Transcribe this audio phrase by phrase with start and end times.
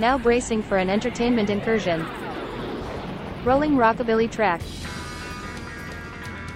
[0.00, 2.00] now bracing for an entertainment incursion.
[3.44, 4.62] Rolling Rockabilly Track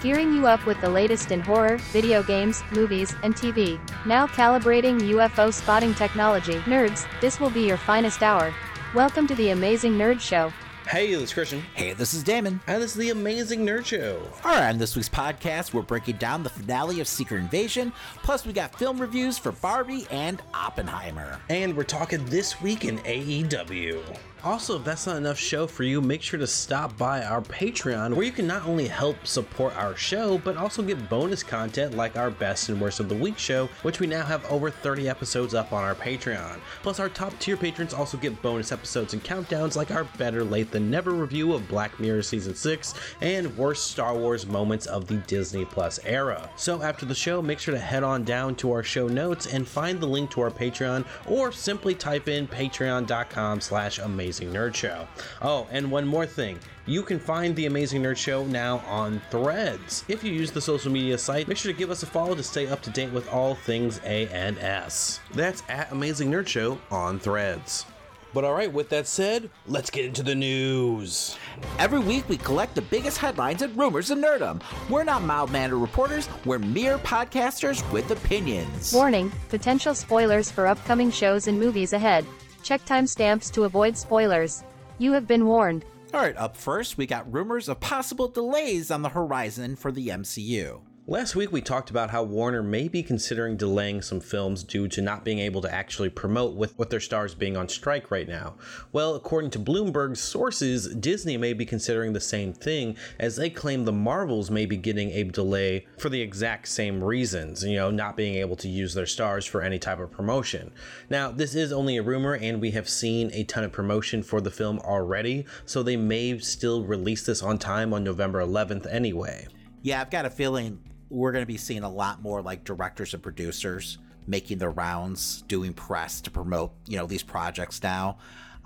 [0.02, 3.78] Gearing you up with the latest in horror, video games, movies, and TV.
[4.06, 6.54] Now calibrating UFO spotting technology.
[6.60, 8.54] Nerds, this will be your finest hour.
[8.94, 10.52] Welcome to the Amazing Nerd Show.
[10.88, 11.62] Hey, this is Christian.
[11.74, 12.60] Hey, this is Damon.
[12.66, 14.20] And this is the Amazing Nerd Show.
[14.44, 17.90] All right, on this week's podcast, we're breaking down the finale of Secret Invasion.
[18.22, 21.40] Plus, we got film reviews for Barbie and Oppenheimer.
[21.48, 24.02] And we're talking this week in AEW.
[24.44, 28.12] Also, if that's not enough show for you, make sure to stop by our Patreon
[28.14, 32.18] where you can not only help support our show, but also get bonus content like
[32.18, 35.54] our Best and Worst of the Week show, which we now have over 30 episodes
[35.54, 36.58] up on our Patreon.
[36.82, 40.70] Plus, our top tier patrons also get bonus episodes and countdowns like our Better Late
[40.70, 45.16] Than Never review of Black Mirror Season 6 and Worst Star Wars Moments of the
[45.26, 46.50] Disney Plus era.
[46.56, 49.66] So, after the show, make sure to head on down to our show notes and
[49.66, 54.74] find the link to our Patreon or simply type in patreon.com slash amazing Amazing Nerd
[54.74, 55.06] Show.
[55.42, 56.58] Oh, and one more thing.
[56.86, 60.04] You can find The Amazing Nerd Show now on Threads.
[60.08, 62.42] If you use the social media site, make sure to give us a follow to
[62.42, 65.20] stay up to date with all things A and S.
[65.34, 67.86] That's at Amazing Nerd Show on Threads.
[68.32, 71.38] But all right, with that said, let's get into the news.
[71.78, 74.60] Every week, we collect the biggest headlines and rumors of nerdom.
[74.90, 78.92] We're not mild mannered reporters, we're mere podcasters with opinions.
[78.92, 82.26] Warning potential spoilers for upcoming shows and movies ahead.
[82.64, 84.64] Check timestamps to avoid spoilers.
[84.98, 85.84] You have been warned.
[86.14, 90.08] All right, up first, we got rumors of possible delays on the horizon for the
[90.08, 90.80] MCU.
[91.06, 95.02] Last week, we talked about how Warner may be considering delaying some films due to
[95.02, 98.54] not being able to actually promote with, with their stars being on strike right now.
[98.90, 103.84] Well, according to Bloomberg's sources, Disney may be considering the same thing as they claim
[103.84, 108.16] the Marvels may be getting a delay for the exact same reasons, you know, not
[108.16, 110.72] being able to use their stars for any type of promotion.
[111.10, 114.40] Now, this is only a rumor, and we have seen a ton of promotion for
[114.40, 119.46] the film already, so they may still release this on time on November 11th anyway.
[119.82, 120.78] Yeah, I've got a feeling
[121.10, 125.42] we're going to be seeing a lot more like directors and producers making their rounds,
[125.48, 128.18] doing press to promote, you know, these projects now.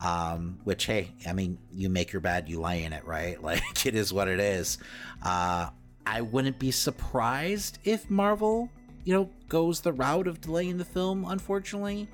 [0.05, 3.37] Um, which, hey, I mean, you make your bed, you lay in it, right?
[3.43, 4.79] Like, it is what it is.
[5.25, 5.71] Uh,
[6.07, 8.71] I wouldn't be surprised if Marvel,
[9.03, 12.09] you know, goes the route of delaying the film, unfortunately.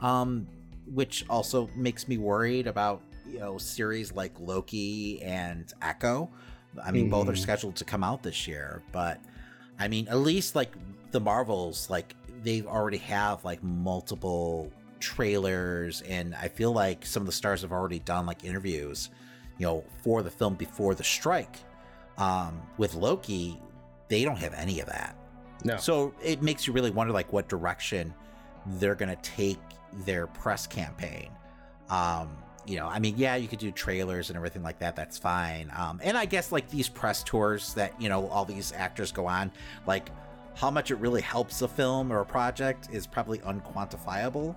[0.00, 0.48] Um,
[0.92, 6.28] which also makes me worried about, you know, series like Loki and Echo.
[6.84, 7.10] I mean, mm.
[7.10, 7.38] both are mm.
[7.38, 9.20] scheduled to come out this year, but
[9.78, 10.72] I mean, at least like
[11.12, 17.26] the Marvels, like they already have like multiple trailers, and I feel like some of
[17.26, 19.10] the stars have already done like interviews,
[19.58, 21.56] you know, for the film before the strike.
[22.16, 23.60] Um, with Loki,
[24.08, 25.16] they don't have any of that.
[25.64, 25.76] No.
[25.76, 28.12] So it makes you really wonder like what direction
[28.66, 29.58] they're going to take
[30.04, 31.30] their press campaign.
[31.88, 32.28] Um,
[32.68, 34.94] you know, I mean, yeah, you could do trailers and everything like that.
[34.94, 35.72] That's fine.
[35.76, 39.26] Um, and I guess like these press tours that you know all these actors go
[39.26, 39.50] on,
[39.86, 40.10] like
[40.54, 44.54] how much it really helps a film or a project is probably unquantifiable.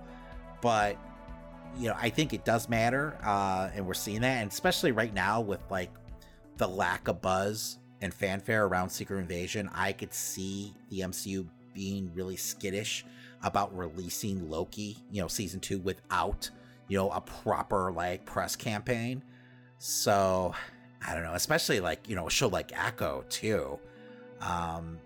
[0.60, 0.96] But
[1.78, 5.12] you know, I think it does matter, uh, and we're seeing that, and especially right
[5.14, 5.90] now with like
[6.58, 12.10] the lack of buzz and fanfare around Secret Invasion, I could see the MCU being
[12.14, 13.06] really skittish
[13.42, 16.50] about releasing Loki, you know, season two without
[16.92, 19.22] you know, a proper like press campaign.
[19.78, 20.54] So
[21.06, 23.78] I don't know, especially like, you know, a show like Echo too.
[24.42, 24.98] Um,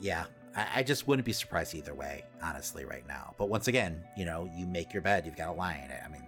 [0.00, 0.26] yeah,
[0.56, 3.34] I, I just wouldn't be surprised either way, honestly, right now.
[3.36, 6.00] But once again, you know, you make your bed, you've got to lie in it.
[6.04, 6.22] I mean,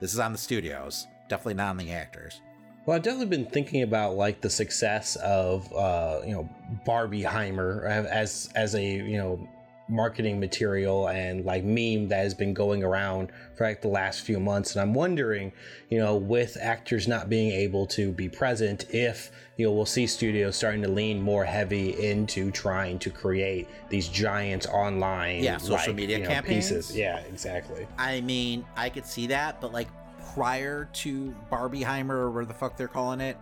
[0.00, 2.40] this is on the studios, definitely not on the actors.
[2.86, 6.50] Well, I've definitely been thinking about like the success of uh, you know
[6.84, 9.48] Barbieheimer uh, as as a you know
[9.92, 14.40] marketing material and like meme that has been going around for like the last few
[14.40, 14.72] months.
[14.74, 15.52] And I'm wondering,
[15.90, 20.06] you know, with actors not being able to be present, if, you know, we'll see
[20.06, 25.74] studios starting to lean more heavy into trying to create these giant online yeah, social
[25.76, 26.68] like, media you know, campaigns.
[26.72, 26.96] Pieces.
[26.96, 27.86] Yeah, exactly.
[27.98, 29.88] I mean, I could see that, but like
[30.34, 33.36] prior to Barbieheimer or where the fuck they're calling it,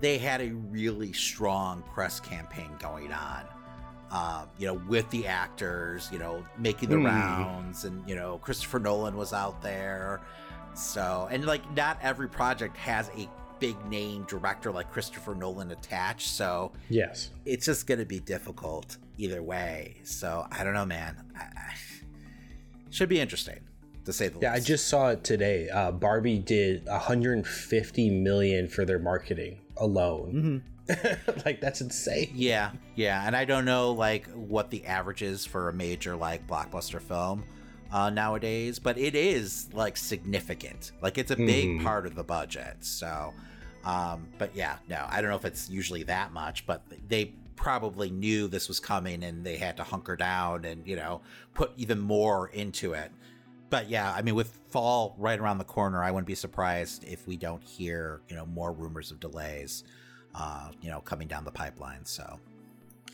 [0.00, 3.44] they had a really strong press campaign going on
[4.12, 7.06] um, you know, with the actors, you know, making the mm.
[7.06, 10.20] rounds, and you know, Christopher Nolan was out there.
[10.74, 13.28] So, and like, not every project has a
[13.58, 16.28] big name director like Christopher Nolan attached.
[16.28, 19.96] So, yes, it's just going to be difficult either way.
[20.04, 21.24] So, I don't know, man.
[21.38, 21.74] I, I,
[22.90, 23.60] should be interesting
[24.04, 24.68] to say the yeah, least.
[24.68, 25.70] Yeah, I just saw it today.
[25.70, 30.32] Uh, Barbie did 150 million for their marketing alone.
[30.34, 30.71] Mm-hmm.
[31.44, 32.30] like that's insane.
[32.34, 36.46] Yeah, yeah, and I don't know like what the average is for a major like
[36.46, 37.44] blockbuster film
[37.92, 40.92] uh, nowadays, but it is like significant.
[41.00, 41.84] Like it's a big hmm.
[41.84, 42.76] part of the budget.
[42.80, 43.32] So,
[43.84, 48.10] um, but yeah, no, I don't know if it's usually that much, but they probably
[48.10, 51.20] knew this was coming and they had to hunker down and you know
[51.54, 53.10] put even more into it.
[53.70, 57.26] But yeah, I mean, with fall right around the corner, I wouldn't be surprised if
[57.26, 59.84] we don't hear you know more rumors of delays
[60.34, 62.04] uh, you know, coming down the pipeline.
[62.04, 62.38] So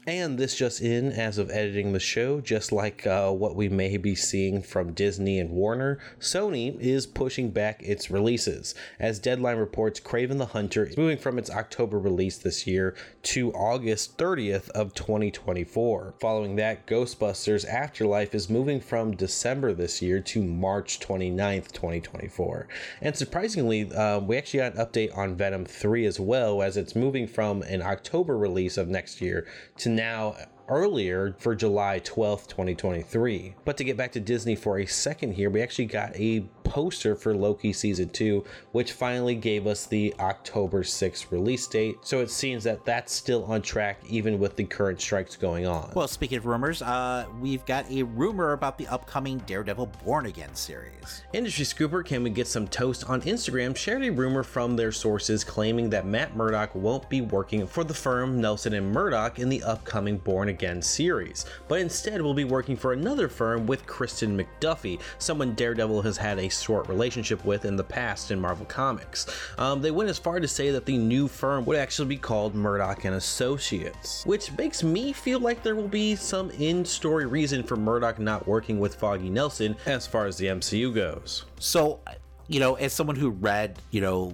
[0.07, 3.97] and this just in, as of editing the show, just like uh, what we may
[3.97, 8.75] be seeing from Disney and Warner, Sony is pushing back its releases.
[8.99, 13.53] As Deadline reports, Kraven the Hunter is moving from its October release this year to
[13.53, 16.15] August 30th of 2024.
[16.21, 22.69] Following that, Ghostbusters Afterlife is moving from December this year to March 29th, 2024.
[23.03, 26.97] And surprisingly, uh, we actually got an update on Venom 3 as well, as it's
[26.97, 29.47] moving from an October release of next year
[29.77, 30.35] to now
[30.69, 33.55] earlier for July 12th, 2023.
[33.65, 37.15] But to get back to Disney for a second here, we actually got a poster
[37.17, 41.97] for Loki season 2, which finally gave us the October 6th release date.
[42.03, 45.93] So it seems that that's still on track, even with the current strikes going on.
[45.97, 50.55] Well, speaking of rumors, uh, we've got a rumor about the upcoming Daredevil Born Again
[50.55, 51.23] series.
[51.33, 53.75] Industry Scooper, can we get some toast on Instagram?
[53.77, 57.95] Shared a rumor from their sources claiming that Matt Murdock won't be working for the
[57.95, 62.43] firm Nelson and Murdock in the upcoming Born Again Again series, but instead will be
[62.43, 67.65] working for another firm with Kirsten McDuffie, someone Daredevil has had a short relationship with
[67.65, 69.27] in the past in Marvel Comics.
[69.57, 72.57] Um, they went as far to say that the new firm would actually be called
[72.57, 77.77] Murdock and Associates, which makes me feel like there will be some in-story reason for
[77.77, 81.45] Murdock not working with Foggy Nelson as far as the MCU goes.
[81.61, 82.01] So
[82.49, 84.33] you know, as someone who read, you know,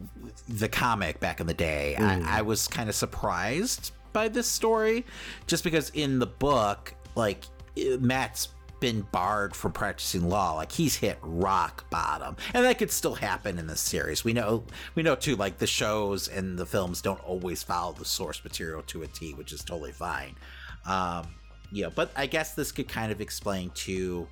[0.48, 2.24] the comic back in the day, mm.
[2.24, 5.04] I, I, was kind of surprised by this story,
[5.46, 7.44] just because in the book, like
[8.00, 8.48] Matt's
[8.80, 13.58] been barred from practicing law like he's hit rock bottom and that could still happen
[13.58, 14.62] in this series we know
[14.94, 18.82] we know too like the shows and the films don't always follow the source material
[18.82, 20.34] to a t which is totally fine
[20.84, 21.24] um
[21.72, 24.28] you know but i guess this could kind of explain too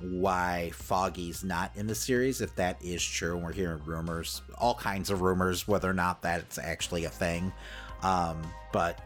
[0.00, 4.74] why foggy's not in the series if that is true and we're hearing rumors all
[4.74, 7.50] kinds of rumors whether or not that's actually a thing
[8.02, 9.00] um but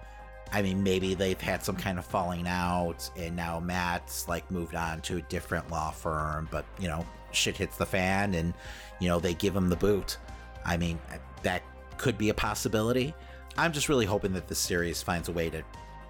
[0.53, 4.75] I mean, maybe they've had some kind of falling out, and now Matt's like moved
[4.75, 8.55] on to a different law firm, but you know, shit hits the fan, and
[8.99, 10.17] you know, they give him the boot.
[10.65, 10.99] I mean,
[11.43, 11.63] that
[11.99, 13.15] could be a possibility.
[13.57, 15.63] I'm just really hoping that the series finds a way to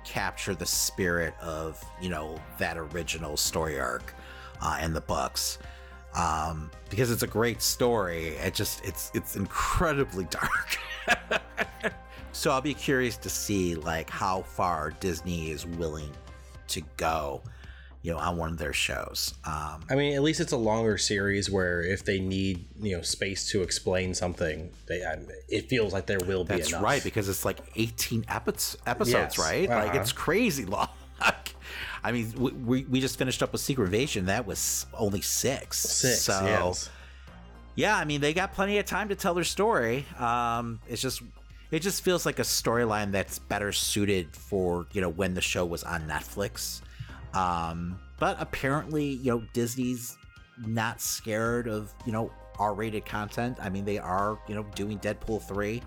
[0.05, 4.14] capture the spirit of, you know, that original story arc
[4.61, 5.58] uh, in the books.
[6.14, 8.29] Um, because it's a great story.
[8.29, 10.79] It just, it's, it's incredibly dark.
[12.33, 16.11] So I'll be curious to see like how far Disney is willing
[16.69, 17.43] to go,
[18.03, 19.35] you know, on one of their shows.
[19.45, 23.03] Um, I mean, at least it's a longer series where if they need you know
[23.03, 25.17] space to explain something, they I,
[25.49, 26.57] it feels like there will be.
[26.57, 26.83] That's enough.
[26.83, 29.39] right because it's like eighteen episodes, episodes yes.
[29.39, 29.69] right?
[29.69, 29.87] Uh-huh.
[29.87, 30.21] Like it's uh-huh.
[30.23, 30.89] crazy long.
[32.05, 32.33] I mean,
[32.65, 34.27] we, we just finished up with Secret Invasion.
[34.27, 35.81] That was only six.
[35.81, 36.23] Six.
[36.23, 36.89] So, yes.
[37.75, 40.07] yeah, I mean, they got plenty of time to tell their story.
[40.17, 41.21] Um, it's just
[41.70, 45.65] it just feels like a storyline that's better suited for you know when the show
[45.65, 46.81] was on Netflix.
[47.35, 50.17] Um, but apparently, you know, Disney's
[50.59, 53.59] not scared of you know R-rated content.
[53.61, 55.83] I mean, they are you know doing Deadpool three,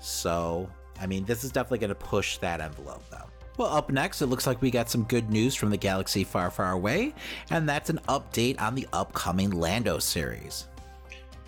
[0.00, 3.26] so I mean, this is definitely going to push that envelope though.
[3.56, 6.48] Well, up next, it looks like we got some good news from the galaxy far,
[6.48, 7.12] far away,
[7.50, 10.67] and that's an update on the upcoming Lando series.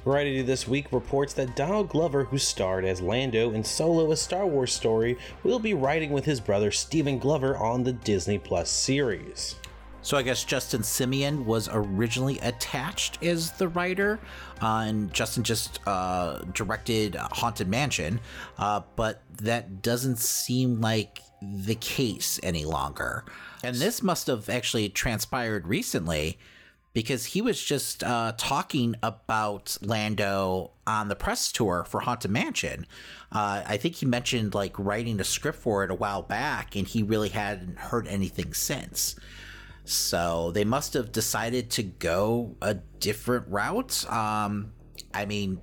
[0.04, 4.47] Variety This Week reports that Donald Glover, who starred as Lando in Solo, a Star
[4.47, 9.57] Wars story, will be writing with his brother Stephen Glover on the Disney Plus series.
[10.02, 14.19] So I guess Justin Simien was originally attached as the writer,
[14.62, 18.21] uh, and Justin just uh, directed Haunted Mansion,
[18.57, 23.26] uh, but that doesn't seem like the case any longer.
[23.62, 26.38] And this must have actually transpired recently
[26.92, 32.87] because he was just uh, talking about Lando on the press tour for Haunted Mansion.
[33.30, 36.87] Uh, I think he mentioned like writing a script for it a while back, and
[36.87, 39.14] he really hadn't heard anything since.
[39.85, 44.04] So they must have decided to go a different route.
[44.12, 44.73] Um,
[45.14, 45.61] I mean,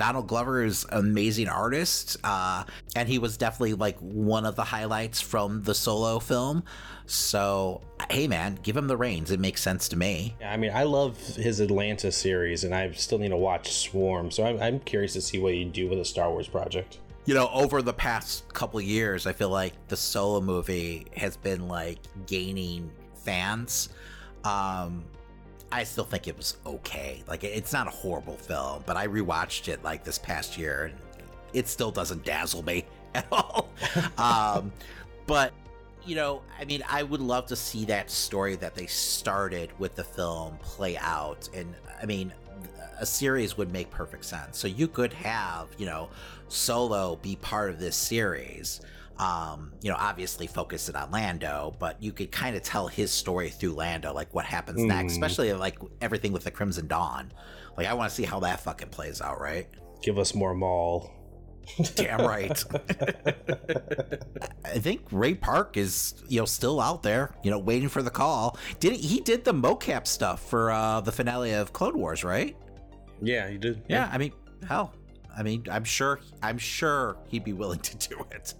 [0.00, 2.64] Donald Glover is an amazing artist, uh,
[2.96, 6.62] and he was definitely like one of the highlights from the solo film.
[7.04, 9.30] So, hey, man, give him the reins.
[9.30, 10.36] It makes sense to me.
[10.42, 14.30] I mean, I love his Atlanta series, and I still need to watch Swarm.
[14.30, 17.34] So, I'm, I'm curious to see what you do with a Star Wars project you
[17.34, 21.98] know, over the past couple years, I feel like the solo movie has been like
[22.26, 23.90] gaining fans.
[24.42, 25.04] Um,
[25.72, 27.22] I still think it was okay.
[27.28, 30.98] Like it's not a horrible film, but I rewatched it like this past year, and
[31.52, 32.84] it still doesn't dazzle me
[33.14, 33.68] at all.
[34.18, 34.72] um,
[35.26, 35.52] but
[36.04, 39.94] you know, I mean, I would love to see that story that they started with
[39.94, 41.72] the film play out, and
[42.02, 42.32] I mean,
[42.98, 44.58] a series would make perfect sense.
[44.58, 46.08] So you could have, you know,
[46.48, 48.80] Solo be part of this series
[49.20, 53.10] um, you know, obviously focus it on Lando, but you could kind of tell his
[53.12, 54.88] story through Lando, like what happens mm.
[54.88, 55.22] next, hmm.
[55.22, 57.30] especially like everything with the Crimson Dawn.
[57.76, 59.68] Like, I want to see how that fucking plays out, right?
[60.02, 61.10] Give us more Maul.
[61.94, 62.64] Damn right.
[64.64, 68.10] I think Ray Park is, you know, still out there, you know, waiting for the
[68.10, 68.58] call.
[68.80, 72.56] Did he, he did the mocap stuff for uh, the finale of Clone Wars, right?
[73.22, 73.82] Yeah, he did.
[73.88, 74.32] yeah, yeah I mean,
[74.66, 74.94] hell,
[75.36, 78.54] I mean, I'm sure, I'm sure he'd be willing to do it.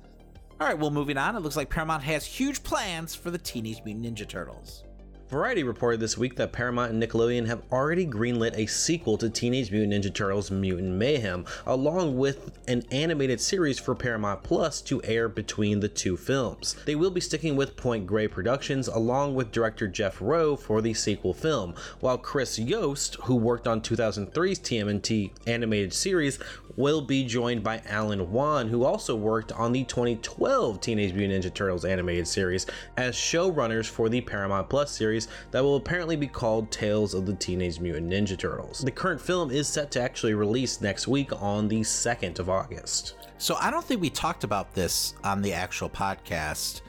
[0.61, 3.81] All right, well, moving on, it looks like Paramount has huge plans for the Teenage
[3.83, 4.85] Mutant Ninja Turtles.
[5.31, 9.71] Variety reported this week that Paramount and Nickelodeon have already greenlit a sequel to Teenage
[9.71, 15.29] Mutant Ninja Turtles Mutant Mayhem, along with an animated series for Paramount Plus to air
[15.29, 16.75] between the two films.
[16.85, 20.95] They will be sticking with Point Grey Productions along with director Jeff Rowe for the
[20.95, 26.41] sequel film, while Chris Yost, who worked on 2003's TMNT animated series,
[26.77, 31.55] will be joined by Alan Wan, who also worked on the 2012 Teenage Mutant Ninja
[31.55, 36.27] Turtles animated series, as showrunners for the Paramount Plus series series that will apparently be
[36.27, 38.79] called Tales of the Teenage Mutant Ninja Turtles.
[38.81, 43.15] The current film is set to actually release next week on the 2nd of August.
[43.39, 46.83] So I don't think we talked about this on the actual podcast.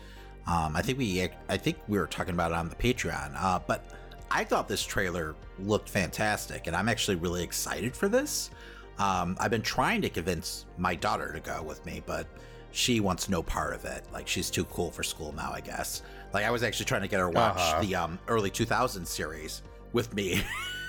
[0.47, 3.59] Um, I think we I think we were talking about it on the Patreon, uh,
[3.65, 3.85] but
[4.29, 8.50] I thought this trailer looked fantastic, and I'm actually really excited for this.
[8.97, 12.27] Um, I've been trying to convince my daughter to go with me, but
[12.71, 14.03] she wants no part of it.
[14.11, 16.01] Like she's too cool for school now, I guess.
[16.33, 17.81] Like I was actually trying to get her watch uh-huh.
[17.81, 19.61] the um, early 2000s series
[19.93, 20.41] with me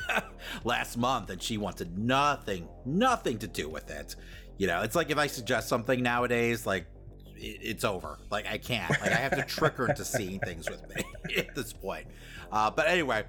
[0.65, 4.17] last month, and she wanted nothing, nothing to do with it.
[4.59, 6.87] You know, it's like if I suggest something nowadays, like
[7.37, 8.19] it's over.
[8.31, 8.91] Like I can't.
[8.91, 11.03] Like I have to trick her into seeing things with me
[11.39, 12.07] at this point.
[12.53, 13.25] Uh, but anyway,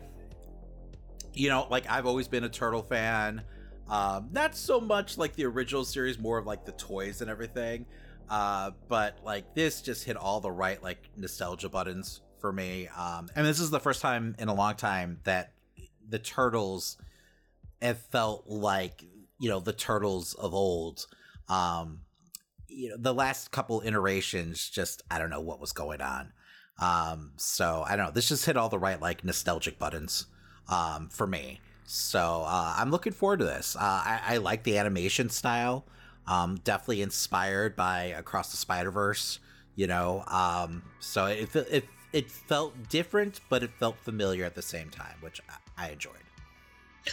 [1.34, 3.42] you know, like I've always been a turtle fan.
[3.90, 7.86] Um, not so much like the original series, more of like the toys and everything.
[8.30, 12.88] Uh, but like this just hit all the right like nostalgia buttons for me.
[12.88, 15.52] Um, and this is the first time in a long time that
[16.08, 16.98] the turtles
[17.82, 19.04] have felt like
[19.40, 21.08] you know the turtles of old.
[21.50, 22.02] Um,
[22.68, 26.32] you know the last couple iterations just I don't know what was going on.
[26.82, 28.12] Um, so I don't know.
[28.12, 30.26] This just hit all the right like nostalgic buttons
[30.70, 31.60] um, for me.
[31.86, 33.76] So uh, I'm looking forward to this.
[33.76, 35.86] Uh, I, I like the animation style.
[36.28, 39.40] Um, definitely inspired by Across the Spider Verse,
[39.76, 40.24] you know.
[40.28, 45.16] Um, so it, it it felt different, but it felt familiar at the same time,
[45.22, 45.42] which
[45.78, 46.14] I, enjoyed.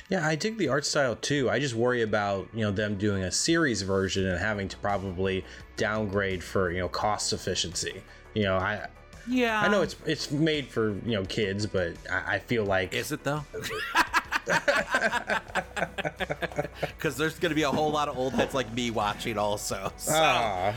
[0.08, 1.50] Yeah, I dig the art style too.
[1.50, 5.44] I just worry about you know them doing a series version and having to probably
[5.76, 8.02] downgrade for you know cost efficiency.
[8.34, 8.86] You know, I
[9.28, 12.94] yeah, I know it's it's made for you know kids, but I, I feel like
[12.94, 13.44] is it though?
[14.46, 19.92] Because there's going to be a whole lot of old heads like me watching also.
[19.96, 20.70] So, ah.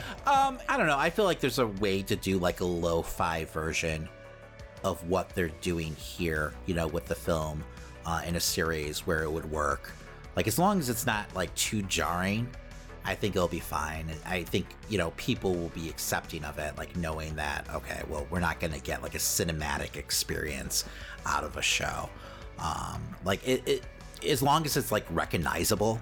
[0.47, 0.97] um, I don't know.
[0.97, 4.07] I feel like there's a way to do like a lo-fi version
[4.83, 7.63] of what they're doing here, you know, with the film
[8.05, 9.91] uh, in a series where it would work.
[10.35, 12.49] Like as long as it's not like too jarring,
[13.05, 14.09] I think it'll be fine.
[14.09, 18.01] And I think you know people will be accepting of it, like knowing that okay,
[18.09, 20.85] well, we're not going to get like a cinematic experience
[21.27, 22.09] out of a show.
[22.59, 23.83] Um, like it, it,
[24.29, 25.99] as long as it's like recognizable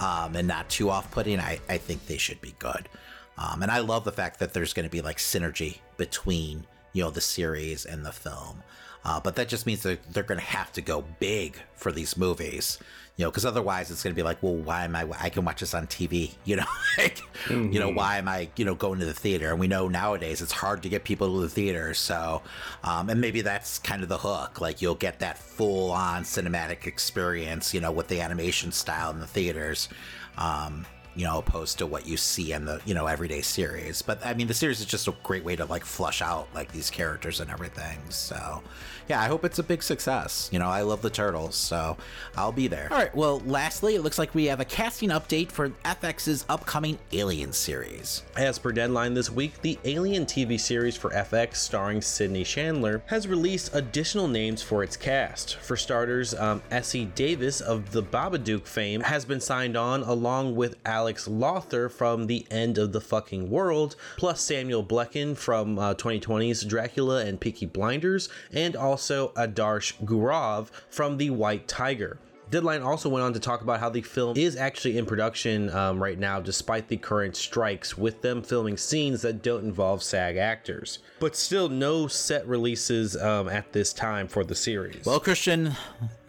[0.00, 2.88] um, and not too off-putting, I, I think they should be good.
[3.36, 7.02] Um, and I love the fact that there's going to be like synergy between you
[7.02, 8.62] know the series and the film.
[9.04, 12.16] Uh, but that just means that they're going to have to go big for these
[12.16, 12.78] movies
[13.16, 15.06] you know, because otherwise it's going to be like, well, why am I?
[15.20, 16.64] I can watch this on TV, you know,
[16.98, 17.70] like, mm-hmm.
[17.70, 17.96] you know, mm-hmm.
[17.96, 19.50] why am I, you know, going to the theater?
[19.50, 22.42] And we know nowadays it's hard to get people to the theater, so,
[22.82, 26.86] um, and maybe that's kind of the hook, like you'll get that full on cinematic
[26.86, 29.88] experience, you know, with the animation style in the theaters.
[30.36, 30.84] Um,
[31.16, 34.02] you know, opposed to what you see in the, you know, everyday series.
[34.02, 36.72] But I mean, the series is just a great way to like flush out like
[36.72, 38.00] these characters and everything.
[38.08, 38.60] So,
[39.08, 40.48] yeah, I hope it's a big success.
[40.52, 41.96] You know, I love the turtles, so
[42.36, 42.88] I'll be there.
[42.90, 43.14] All right.
[43.14, 48.22] Well, lastly, it looks like we have a casting update for FX's upcoming Alien series.
[48.36, 53.28] As per deadline this week, the Alien TV series for FX, starring Sydney Chandler, has
[53.28, 55.56] released additional names for its cast.
[55.56, 60.76] For starters, um, Essie Davis of the Babadook fame has been signed on, along with
[60.86, 66.64] Alex Lawther from The End of the Fucking World, plus Samuel Blenkin from uh, 2020's
[66.64, 72.16] Dracula and Peaky Blinders, and also also Adarsh Gourav from The White Tiger.
[72.48, 76.00] Deadline also went on to talk about how the film is actually in production um,
[76.00, 81.00] right now, despite the current strikes, with them filming scenes that don't involve SAG actors.
[81.18, 85.04] But still, no set releases um, at this time for the series.
[85.04, 85.72] Well, Christian,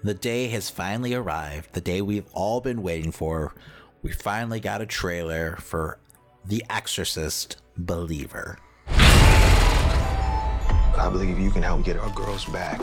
[0.03, 3.53] the day has finally arrived, the day we've all been waiting for.
[4.01, 6.00] We finally got a trailer for
[6.43, 8.57] The Exorcist Believer.
[10.97, 12.79] I believe you can help get our girls back.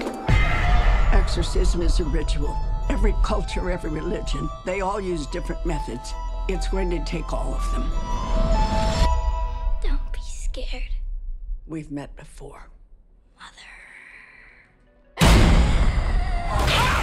[1.14, 2.54] Exorcism is a ritual.
[2.90, 6.12] Every culture, every religion, they all use different methods.
[6.46, 7.90] It's going to take all of them.
[9.82, 10.90] Don't be scared.
[11.66, 12.68] We've met before.
[13.38, 15.30] mother.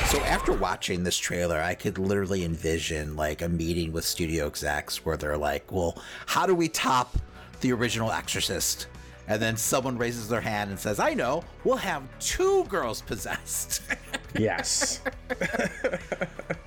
[0.05, 5.03] So after watching this trailer, I could literally envision like a meeting with studio execs
[5.05, 5.97] where they're like, "Well,
[6.27, 7.17] how do we top
[7.61, 8.85] the original Exorcist?"
[9.29, 13.83] and then someone raises their hand and says, "I know, we'll have two girls possessed."
[14.38, 15.01] yes.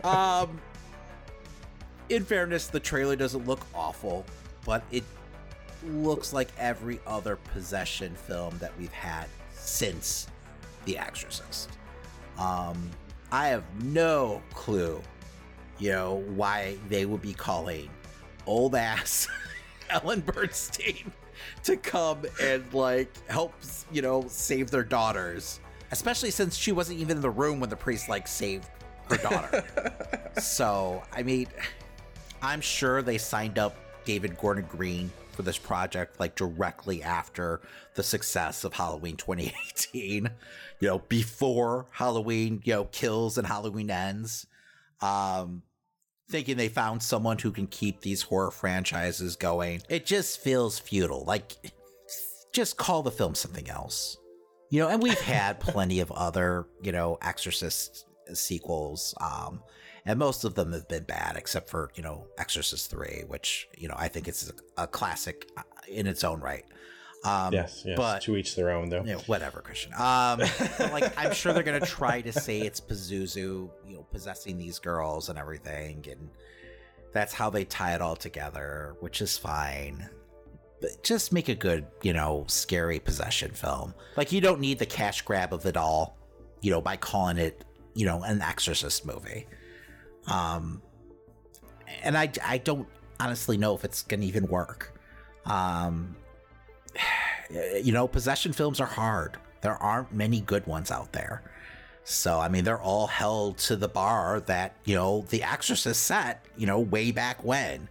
[0.04, 0.58] um.
[2.08, 4.24] In fairness, the trailer doesn't look awful,
[4.66, 5.02] but it
[5.88, 10.26] looks like every other possession film that we've had since
[10.84, 11.70] The Exorcist.
[12.38, 12.90] Um,
[13.30, 15.00] I have no clue,
[15.78, 17.88] you know, why they would be calling
[18.46, 19.26] old ass
[19.88, 21.12] Ellen Burstyn
[21.64, 23.54] to come and like help,
[23.90, 25.60] you know, save their daughters.
[25.90, 28.66] Especially since she wasn't even in the room when the priest like saved
[29.10, 29.64] her daughter.
[30.40, 31.48] so, I mean,
[32.40, 37.60] I'm sure they signed up David Gordon Green for this project like directly after
[37.94, 40.30] the success of Halloween 2018,
[40.80, 44.46] you know, before Halloween, you know, kills and Halloween ends.
[45.00, 45.62] Um,
[46.30, 49.82] thinking they found someone who can keep these horror franchises going.
[49.88, 51.24] It just feels futile.
[51.24, 51.72] Like,
[52.52, 54.16] just call the film something else.
[54.70, 59.14] You know, and we've had plenty of other, you know, Exorcist sequels.
[59.20, 59.62] Um,
[60.04, 63.88] and most of them have been bad, except for, you know, Exorcist 3, which, you
[63.88, 66.64] know, I think it's a classic uh, in its own right.
[67.24, 67.96] Um, yes, yes.
[67.96, 69.02] But, to each their own, though.
[69.26, 69.92] whatever, Christian.
[69.94, 70.40] Um,
[70.80, 74.80] like, I'm sure they're going to try to say it's Pazuzu, you know, possessing these
[74.80, 76.30] girls and everything, and
[77.12, 80.08] that's how they tie it all together, which is fine.
[80.80, 83.94] But just make a good, you know, scary possession film.
[84.16, 86.16] Like, you don't need the cash grab of it all,
[86.60, 89.46] you know, by calling it, you know, an Exorcist movie.
[90.26, 90.82] Um,
[92.02, 92.88] and I, I don't
[93.20, 94.98] honestly know if it's going to even work.
[95.44, 96.16] Um,
[97.82, 99.36] you know, possession films are hard.
[99.60, 101.42] There aren't many good ones out there.
[102.04, 106.44] So, I mean, they're all held to the bar that, you know, The Exorcist set,
[106.56, 107.88] you know, way back when.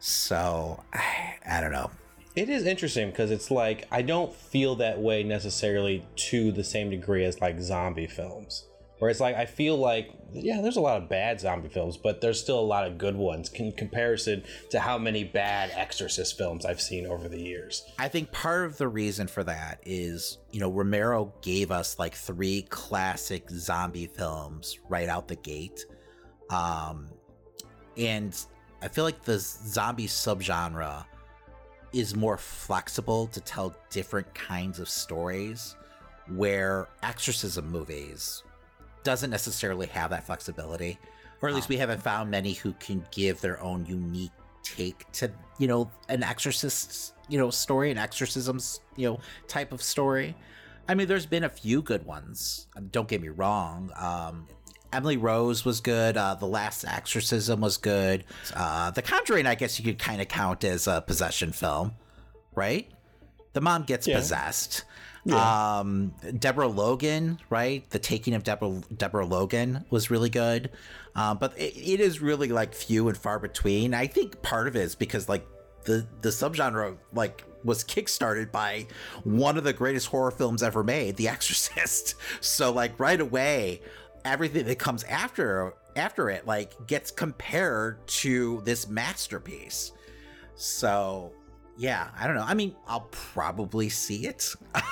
[0.00, 1.90] So, I don't know.
[2.34, 6.88] It is interesting because it's like I don't feel that way necessarily to the same
[6.90, 8.67] degree as like zombie films.
[8.98, 12.20] Where it's like I feel like yeah, there's a lot of bad zombie films, but
[12.20, 16.66] there's still a lot of good ones in comparison to how many bad Exorcist films
[16.66, 17.84] I've seen over the years.
[17.98, 22.14] I think part of the reason for that is you know Romero gave us like
[22.14, 25.86] three classic zombie films right out the gate,
[26.50, 27.08] um,
[27.96, 28.36] and
[28.82, 31.04] I feel like the zombie subgenre
[31.92, 35.74] is more flexible to tell different kinds of stories
[36.28, 38.42] where exorcism movies
[39.08, 40.98] doesn't necessarily have that flexibility,
[41.40, 41.70] or at least ah.
[41.70, 44.30] we haven't found many who can give their own unique
[44.62, 49.82] take to you know an exorcists you know story, an exorcisms you know type of
[49.82, 50.36] story.
[50.90, 52.66] I mean, there's been a few good ones.
[52.76, 53.90] Um, don't get me wrong.
[53.96, 54.46] Um,
[54.92, 56.16] Emily Rose was good.
[56.18, 58.24] Uh, the Last Exorcism was good.
[58.54, 61.94] Uh, the Conjuring, I guess you could kind of count as a possession film,
[62.54, 62.90] right?
[63.54, 64.16] The mom gets yeah.
[64.18, 64.84] possessed.
[65.28, 65.80] Yeah.
[65.80, 67.88] Um, Deborah Logan, right?
[67.90, 70.70] The taking of Deborah, Deborah Logan was really good.
[71.14, 73.92] Uh, but it, it is really like few and far between.
[73.92, 75.46] I think part of it is because like
[75.84, 78.86] the, the subgenre like was kickstarted by
[79.24, 82.14] one of the greatest horror films ever made, The Exorcist.
[82.40, 83.82] So like right away,
[84.24, 89.92] everything that comes after after it like gets compared to this masterpiece.
[90.54, 91.34] So
[91.76, 92.44] yeah, I don't know.
[92.46, 94.54] I mean, I'll probably see it.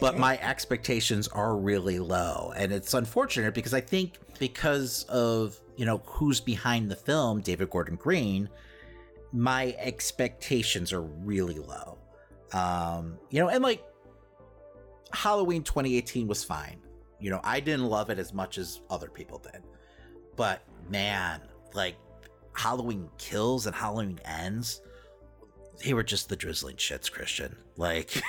[0.00, 2.52] but my expectations are really low.
[2.56, 7.70] And it's unfortunate because I think because of, you know, who's behind the film, David
[7.70, 8.48] Gordon Green,
[9.32, 11.98] my expectations are really low.
[12.52, 13.82] Um, you know, and like
[15.12, 16.80] Halloween 2018 was fine.
[17.18, 19.62] You know, I didn't love it as much as other people did.
[20.36, 21.40] But man,
[21.74, 21.96] like
[22.54, 24.80] Halloween kills and Halloween ends,
[25.84, 27.56] they were just the drizzling shits, Christian.
[27.76, 28.10] Like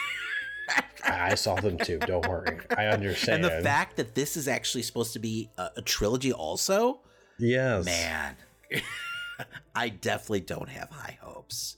[1.06, 2.00] I saw them too.
[2.00, 2.58] Don't worry.
[2.78, 3.34] I understand.
[3.34, 7.00] And the fact that this is actually supposed to be a, a trilogy, also.
[7.40, 7.84] Yes.
[7.86, 8.36] Man,
[9.76, 11.78] I definitely don't have high hopes.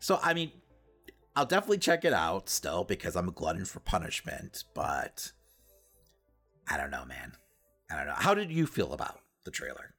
[0.00, 0.50] So, I mean,
[1.36, 5.30] I'll definitely check it out still because I'm a glutton for punishment, but
[6.68, 7.32] I don't know, man.
[7.90, 8.14] I don't know.
[8.16, 9.94] How did you feel about the trailer?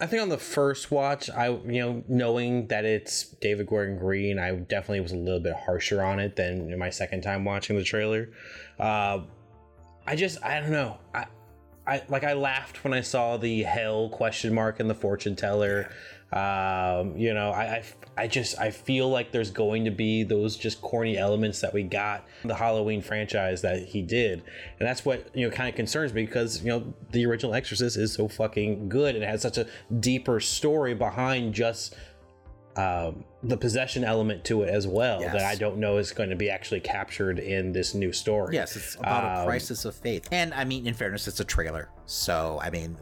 [0.00, 4.38] I think on the first watch, I you know knowing that it's David Gordon Green,
[4.38, 7.84] I definitely was a little bit harsher on it than my second time watching the
[7.84, 8.30] trailer.
[8.78, 9.20] Uh,
[10.06, 10.98] I just I don't know.
[11.14, 11.26] I
[11.86, 15.90] I like I laughed when I saw the hell question mark in the fortune teller.
[16.32, 17.82] Um, you know, I, I,
[18.16, 21.82] I just I feel like there's going to be those just corny elements that we
[21.82, 24.42] got the Halloween franchise that he did,
[24.80, 27.98] and that's what you know kind of concerns me because you know the original Exorcist
[27.98, 29.66] is so fucking good and it has such a
[30.00, 31.94] deeper story behind just
[32.76, 35.34] um, the possession element to it as well yes.
[35.34, 38.54] that I don't know is going to be actually captured in this new story.
[38.54, 41.44] Yes, it's about um, a crisis of faith, and I mean, in fairness, it's a
[41.44, 42.96] trailer, so I mean,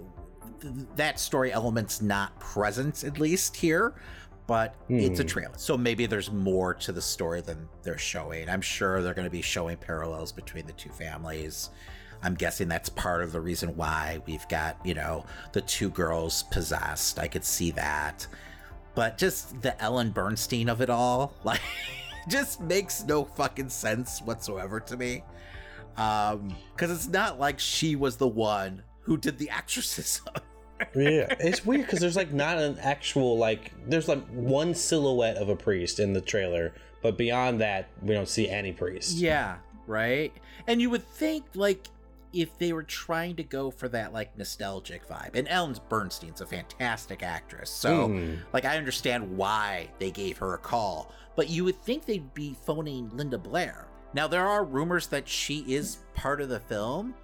[0.96, 3.94] that story element's not present at least here,
[4.46, 4.99] but hmm.
[4.99, 5.29] it's a hmm.
[5.29, 5.55] trailer.
[5.59, 8.49] So maybe there's more to the story than they're showing.
[8.49, 11.70] I'm sure they're going to be showing parallels between the two families.
[12.23, 16.42] I'm guessing that's part of the reason why we've got, you know, the two girls
[16.44, 17.18] possessed.
[17.18, 18.27] I could see that.
[18.94, 21.62] But just the Ellen Burstyn of it all, like,
[22.29, 25.23] just makes no fucking sense whatsoever to me.
[25.96, 30.33] Um, because it's not like she was the one who did the exorcism
[30.95, 35.49] yeah, it's weird because there's like not an actual like there's like one silhouette of
[35.49, 39.16] a priest in the trailer, but beyond that we don't see any priest.
[39.16, 40.33] Yeah, right.
[40.66, 41.87] And you would think like
[42.33, 46.47] if they were trying to go for that like nostalgic vibe, and Ellen Burstyn's a
[46.47, 48.38] fantastic actress, so mm.
[48.53, 52.57] like I understand why they gave her a call, but you would think they'd be
[52.64, 53.87] phoning Linda Blair.
[54.14, 57.14] Now there are rumors that she is part of the film,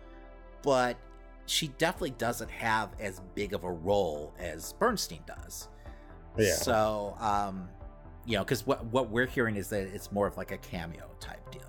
[0.62, 0.96] but
[1.46, 5.68] she definitely doesn't have as big of a role as Burstyn does.
[6.36, 6.54] Yeah.
[6.54, 7.68] So, um,
[8.26, 11.08] you know, because what what we're hearing is that it's more of like a cameo
[11.20, 11.62] type deal.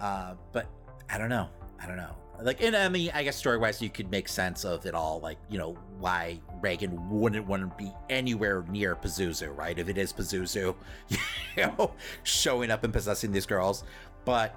[0.00, 0.66] Uh, but
[1.10, 1.48] I don't know.
[1.82, 2.14] I don't know.
[2.40, 5.20] Like, and I mean, I guess story wise, you could make sense of it all.
[5.20, 9.78] Like, you know, why Regan wouldn't want to be anywhere near Pazuzu, right?
[9.78, 10.74] If it is Pazuzu,
[11.10, 11.16] you
[11.56, 11.92] know,
[12.24, 13.84] showing up and possessing these girls.
[14.24, 14.56] But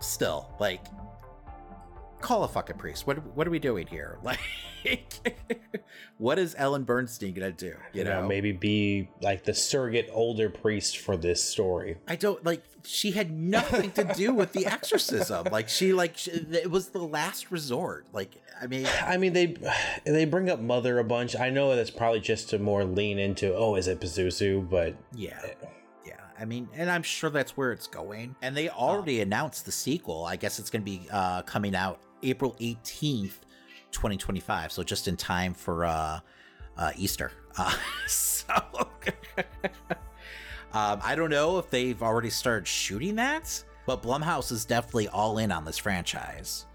[0.00, 0.84] still, like,
[2.20, 3.06] call a fucking priest.
[3.06, 4.18] What what are we doing here?
[4.26, 4.40] Like,
[6.18, 7.66] what is Ellen Burstyn gonna do?
[7.68, 8.20] You, you know?
[8.22, 11.96] know, maybe be like the surrogate older priest for this story.
[12.06, 12.62] I don't like.
[12.84, 15.48] She had nothing to do with the exorcism.
[15.50, 18.06] Like she like she, it was the last resort.
[18.12, 19.56] Like I mean, I mean they
[20.04, 21.34] they bring up mother a bunch.
[21.34, 25.42] I know that's probably just to more lean into oh is it Pazuzu, but yeah.
[25.44, 25.66] It, eh.
[26.38, 28.36] I mean, and I'm sure that's where it's going.
[28.42, 28.72] And they oh.
[28.74, 30.26] already um, announced the sequel.
[30.26, 31.98] I guess it's going to be uh, coming out
[32.30, 33.40] April 18th,
[33.92, 34.72] 2025.
[34.72, 36.20] So just in time for uh,
[36.76, 37.32] uh, Easter.
[37.58, 37.72] Uh,
[38.06, 38.52] so
[40.74, 45.38] um, I don't know if they've already started shooting that, but Blumhouse is definitely all
[45.38, 46.66] in on this franchise.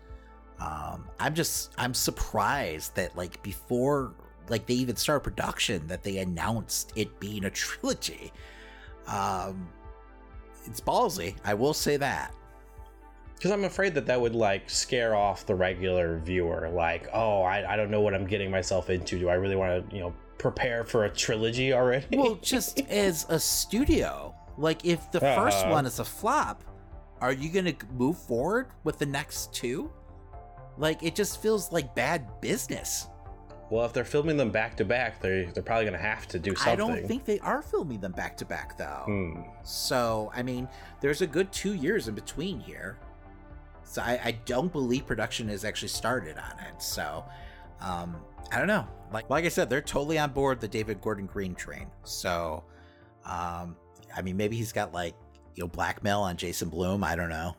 [0.59, 4.15] Um, I'm just I'm surprised that like before
[4.49, 8.33] like they even started production that they announced it being a trilogy.
[9.05, 9.69] Um,
[10.65, 11.35] it's ballsy.
[11.45, 12.33] I will say that
[13.41, 16.69] because I'm afraid that that would like scare off the regular viewer.
[16.71, 19.17] Like, oh, I, I don't know what I'm getting myself into.
[19.17, 22.05] Do I really want to, you know, prepare for a trilogy already?
[22.17, 25.41] well, just as a studio, like if the uh-huh.
[25.43, 26.63] first one is a flop,
[27.19, 29.91] are you going to move forward with the next two?
[30.77, 33.07] Like, it just feels like bad business.
[33.71, 36.37] Well, if they're filming them back to back, they they're probably going to have to
[36.37, 36.73] do something.
[36.73, 39.01] I don't think they are filming them back to back though.
[39.05, 39.41] Hmm.
[39.63, 40.67] So, I mean,
[41.01, 42.99] there's a good 2 years in between here.
[43.91, 46.81] So I, I don't believe production has actually started on it.
[46.81, 47.25] So
[47.81, 48.15] um,
[48.49, 48.87] I don't know.
[49.11, 51.87] Like like I said, they're totally on board the David Gordon Green train.
[52.05, 52.63] So
[53.25, 53.75] um,
[54.15, 55.13] I mean, maybe he's got like
[55.55, 57.03] you know blackmail on Jason Blum.
[57.03, 57.53] I don't know.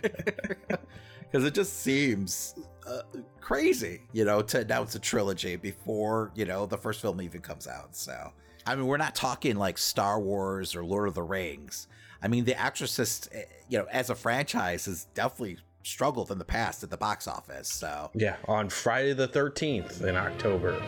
[0.00, 3.02] Because it just seems uh,
[3.40, 7.66] crazy, you know, to announce a trilogy before, you know, the first film even comes
[7.68, 7.94] out.
[7.96, 8.32] So,
[8.66, 11.86] I mean, we're not talking like Star Wars or Lord of the Rings.
[12.22, 16.44] I mean, The Exorcist, eh, you know, as a franchise, has definitely struggled in the
[16.44, 17.68] past at the box office.
[17.70, 20.80] So yeah, on Friday the thirteenth in October.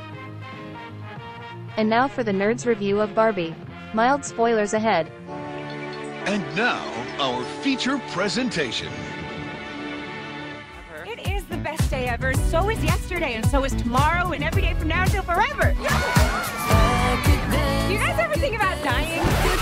[1.77, 3.55] And now for the nerds review of Barbie.
[3.95, 5.11] Mild spoilers ahead.
[6.27, 6.85] And now
[7.21, 8.93] our feature presentation.
[11.07, 12.35] It is the best day ever.
[12.35, 15.75] So is yesterday, and so is tomorrow, and every day from now until forever.
[15.81, 16.49] Yeah!
[17.91, 19.59] You guys ever think about dying?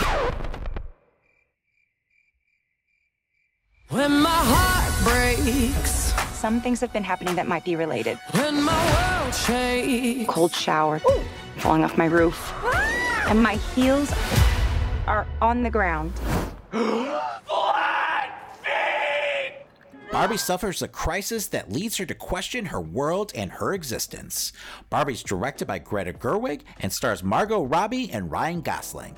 [3.96, 6.12] When my heart breaks.
[6.38, 8.18] Some things have been happening that might be related.
[8.32, 10.28] When my world shakes.
[10.28, 11.00] Cold shower.
[11.08, 11.20] Ooh.
[11.56, 12.38] Falling off my roof.
[12.56, 12.82] Ah!
[13.30, 14.12] And my heels
[15.08, 16.12] are on the ground.
[20.12, 24.52] Barbie suffers a crisis that leads her to question her world and her existence.
[24.90, 29.16] Barbie's directed by Greta Gerwig and stars Margot Robbie and Ryan Gosling.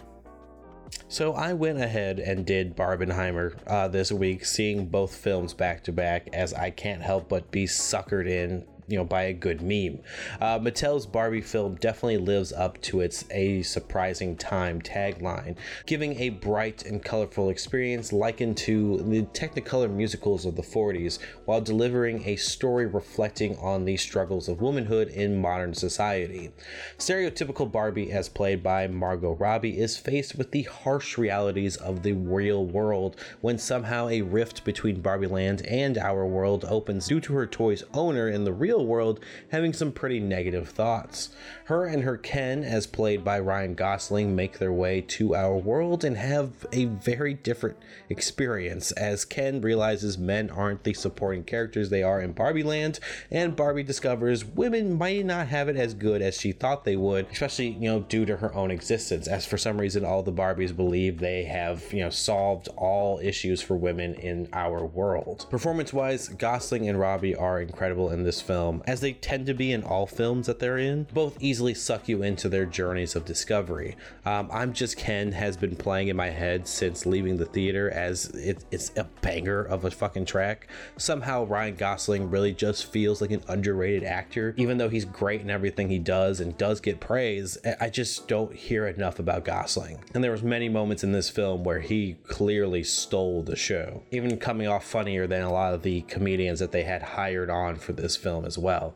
[1.09, 5.93] So I went ahead and did Barbenheimer uh, this week, seeing both films back to
[5.93, 9.99] back, as I can't help but be suckered in you know by a good meme.
[10.41, 16.31] Uh, Mattel's Barbie film definitely lives up to its "A Surprising Time" tagline, giving a
[16.31, 22.37] bright and colorful experience likened to the Technicolor musicals of the 40s, while delivering a
[22.37, 26.51] story reflecting on the struggles of womanhood in modern society.
[26.99, 32.13] Stereotypical Barbie, as played by Margot Robbie, is faced with the harsh realities of the
[32.15, 37.35] real world when somehow a rift between Barbie Land and our world opens due to
[37.35, 41.31] her toy's owner in the real real world having some pretty negative thoughts.
[41.69, 46.03] Her and her Ken, as played by Ryan Gosling, make their way to our world
[46.03, 47.77] and have a very different
[48.09, 53.01] experience as Ken realizes men aren't the supporting characters they are in Barbie Land,
[53.31, 57.27] and Barbie discovers women might not have it as good as she thought they would,
[57.33, 60.75] especially, you know, due to her own existence, as for some reason all the Barbies
[60.75, 65.47] believe they have, you know, solved all issues for women in our world.
[65.51, 69.71] Performance wise, Gosling and Robbie are incredible in this film, as they tend to be
[69.71, 71.07] in all films that they're in.
[71.13, 73.97] Both easily easily suck you into their journeys of discovery.
[74.25, 78.27] Um, I'm Just Ken has been playing in my head since leaving the theater as
[78.27, 80.69] it, it's a banger of a fucking track.
[80.99, 85.51] Somehow Ryan Gosling really just feels like an underrated actor, even though he's great in
[85.51, 87.59] everything he does and does get praise.
[87.81, 91.65] I just don't hear enough about Gosling, and there was many moments in this film
[91.65, 96.03] where he clearly stole the show, even coming off funnier than a lot of the
[96.03, 98.95] comedians that they had hired on for this film as well.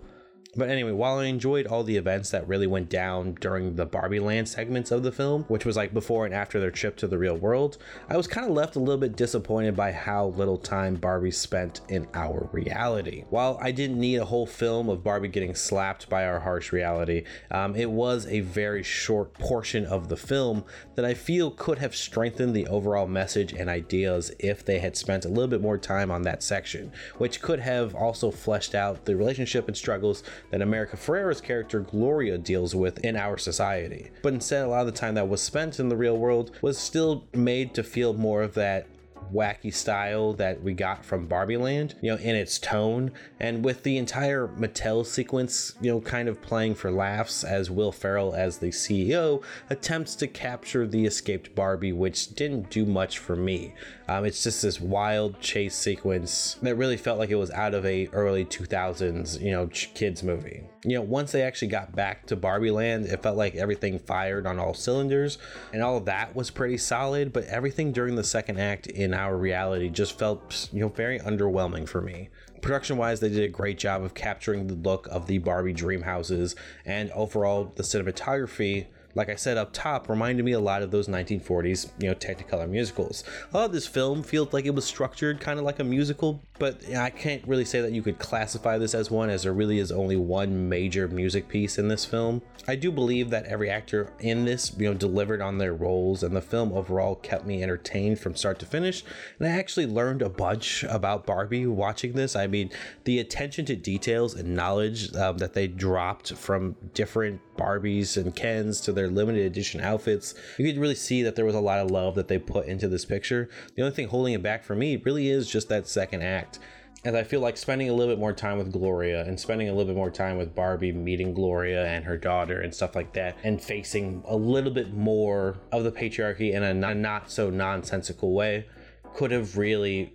[0.55, 4.21] But anyway, while I enjoyed all the events that really went down during the Barbie
[4.21, 7.17] Land segments of the film, which was like before and after their trip to the
[7.17, 7.79] real world,
[8.11, 11.81] I was kind of left a little bit disappointed by how little time Barbie spent
[11.89, 13.25] in our reality.
[13.31, 17.25] While I didn't need a whole film of Barbie getting slapped by our harsh reality,
[17.51, 20.65] um, it was a very short portion of the film
[20.97, 25.25] that I feel could have strengthened the overall message and ideas if they had spent
[25.25, 29.17] a little bit more time on that section, which could have also fleshed out the
[29.17, 34.11] relationship and struggles that America Ferrera's character Gloria deals with in our society.
[34.23, 36.77] But instead, a lot of the time that was spent in the real world was
[36.79, 38.87] still made to feel more of that
[39.33, 43.83] wacky style that we got from Barbie Land, you know, in its tone, and with
[43.83, 48.59] the entire Mattel sequence, you know, kind of playing for laughs as Will Ferrell, as
[48.59, 53.75] the CEO, attempts to capture the escaped Barbie, which didn't do much for me.
[54.13, 57.87] Um, it's just this wild chase sequence that really felt like it was out of
[57.87, 60.65] a early 2000s, you know, kids movie.
[60.85, 64.47] You know, once they actually got back to Barbie Land, it felt like everything fired
[64.47, 65.39] on all cylinders,
[65.73, 67.33] and all of that was pretty solid.
[67.33, 71.89] But everything during the second act in our reality just felt, you know, very underwhelming
[71.89, 72.29] for me
[72.61, 76.03] production wise, they did a great job of capturing the look of the Barbie dream
[76.03, 76.55] houses,
[76.87, 81.09] and overall, the cinematography like I said up top, reminded me a lot of those
[81.09, 83.25] 1940s, you know, Technicolor musicals.
[83.53, 86.43] A lot of this film feels like it was structured kind of like a musical,
[86.59, 89.79] but I can't really say that you could classify this as one, as there really
[89.79, 92.43] is only one major music piece in this film.
[92.69, 96.35] I do believe that every actor in this, you know, delivered on their roles, and
[96.35, 99.05] the film overall kept me entertained from start to finish.
[99.39, 102.35] And I actually learned a bunch about Barbie watching this.
[102.37, 102.71] I mean,
[103.05, 108.81] the attention to details and knowledge um, that they dropped from different Barbies and Kens
[108.83, 110.35] to their their limited edition outfits.
[110.57, 112.87] You could really see that there was a lot of love that they put into
[112.89, 113.49] this picture.
[113.75, 116.61] The only thing holding it back for me really is just that second act.
[117.05, 119.73] And I feel like spending a little bit more time with Gloria and spending a
[119.73, 123.37] little bit more time with Barbie meeting Gloria and her daughter and stuff like that,
[123.43, 128.69] and facing a little bit more of the patriarchy in a not so nonsensical way,
[129.15, 130.13] could have really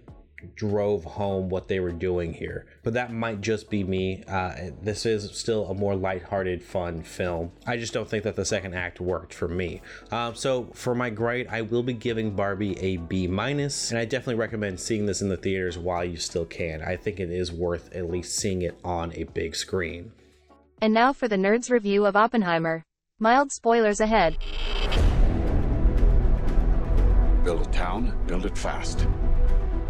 [0.56, 2.66] drove home what they were doing here.
[2.84, 4.24] But that might just be me.
[4.28, 7.52] Uh, this is still a more lighthearted, fun film.
[7.66, 9.82] I just don't think that the second act worked for me.
[10.12, 14.06] Um, so for my grade, I will be giving Barbie a B minus, and I
[14.06, 16.82] definitely recommend seeing this in the theaters while you still can.
[16.82, 20.12] I think it is worth at least seeing it on a big screen.
[20.82, 22.84] And now for the nerds review of Oppenheimer.
[23.20, 24.38] Mild spoilers ahead.
[27.44, 29.08] Build a town, build it fast.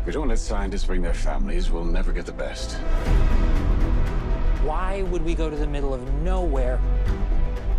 [0.07, 2.77] We don't let scientists bring their families, we'll never get the best.
[4.63, 6.79] Why would we go to the middle of nowhere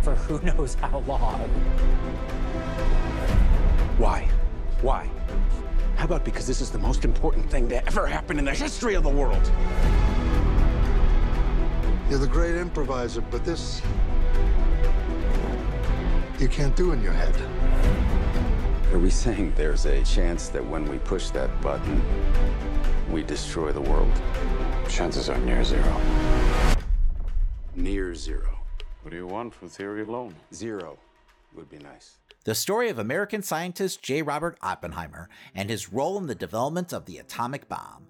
[0.03, 1.39] for who knows how long?
[3.97, 4.29] Why?
[4.81, 5.09] Why?
[5.95, 8.93] How about because this is the most important thing to ever happen in the history
[8.93, 9.51] of the world?
[12.11, 13.81] You're the great improviser, but this...
[16.37, 17.35] you can't do in your head.
[18.91, 22.01] Are we saying there's a chance that when we push that button,
[23.11, 24.11] we destroy the world?
[24.89, 26.01] Chances are near zero.
[27.75, 28.49] Near zero.
[29.03, 30.33] What do you want from theory alone?
[30.51, 30.97] Zero
[31.55, 32.17] would be nice.
[32.45, 34.23] The story of American scientist J.
[34.23, 38.07] Robert Oppenheimer and his role in the development of the atomic bomb.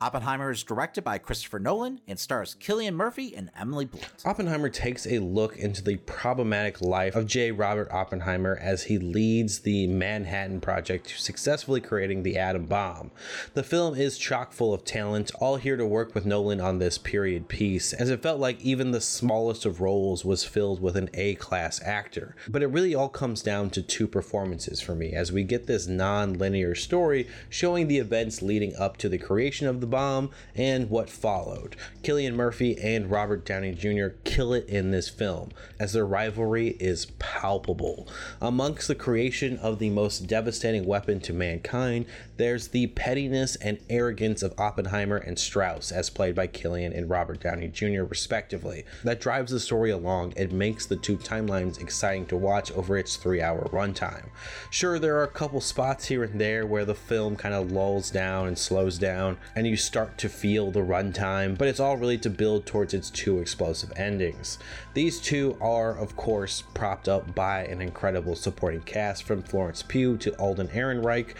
[0.00, 4.06] Oppenheimer is directed by Christopher Nolan and stars Cillian Murphy and Emily Blunt.
[4.24, 7.50] Oppenheimer takes a look into the problematic life of J.
[7.50, 13.10] Robert Oppenheimer as he leads the Manhattan Project to successfully creating the atom bomb.
[13.54, 16.96] The film is chock full of talent, all here to work with Nolan on this
[16.96, 21.10] period piece, as it felt like even the smallest of roles was filled with an
[21.14, 22.36] A class actor.
[22.48, 25.88] But it really all comes down to two performances for me, as we get this
[25.88, 30.88] non linear story showing the events leading up to the creation of the bomb and
[30.90, 31.76] what followed.
[32.02, 34.08] Cillian Murphy and Robert Downey Jr.
[34.24, 38.08] kill it in this film, as their rivalry is palpable.
[38.40, 42.06] Amongst the creation of the most devastating weapon to mankind,
[42.38, 47.40] there's the pettiness and arrogance of Oppenheimer and Strauss, as played by Cillian and Robert
[47.40, 52.36] Downey Jr., respectively, that drives the story along and makes the two timelines exciting to
[52.36, 54.30] watch over its three hour runtime.
[54.70, 58.10] Sure, there are a couple spots here and there where the film kind of lulls
[58.10, 62.18] down and slows down, and you start to feel the runtime, but it's all really
[62.18, 64.58] to build towards its two explosive endings.
[64.92, 70.18] These two are, of course, propped up by an incredible supporting cast from Florence Pugh
[70.18, 71.34] to Alden Ehrenreich.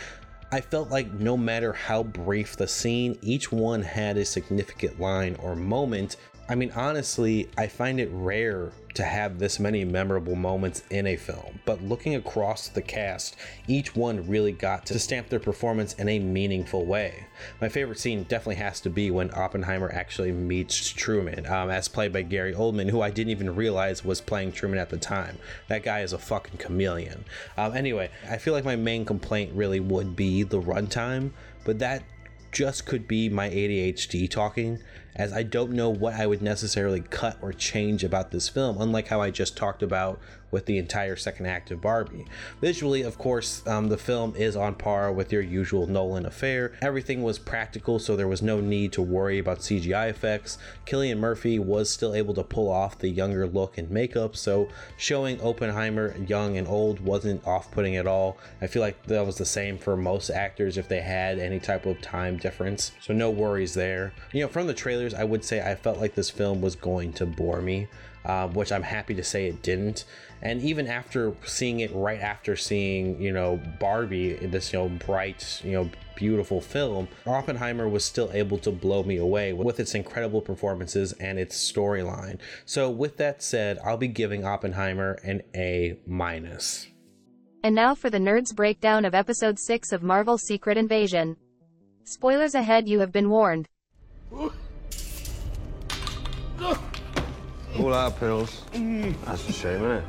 [0.51, 5.37] I felt like no matter how brief the scene, each one had a significant line
[5.40, 6.16] or moment
[6.50, 11.16] I mean, honestly, I find it rare to have this many memorable moments in a
[11.16, 16.08] film, but looking across the cast, each one really got to stamp their performance in
[16.08, 17.26] a meaningful way.
[17.61, 22.14] My favorite scene definitely has to be when Oppenheimer actually meets Truman, um, as played
[22.14, 25.37] by Gary Oldman, who I didn't even realize was playing Truman at the time.
[25.68, 27.26] That guy is a fucking chameleon.
[27.58, 31.32] Um, anyway, I feel like my main complaint really would be the runtime,
[31.66, 32.04] but that
[32.50, 34.82] just could be my ADHD talking
[35.18, 39.09] as I don't know what I would necessarily cut or change about this film, unlike
[39.09, 42.24] how I just talked about with the entire second act of Barbie.
[42.62, 46.72] Visually, of course, um, the film is on par with your usual Nolan affair.
[46.81, 50.57] Everything was practical, so there was no need to worry about CGI effects.
[50.87, 55.38] Cillian Murphy was still able to pull off the younger look and makeup, so showing
[55.42, 58.38] Oppenheimer young and old wasn't off putting at all.
[58.62, 61.85] I feel like that was the same for most actors if they had any type
[61.85, 64.14] of time difference, so no worries there.
[64.33, 67.12] You know, from the trailer, I would say I felt like this film was going
[67.14, 67.88] to bore me,
[68.24, 70.04] uh, which I'm happy to say it didn't.
[70.40, 75.60] And even after seeing it, right after seeing you know Barbie, this you know bright
[75.64, 80.40] you know beautiful film, Oppenheimer was still able to blow me away with its incredible
[80.40, 82.38] performances and its storyline.
[82.64, 86.86] So with that said, I'll be giving Oppenheimer an A minus.
[87.64, 91.36] And now for the nerds breakdown of episode 6 of Marvel Secret Invasion.
[92.04, 93.68] Spoilers ahead, you have been warned.
[97.78, 98.62] All our pills.
[98.72, 100.04] That's a shame, isn't it?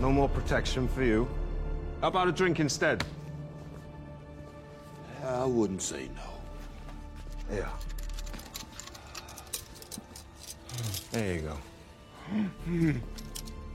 [0.00, 1.28] No more protection for you.
[2.00, 3.04] How about a drink instead?
[5.24, 7.56] I wouldn't say no.
[7.56, 7.68] Yeah.
[11.12, 11.42] There you
[12.96, 12.96] go.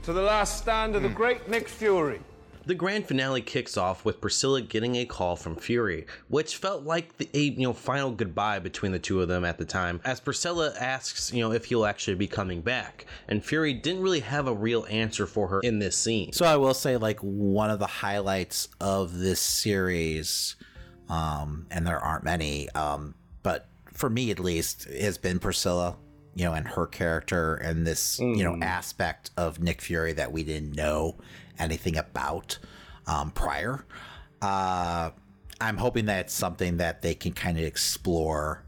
[0.04, 1.14] to the last stand of the hmm.
[1.14, 2.20] great Nick Fury.
[2.68, 7.16] The grand finale kicks off with Priscilla getting a call from Fury, which felt like
[7.16, 10.20] the a you know final goodbye between the two of them at the time, as
[10.20, 14.46] Priscilla asks you know if he'll actually be coming back, and Fury didn't really have
[14.46, 16.34] a real answer for her in this scene.
[16.34, 20.54] So I will say like one of the highlights of this series,
[21.08, 25.96] um, and there aren't many, um, but for me at least, has been Priscilla
[26.34, 28.36] you know, and her character and this, mm.
[28.36, 28.62] you know, mm.
[28.62, 31.16] aspect of Nick Fury that we didn't know
[31.58, 32.58] anything about
[33.06, 33.84] um, prior.
[34.40, 35.10] Uh,
[35.60, 38.62] I'm hoping that's something that they can kind of explore,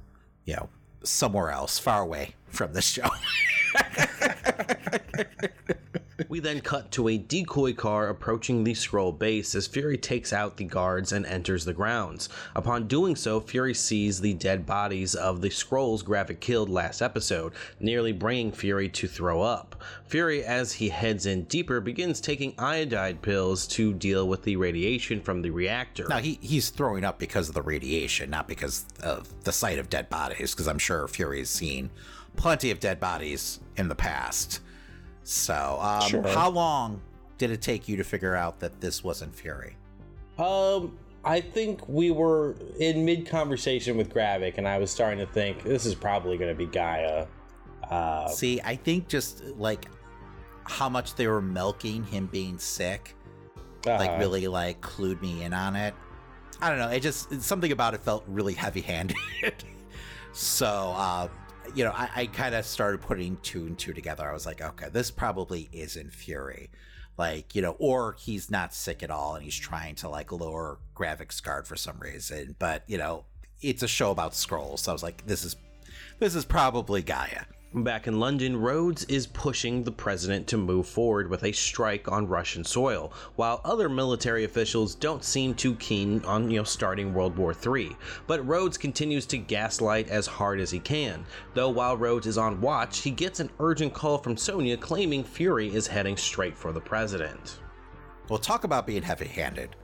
[0.45, 0.69] you know,
[1.05, 3.09] somewhere else, far away from this show.
[6.29, 10.57] we then cut to a decoy car approaching the Skrull base as Fury takes out
[10.57, 12.29] the guards and enters the grounds.
[12.55, 17.53] Upon doing so, Fury sees the dead bodies of the Skrulls' Gravik killed last episode,
[17.79, 19.81] nearly bringing Fury to throw up.
[20.07, 25.21] Fury, as he heads in deeper, begins taking iodide pills to deal with the radiation
[25.21, 26.07] from the reactor.
[26.09, 29.89] Now, he, he's throwing up because of the radiation, not because of the sight of
[29.91, 31.91] dead bodies, because I'm sure Fury has seen
[32.37, 34.61] plenty of dead bodies in the past.
[35.31, 36.23] So, um, sure.
[36.27, 37.01] how long
[37.39, 39.77] did it take you to figure out that this wasn't Fury?
[40.41, 45.33] Um, I think we were in mid conversation with Gravik, and I was starting to
[45.33, 47.29] think this is probably going to be G'iah.
[47.89, 49.87] Uh, See, I think just like
[50.65, 53.15] how much they were milking him being sick,
[53.87, 53.99] uh-huh.
[54.01, 55.95] like really like clued me in on it.
[56.61, 56.89] I don't know.
[56.89, 59.15] It just something about it felt really heavy handed.
[60.33, 61.29] so uh,
[61.75, 64.29] you know, I, I kind of started putting two and two together.
[64.29, 66.71] I was like, okay, this probably isn't Fury.
[67.19, 70.79] Like, you know, or he's not sick at all and he's trying to like lower
[70.97, 72.57] Gravik's card for some reason.
[72.59, 73.25] But, you know,
[73.61, 74.81] it's a show about Skrulls.
[74.81, 75.57] So I was like, this is
[76.19, 77.45] this is probably G'iah.
[77.73, 82.27] Back in London, Rhodes is pushing the president to move forward with a strike on
[82.27, 87.37] Russian soil, while other military officials don't seem too keen on you know, starting World
[87.39, 87.97] War III.
[88.27, 92.61] But Rhodes continues to gaslight as hard as he can, though while Rhodes is on
[92.61, 96.81] watch, he gets an urgent call from Sonya claiming Fury is heading straight for the
[96.81, 97.61] president.
[98.29, 99.77] Well, talk about being heavy handed.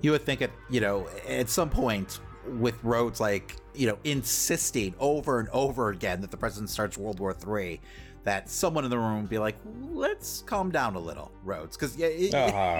[0.00, 4.94] You would think, at, you know, at some point, with Rhodes like you know insisting
[4.98, 7.80] over and over again that the president starts World War III,
[8.24, 9.56] that someone in the room would be like,
[9.90, 12.36] "Let's calm down a little, Rhodes," because yeah,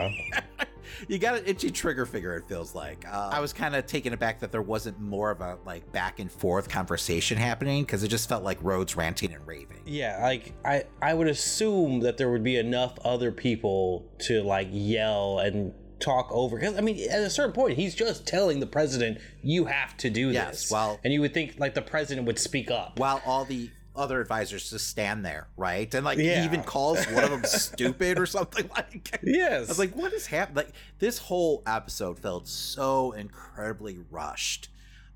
[0.09, 0.65] uh-huh.
[1.09, 2.37] you got an itchy trigger finger.
[2.37, 5.41] It feels like uh, I was kind of taken aback that there wasn't more of
[5.41, 9.47] a like back and forth conversation happening because it just felt like Rhodes ranting and
[9.47, 9.83] raving.
[9.87, 14.69] Yeah, like I I would assume that there would be enough other people to like
[14.71, 15.73] yell and
[16.03, 16.57] talk over.
[16.59, 20.11] Because I mean, at a certain point, he's just telling the president, "You have to
[20.11, 23.23] do yes, this." Well, and you would think like the president would speak up, while
[23.25, 25.93] all the other advisors just stand there, right?
[25.95, 26.41] And like yeah.
[26.41, 29.21] he even calls one of them stupid or something like.
[29.23, 34.69] Yes, I was like, "What is happening?" Like this whole episode felt so incredibly rushed,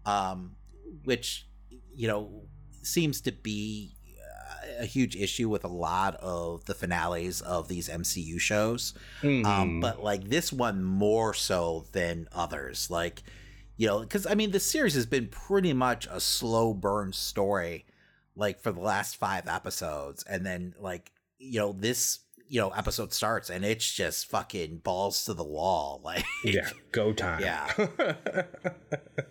[0.07, 0.53] um,
[1.05, 1.47] which
[1.95, 2.43] you know
[2.82, 3.95] seems to be
[4.78, 8.94] a huge issue with a lot of the finales of these MCU shows.
[9.22, 9.46] Mm-hmm.
[9.46, 9.80] Um, hmm.
[9.80, 12.90] but like this one more so than others.
[12.90, 13.22] Like,
[13.76, 17.86] you know, because I mean, the series has been pretty much a slow burn story,
[18.34, 20.24] like for the last five episodes.
[20.24, 25.24] And then, like, you know, this you know episode starts and it's just fucking balls
[25.24, 27.66] to the wall like yeah go time yeah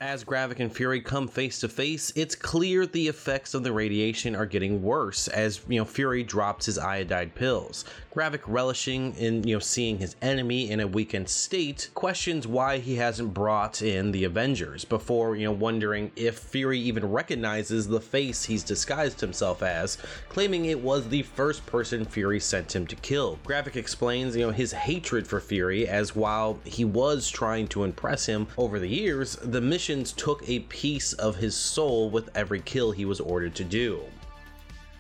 [0.02, 4.36] as gravik and fury come face to face it's clear the effects of the radiation
[4.36, 9.56] are getting worse as you know fury drops his iodide pills gravik relishing in you
[9.56, 14.24] know seeing his enemy in a weakened state questions why he hasn't brought in the
[14.24, 19.98] avengers before you know wondering if fury even recognizes the face he's disguised himself as
[20.30, 23.38] claiming it was the first person fury sent him to kill.
[23.46, 28.26] Gravik explains, you know, his hatred for Fury as while he was trying to impress
[28.26, 32.92] him over the years, the missions took a piece of his soul with every kill
[32.92, 34.02] he was ordered to do.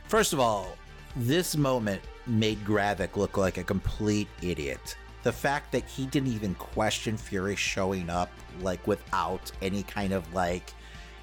[0.07, 0.77] First of all,
[1.15, 4.95] this moment made Gravik look like a complete idiot.
[5.23, 8.29] The fact that he didn't even question Fury showing up,
[8.61, 10.73] like without any kind of like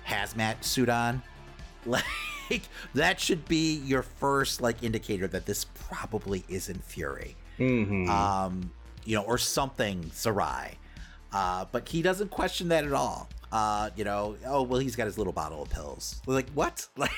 [0.05, 1.22] hazmat suit on,
[1.87, 2.03] like
[2.53, 2.62] like
[2.94, 7.34] that should be your first like indicator that this probably isn't Fury.
[7.59, 8.09] Mm-hmm.
[8.11, 8.70] Um,
[9.05, 10.72] you know, or something Sarai.
[11.32, 13.28] Uh, but he doesn't question that at all.
[13.50, 16.20] Uh, you know, oh well, he's got his little bottle of pills.
[16.26, 16.86] like what?
[17.09, 17.11] Like,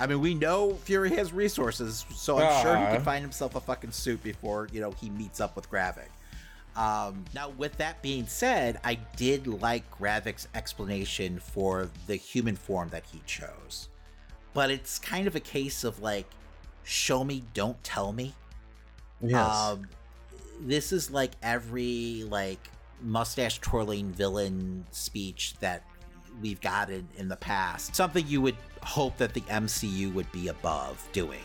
[0.00, 2.62] I mean, we know Fury has resources, so I'm uh-huh.
[2.62, 3.04] sure he can uh-huh.
[3.04, 6.08] find himself a fucking suit before you know he meets up with Gravik.
[6.78, 12.88] Um, now, with that being said, I did like Gravik's explanation for the human form
[12.90, 13.88] that he chose,
[14.54, 16.26] but it's kind of a case of like,
[16.84, 18.32] show me, don't tell me.
[19.20, 19.34] Yes.
[19.44, 19.88] Um,
[20.60, 22.60] this is like every like
[23.02, 25.82] mustache twirling villain speech that
[26.40, 27.96] we've gotten in the past.
[27.96, 31.42] Something you would hope that the MCU would be above doing,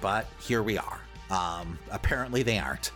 [0.00, 1.00] but here we are.
[1.30, 2.90] Um, apparently, they aren't.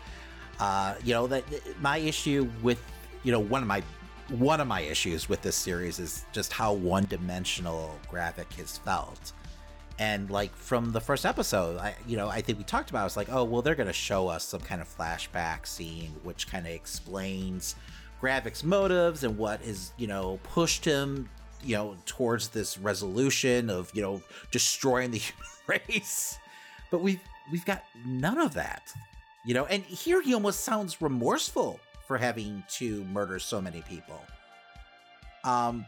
[0.59, 1.45] Uh, you know that
[1.83, 2.83] my issue with
[3.25, 3.83] you know one of my
[4.31, 9.33] one of my issues with this series is just how one-dimensional Gravik has felt.
[10.01, 13.01] And like from the first episode, I you know I think we talked about.
[13.01, 16.15] It, I was like, oh well, they're gonna show us some kind of flashback scene,
[16.23, 17.77] which kind of explains
[18.23, 21.29] Gravik's motives and what is you know pushed him
[21.63, 26.39] you know towards this resolution of you know destroying the human race.
[26.91, 27.21] But we've
[27.53, 28.91] we've got none of that.
[29.47, 31.79] You know, and here he almost sounds remorseful
[32.09, 34.21] for having to murder so many people.
[35.45, 35.87] Um,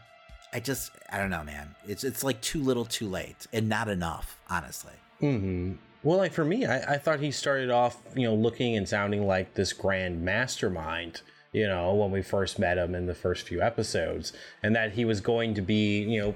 [0.53, 1.75] I just I don't know, man.
[1.85, 4.93] It's it's like too little, too late, and not enough, honestly.
[5.19, 8.87] hmm Well, like for me, I, I thought he started off, you know, looking and
[8.87, 13.45] sounding like this grand mastermind, you know, when we first met him in the first
[13.45, 14.31] few episodes,
[14.63, 16.35] and that he was going to be, you know,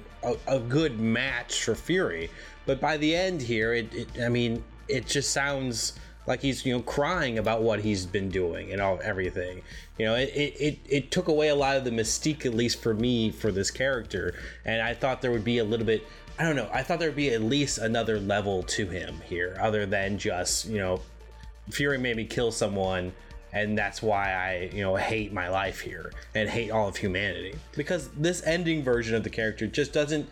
[0.51, 2.29] a, a good match for Fury.
[2.65, 5.93] But by the end here, it, it I mean, it just sounds
[6.27, 9.61] like he's you know crying about what he's been doing and all everything
[9.97, 12.93] you know it, it it took away a lot of the mystique at least for
[12.93, 14.33] me for this character
[14.65, 16.05] and i thought there would be a little bit
[16.39, 19.57] i don't know i thought there would be at least another level to him here
[19.61, 20.99] other than just you know
[21.69, 23.11] fury made me kill someone
[23.55, 27.53] and that's why I, you know, hate my life here and hate all of humanity.
[27.77, 30.27] Because this ending version of the character just doesn't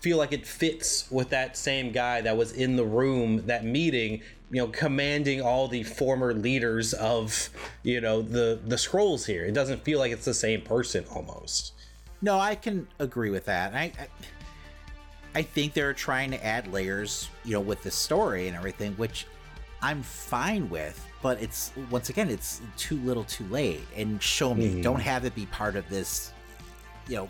[0.00, 4.20] feel like it fits with that same guy that was in the room that meeting
[4.50, 7.48] you know commanding all the former leaders of
[7.82, 11.72] you know the the Skrulls here it doesn't feel like it's the same person almost
[12.20, 14.08] no i can agree with that i i,
[15.36, 19.26] I think they're trying to add layers you know with the story and everything which
[19.82, 24.74] i'm fine with but it's once again it's too little too late and show me
[24.74, 24.82] mm.
[24.82, 26.32] don't have it be part of this
[27.08, 27.28] you know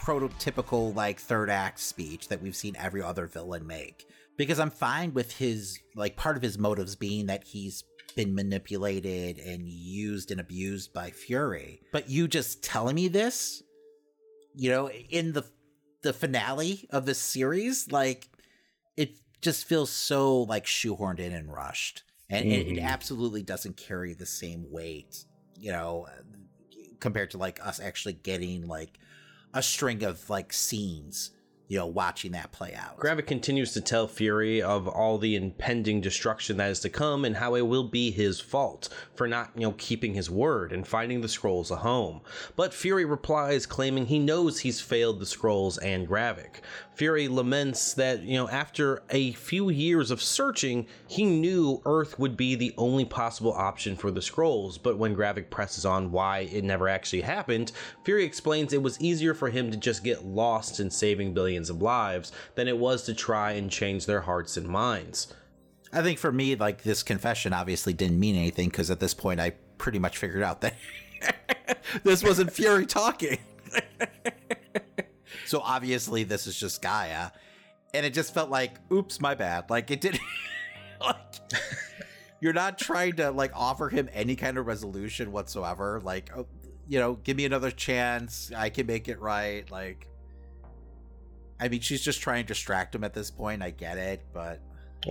[0.00, 4.06] prototypical like third act speech that we've seen every other villain make
[4.36, 7.84] because I'm fine with his like part of his motives being that he's
[8.16, 11.80] been manipulated and used and abused by Fury.
[11.92, 13.62] But you just telling me this,
[14.54, 15.44] you know, in the
[16.02, 18.28] the finale of this series, like
[18.96, 22.02] it just feels so like shoehorned in and rushed.
[22.30, 22.52] And mm-hmm.
[22.52, 22.86] it, it mm-hmm.
[22.86, 25.24] absolutely doesn't carry the same weight,
[25.58, 26.06] you know,
[26.98, 28.98] compared to like us actually getting like
[29.52, 31.30] a string of like scenes
[31.68, 32.98] you know, watching that play out.
[32.98, 37.36] Gravik continues to tell Fury of all the impending destruction that is to come and
[37.36, 41.20] how it will be his fault for not, you know, keeping his word and finding
[41.22, 42.20] the Skrulls a home.
[42.56, 46.56] But Fury replies, claiming he knows he's failed the Skrulls and Gravik.
[46.94, 52.36] Fury laments that, you know, after a few years of searching, he knew Earth would
[52.36, 56.62] be the only possible option for the Skrulls, but when Gravik presses on why it
[56.62, 57.72] never actually happened,
[58.04, 61.70] Fury explains it was easier for him to just get lost in saving billions millions
[61.70, 65.32] of lives than it was to try and change their hearts and minds.
[65.92, 69.38] I think for me, like this confession obviously didn't mean anything because at this point
[69.38, 70.74] I pretty much figured out that
[72.02, 73.38] this wasn't Fury talking.
[75.46, 77.30] so obviously this is just G'iah.
[77.92, 79.70] And it just felt like, oops, my bad.
[79.70, 80.20] Like it didn't.
[81.00, 81.52] like,
[82.40, 86.00] you're not trying to like offer him any kind of resolution whatsoever.
[86.02, 86.48] Like, oh,
[86.88, 88.50] you know, give me another chance.
[88.56, 89.70] I can make it right.
[89.70, 90.08] Like,
[91.60, 93.62] I mean, she's just trying to distract him at this point.
[93.62, 94.60] I get it, but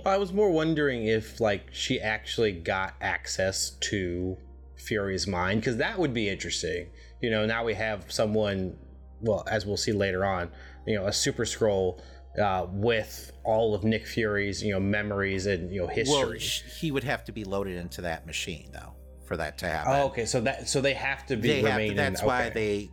[0.04, 4.36] I was more wondering if like she actually got access to
[4.76, 6.88] Fury's mind because that would be interesting.
[7.20, 8.76] You know, now we have someone.
[9.20, 10.50] Well, as we'll see later on,
[10.86, 12.02] you know, a Super Skrull
[12.38, 16.14] uh, with all of Nick Fury's you know memories and you know history.
[16.16, 18.92] Well, he would have to be loaded into that machine though
[19.24, 19.92] for that to happen.
[19.94, 21.62] Oh, okay, so that so they have to be.
[21.62, 22.26] They have to, that's okay.
[22.26, 22.90] why they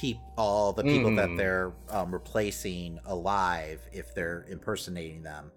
[0.00, 1.16] keep all the people mm.
[1.16, 5.52] that they're um, replacing alive if they're impersonating them.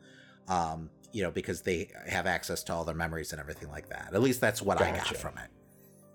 [0.49, 4.09] Um, you know, because they have access to all their memories and everything like that.
[4.13, 4.93] At least that's what gotcha.
[4.93, 5.49] I got from it.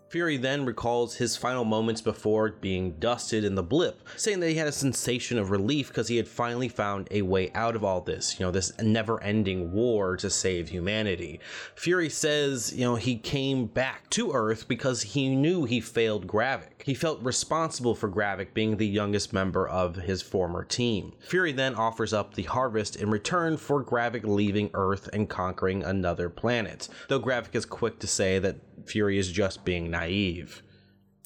[0.08, 4.54] Fury then recalls his final moments before being dusted in the blip, saying that he
[4.54, 8.00] had a sensation of relief because he had finally found a way out of all
[8.00, 11.40] this, you know, this never ending war to save humanity.
[11.76, 16.82] Fury says, you know, he came back to Earth because he knew he failed Gravik.
[16.84, 21.12] He felt responsible for Gravik being the youngest member of his former team.
[21.20, 26.30] Fury then offers up the harvest in return for Gravik leaving Earth and conquering another
[26.30, 28.56] planet, though Gravik is quick to say that
[28.86, 30.62] Fury is just being naive.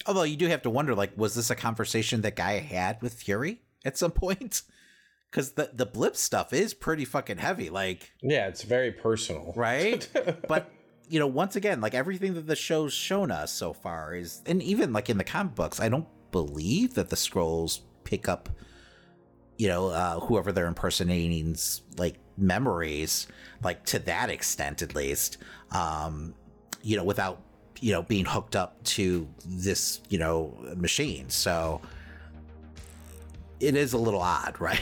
[0.07, 3.15] Although you do have to wonder, like, was this a conversation that G'iah had with
[3.15, 4.63] Fury at some point?
[5.31, 7.71] Because the the blip stuff is pretty fucking heavy.
[7.71, 10.07] Like, yeah, it's very personal, right?
[10.47, 10.71] but
[11.09, 14.63] you know, once again, like everything that the show's shown us so far is, and
[14.63, 18.51] even like in the comic books, I don't believe that the Skrulls pick up,
[19.57, 23.27] you know, uh, whoever they're impersonating's like memories,
[23.63, 25.39] like to that extent at least.
[25.71, 26.35] Um,
[26.83, 27.41] you know, without,
[27.81, 31.31] you know, being hooked up to this, you know, machine.
[31.31, 31.81] So
[33.61, 34.81] it is a little odd, right?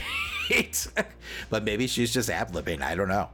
[1.49, 2.81] but maybe she's just ad libbing.
[2.81, 3.29] I don't know.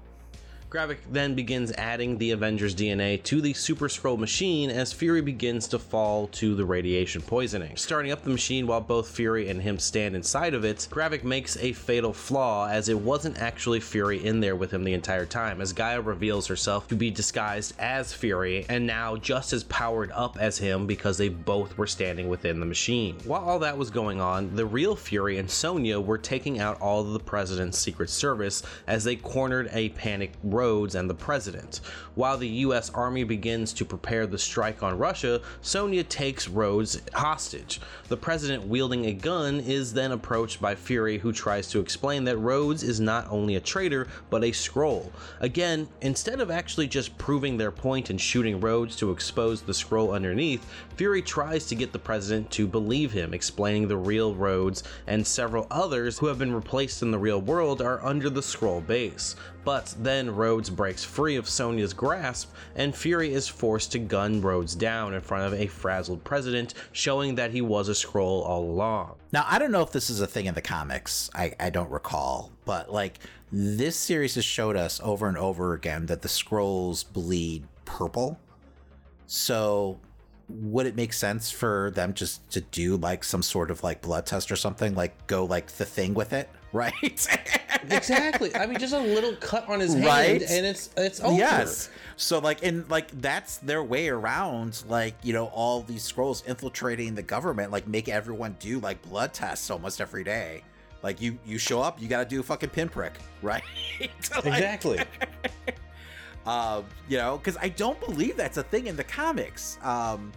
[0.70, 5.66] Gravik then begins adding the Avengers DNA to the Super Skrull machine as Fury begins
[5.70, 7.78] to fall to the radiation poisoning.
[7.78, 11.56] Starting up the machine while both Fury and him stand inside of it, Gravik makes
[11.58, 15.62] a fatal flaw as it wasn't actually Fury in there with him the entire time,
[15.62, 20.38] as G'iah reveals herself to be disguised as Fury and now just as powered up
[20.38, 23.16] as him because they both were standing within the machine.
[23.24, 27.00] While all that was going on, the real Fury and Sonya were taking out all
[27.02, 31.82] of the President's Secret Service as they cornered a panicked Rhodes and the president.
[32.16, 37.80] While the US Army begins to prepare the strike on Russia, Sonya takes Rhodes hostage.
[38.08, 42.40] The president, wielding a gun, is then approached by Fury, who tries to explain that
[42.40, 45.12] Rhodes is not only a traitor, but a Skrull.
[45.42, 50.16] Again, instead of actually just proving their point and shooting Rhodes to expose the Skrull
[50.16, 55.28] underneath, Fury tries to get the president to believe him, explaining the real Rhodes and
[55.28, 59.36] several others who have been replaced in the real world are under the Skrull base
[59.68, 64.74] but then Rhodes breaks free of Sonya's grasp, and Fury is forced to gun Rhodes
[64.76, 69.16] down in front of a frazzled president, showing that he was a Skrull all along.
[69.34, 71.92] Now, I don't know if this is a thing in the comics, I, I don't
[71.92, 73.20] recall, but like
[73.52, 78.40] this series has showed us over and over again that the Skrulls bleed purple.
[79.26, 80.00] So
[80.50, 84.26] would it make sense for them just to do like some sort of like blood
[84.26, 86.94] test or something like go like the thing with it right
[87.90, 90.42] exactly i mean just a little cut on his right?
[90.42, 95.16] hand and it's it's over yes so like and like that's their way around like
[95.24, 99.70] you know all these Skrulls infiltrating the government like make everyone do like blood tests
[99.72, 100.62] almost every day
[101.04, 103.64] like you you show up you got to do a fucking pinprick right
[104.00, 104.12] like,
[104.46, 105.00] exactly
[106.48, 109.78] uh, you know, because I don't believe that's a thing in the comics.
[109.84, 110.32] Um,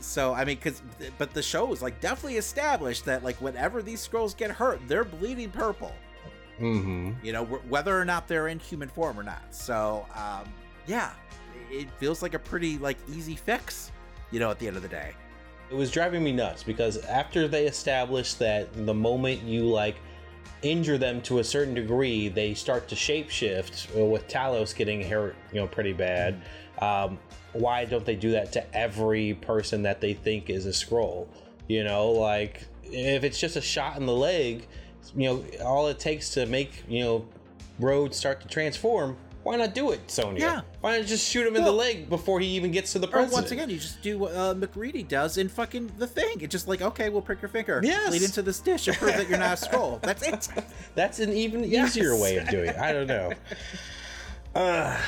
[0.00, 0.82] so I mean, because
[1.16, 5.04] but the show is like definitely established that like whenever these Skrulls get hurt, they're
[5.04, 5.92] bleeding purple.
[6.60, 7.12] Mm-hmm.
[7.24, 9.42] You know, whether or not they're in human form or not.
[9.50, 10.44] So um,
[10.86, 11.10] yeah,
[11.70, 13.90] it feels like a pretty like easy fix.
[14.30, 15.12] You know, at the end of the day,
[15.70, 19.96] it was driving me nuts because after they established that the moment you like
[20.62, 23.96] injure them to a certain degree, they start to shapeshift.
[24.00, 26.40] Uh, with Talos getting hurt, you know, pretty bad.
[26.80, 27.18] Um,
[27.52, 31.28] why don't they do that to every person that they think is a Skrull?
[31.68, 34.66] You know, like if it's just a shot in the leg,
[35.14, 37.26] you know, all it takes to make you know
[37.78, 40.40] Road start to transform why not do it, Sonya?
[40.42, 40.60] Yeah.
[40.80, 43.06] Why not just shoot him well, in the leg before he even gets to the
[43.06, 43.32] president?
[43.32, 46.40] Or once again, you just do what uh, MacReady does in fucking the thing.
[46.40, 47.80] It's just like, okay, we'll prick your finger.
[47.82, 48.10] Yes.
[48.10, 50.02] Lead into this dish and prove that you're not a Skrull.
[50.02, 50.48] That's it.
[50.96, 51.96] That's an even yes.
[51.96, 52.76] easier way of doing it.
[52.76, 53.32] I don't know.
[54.56, 54.98] Uh,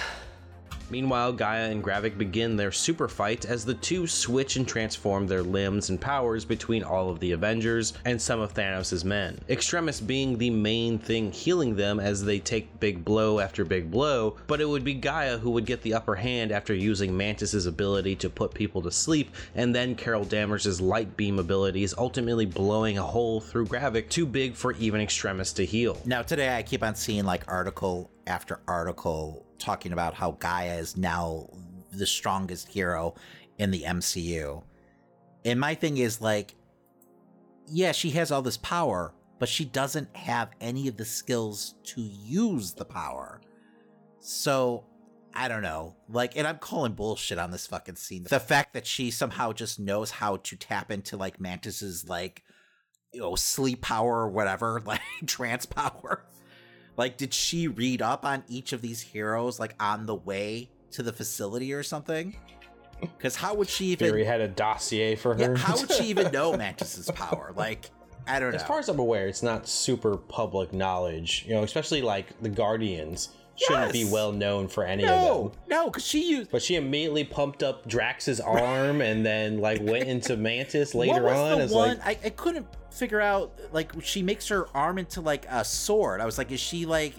[0.90, 5.42] Meanwhile, G'iah and Gravik begin their super fight as the two switch and transform their
[5.42, 9.38] limbs and powers between all of the Avengers and some of Thanos' men.
[9.50, 14.36] Extremis being the main thing healing them as they take big blow after big blow,
[14.46, 18.16] but it would be G'iah who would get the upper hand after using Mantis' ability
[18.16, 23.02] to put people to sleep, and then Carol Danvers' light beam abilities ultimately blowing a
[23.02, 26.00] hole through Gravik too big for even Extremis to heal.
[26.06, 30.96] Now, today I keep on seeing like article after article talking about how G'iah is
[30.96, 31.48] now
[31.92, 33.14] the strongest hero
[33.58, 34.62] in the MCU.
[35.44, 36.54] And my thing is like,
[37.66, 42.00] yeah, she has all this power, but she doesn't have any of the skills to
[42.00, 43.40] use the power.
[44.20, 44.84] So
[45.34, 45.94] I don't know.
[46.08, 48.24] Like, and I'm calling bullshit on this fucking scene.
[48.28, 52.42] The fact that she somehow just knows how to tap into like Mantis's like,
[53.12, 56.24] you know, sleep power or whatever, like trance power.
[56.98, 61.02] Like, did she read up on each of these heroes like on the way to
[61.02, 62.34] the facility or something?
[63.00, 64.08] Because how would she even?
[64.08, 65.40] Fury had a dossier for her.
[65.40, 67.52] Yeah, how would she even know Mantis's power?
[67.54, 67.88] Like,
[68.26, 68.56] I don't know.
[68.56, 71.44] As far as I'm aware, it's not super public knowledge.
[71.46, 74.06] You know, especially like the Guardians shouldn't yes.
[74.08, 75.60] be well known for any no, of them.
[75.68, 76.50] No, because she used.
[76.50, 81.60] But she immediately pumped up Drax's arm and then like went into Mantis later on.
[81.60, 82.66] The one, like, I, I couldn't
[82.98, 86.20] figure out like she makes her arm into like a sword.
[86.20, 87.14] I was like, is she like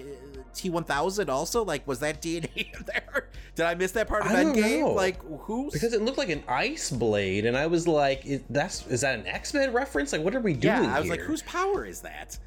[0.53, 1.63] T one thousand also?
[1.63, 3.29] Like, was that DNA in there?
[3.55, 4.85] Did I miss that part of I that game?
[4.85, 5.69] Like, who?
[5.71, 9.17] Because it looked like an ice blade, and I was like, is, that's is that
[9.17, 10.11] an X Men reference?
[10.13, 10.83] Like, what are we doing?
[10.83, 11.15] Yeah, I was here?
[11.15, 12.37] like, whose power is that?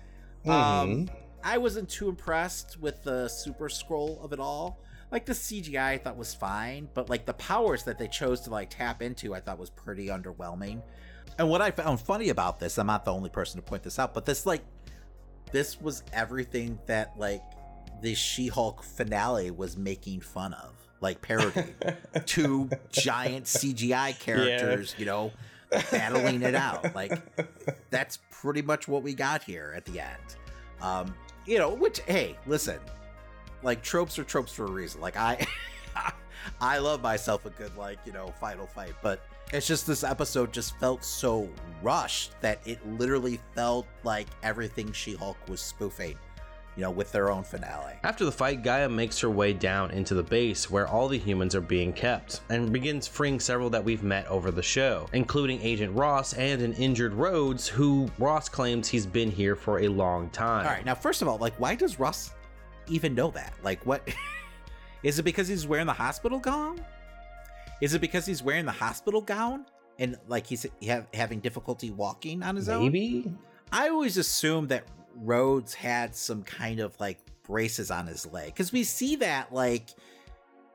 [0.44, 0.58] Um, mm-hmm.
[0.58, 1.10] Um,
[1.42, 4.78] I wasn't too impressed with the Super Skrull of it all.
[5.10, 8.50] Like the CGI, I thought was fine, but like the powers that they chose to
[8.50, 10.82] like tap into, I thought was pretty underwhelming.
[11.38, 13.98] And what I found funny about this, I'm not the only person to point this
[13.98, 14.62] out, but this like
[15.50, 17.42] this was everything that like
[18.00, 20.70] the She-Hulk finale was making fun of,
[21.00, 21.74] like parody.
[22.26, 25.00] Two giant CGI characters, yeah.
[25.00, 25.32] you know,
[25.90, 26.94] battling it out.
[26.94, 27.20] Like
[27.90, 30.36] that's pretty much what we got here at the end.
[30.82, 31.14] Um,
[31.46, 32.78] you know, which hey, listen,
[33.62, 35.00] like tropes are tropes for a reason.
[35.00, 35.46] Like I
[36.60, 39.22] I love myself a good like, you know, final fight, but
[39.52, 41.48] it's just this episode just felt so
[41.82, 46.16] rushed that it literally felt like everything She Hulk was spoofing,
[46.76, 47.94] you know, with their own finale.
[48.02, 51.54] After the fight, G'iah makes her way down into the base where all the humans
[51.54, 55.94] are being kept and begins freeing several that we've met over the show, including Agent
[55.94, 60.66] Ross and an injured Rhodes, who Ross claims he's been here for a long time.
[60.66, 62.30] All right, now, first of all, like, why does Ross
[62.86, 63.52] even know that?
[63.62, 64.08] Like, what?
[65.02, 66.80] Is it because he's wearing the hospital gown?
[67.82, 69.66] Is it because he's wearing the hospital gown
[69.98, 72.76] and like he's ha- having difficulty walking on his Maybe?
[72.78, 72.84] own?
[72.92, 73.34] Maybe.
[73.72, 74.84] I always assumed that
[75.16, 79.88] Rhodes had some kind of like braces on his leg because we see that like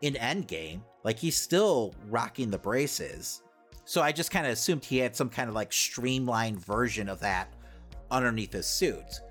[0.02, 3.42] in Endgame, like he's still rocking the braces.
[3.86, 7.22] So I just kind of assumed he had some kind of like streamlined version of
[7.22, 7.54] that
[8.12, 9.22] underneath his suit.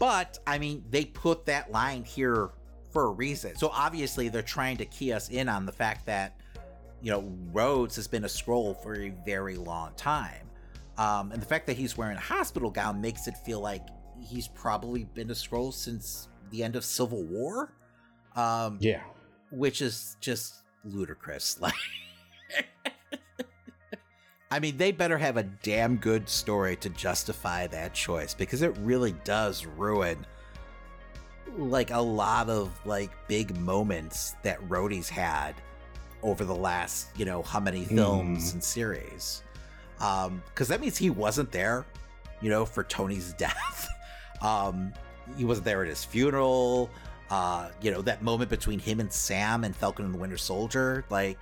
[0.00, 2.50] But I mean, they put that line here
[2.90, 3.54] for a reason.
[3.54, 6.36] So obviously they're trying to key us in on the fact that
[7.02, 10.48] you know, Rhodes has been a Skrull for a very long time.
[10.98, 13.86] Um, and the fact that he's wearing a hospital gown makes it feel like
[14.20, 17.72] he's probably been a Skrull since the end of Civil War.
[18.36, 19.00] Um, yeah.
[19.50, 21.58] Which is just ludicrous.
[24.52, 28.62] Like, I mean, they better have a damn good story to justify that choice because
[28.62, 30.26] it really does ruin
[31.56, 35.54] like a lot of like big moments that Rhodey's had
[36.22, 37.96] over the last, you know, how many hmm.
[37.96, 38.54] films mm.
[38.54, 39.42] and series.
[39.96, 41.84] Because um, that means he wasn't there,
[42.40, 43.88] you know, for Tony's death.
[44.42, 44.92] um,
[45.36, 46.90] he wasn't there at his funeral.
[47.30, 51.04] Uh, you know, that moment between him and Sam and Falcon and the Winter Soldier.
[51.10, 51.38] Like,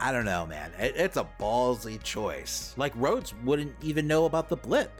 [0.00, 0.72] I don't know, man.
[0.78, 2.74] It, it's a ballsy choice.
[2.76, 4.90] Like, Rhodes wouldn't even know about the blip.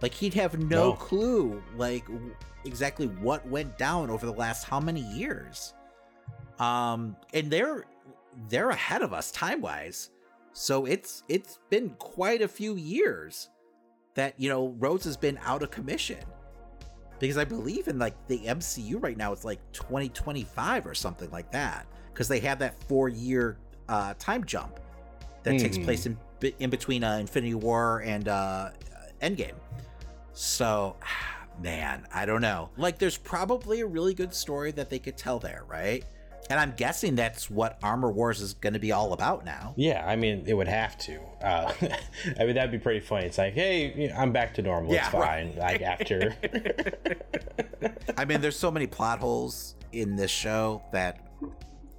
[0.00, 0.92] Like, he'd have no, no.
[0.94, 2.04] clue, like,
[2.64, 5.74] exactly what went down over the last how many years.
[6.58, 7.84] Um, and they're
[8.48, 10.10] they're ahead of us time wise.
[10.52, 13.48] So it's it's been quite a few years
[14.14, 16.18] that you know Rhodes has been out of commission
[17.18, 21.50] because I believe in like the MCU right now it's like 2025 or something like
[21.52, 23.58] that because they have that four year
[23.90, 24.80] uh, time jump
[25.42, 25.60] that mm.
[25.60, 26.14] takes place hmm.
[26.40, 28.70] in in between uh, Infinity War and uh,
[29.22, 29.56] Endgame.
[30.32, 30.96] So
[31.62, 32.70] man, I don't know.
[32.78, 36.04] Like there's probably a really good story that they could tell there, right?
[36.48, 39.74] And I'm guessing that's what Armor Wars is going to be all about now.
[39.76, 41.18] Yeah, I mean, it would have to.
[41.42, 41.72] Uh,
[42.40, 43.26] I mean, that'd be pretty funny.
[43.26, 44.92] It's like, hey, I'm back to normal.
[44.92, 45.48] Yeah, it's fine.
[45.48, 45.56] Right.
[45.56, 46.34] Like after.
[48.16, 51.26] I mean, there's so many plot holes in this show that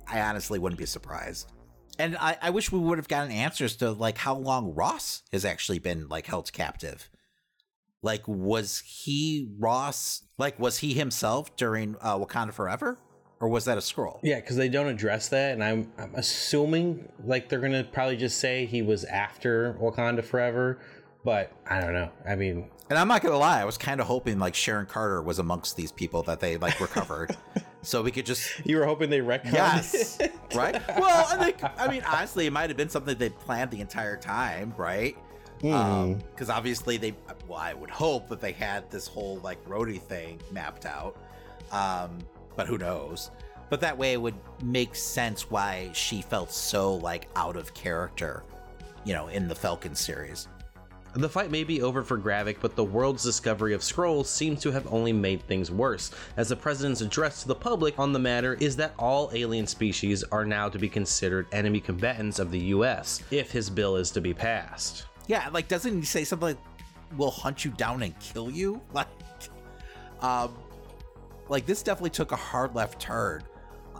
[0.07, 1.51] I honestly wouldn't be surprised.
[1.99, 5.43] And I, I wish we would have gotten answers to like how long Ross has
[5.45, 7.09] actually been like held captive.
[8.03, 10.21] Like, was he Ross?
[10.37, 12.99] Like, was he himself during uh, Wakanda Forever?
[13.39, 14.19] or was that a scroll?
[14.23, 18.39] Yeah, because they don't address that, and I'm, I'm assuming like they're gonna probably just
[18.39, 20.79] say he was after Wakanda Forever,
[21.23, 22.09] but I don't know.
[22.27, 25.21] I mean, and I'm not gonna lie, I was kind of hoping like Sharon Carter
[25.21, 27.37] was amongst these people that they like recovered,
[27.83, 28.65] so we could just.
[28.65, 29.53] You were hoping they recovered.
[29.55, 30.17] Yes,
[30.55, 30.75] right.
[30.99, 34.17] Well, I think I mean honestly, it might have been something they planned the entire
[34.17, 35.15] time, right?
[35.57, 35.75] Because
[36.07, 36.41] mm.
[36.41, 37.15] um, obviously they,
[37.47, 41.17] well, I would hope that they had this whole like Rhodey thing mapped out.
[41.71, 42.19] Um,
[42.57, 43.31] but who knows?
[43.69, 48.43] But that way it would make sense why she felt so like out of character,
[49.05, 50.49] you know, in the Falcon series.
[51.13, 54.71] The fight may be over for Gravik, but the world's discovery of Skrulls seems to
[54.71, 58.53] have only made things worse, as the president's address to the public on the matter
[58.59, 63.23] is that all alien species are now to be considered enemy combatants of the US,
[63.31, 65.05] if his bill is to be passed.
[65.25, 66.57] Yeah, like, doesn't he say something like,
[67.17, 68.81] we'll hunt you down and kill you?
[68.93, 69.07] Like,
[70.21, 70.55] um,
[71.49, 73.43] like this definitely took a hard left turn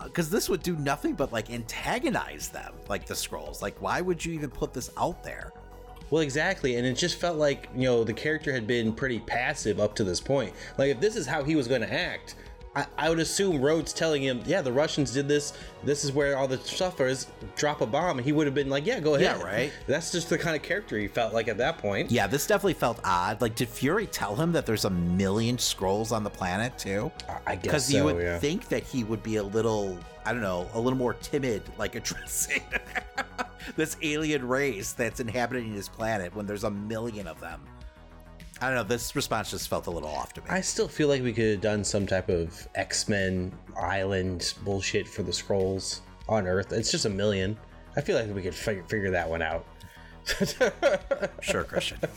[0.04, 4.00] because uh, this would do nothing but like antagonize them like the Skrulls like why
[4.00, 5.52] would you even put this out there
[6.10, 9.78] well, exactly, and it just felt like you know the character had been pretty passive
[9.78, 10.54] up to this point.
[10.78, 12.34] Like if this is how he was going to act,
[12.78, 15.52] I, I would assume Rhodes telling him, "Yeah, the Russians did this.
[15.82, 17.26] This is where all the stuff is.
[17.56, 19.72] Drop a bomb." he would have been like, "Yeah, go ahead." Yeah, right.
[19.88, 22.12] That's just the kind of character he felt like at that point.
[22.12, 23.40] Yeah, this definitely felt odd.
[23.42, 27.10] Like, did Fury tell him that there's a million Skrulls on the planet too?
[27.46, 28.38] I guess because so, you would yeah.
[28.38, 31.94] think that he would be a little, I don't know, a little more timid, like
[31.96, 32.62] addressing
[33.76, 37.60] this alien race that's inhabiting this planet when there's a million of them.
[38.60, 38.82] I don't know.
[38.82, 40.48] This response just felt a little off to me.
[40.50, 45.06] I still feel like we could have done some type of X Men Island bullshit
[45.06, 46.72] for the Skrulls on Earth.
[46.72, 47.56] It's just a million.
[47.96, 49.64] I feel like we could figure that one out.
[51.40, 51.98] sure, Christian.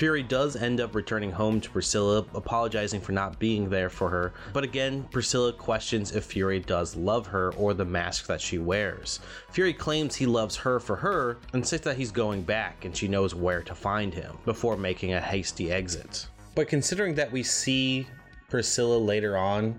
[0.00, 4.32] Fury does end up returning home to Priscilla, apologizing for not being there for her,
[4.54, 9.20] but again, Priscilla questions if Fury does love her or the mask that she wears.
[9.50, 13.08] Fury claims he loves her for her, and says that he's going back and she
[13.08, 16.26] knows where to find him, before making a hasty exit.
[16.54, 18.06] But considering that we see
[18.48, 19.78] Priscilla later on,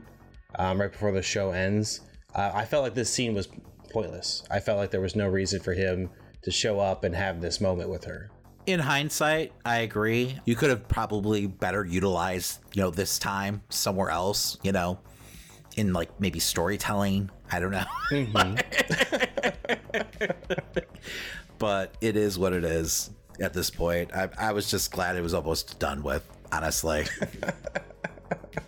[0.60, 2.02] um, right before the show ends,
[2.36, 3.48] uh, I felt like this scene was
[3.92, 4.44] pointless.
[4.52, 6.12] I felt like there was no reason for him
[6.44, 8.30] to show up and have this moment with her
[8.72, 10.38] in hindsight, I agree.
[10.46, 15.00] You could have probably better utilized, you know, this time somewhere else, you know,
[15.78, 17.30] in like maybe storytelling.
[17.52, 17.84] I don't know.
[18.12, 19.78] Mm-hmm.
[21.58, 23.12] but it is what it is
[23.42, 24.14] at this point.
[24.14, 27.06] I, I was just glad it was almost done with, honestly.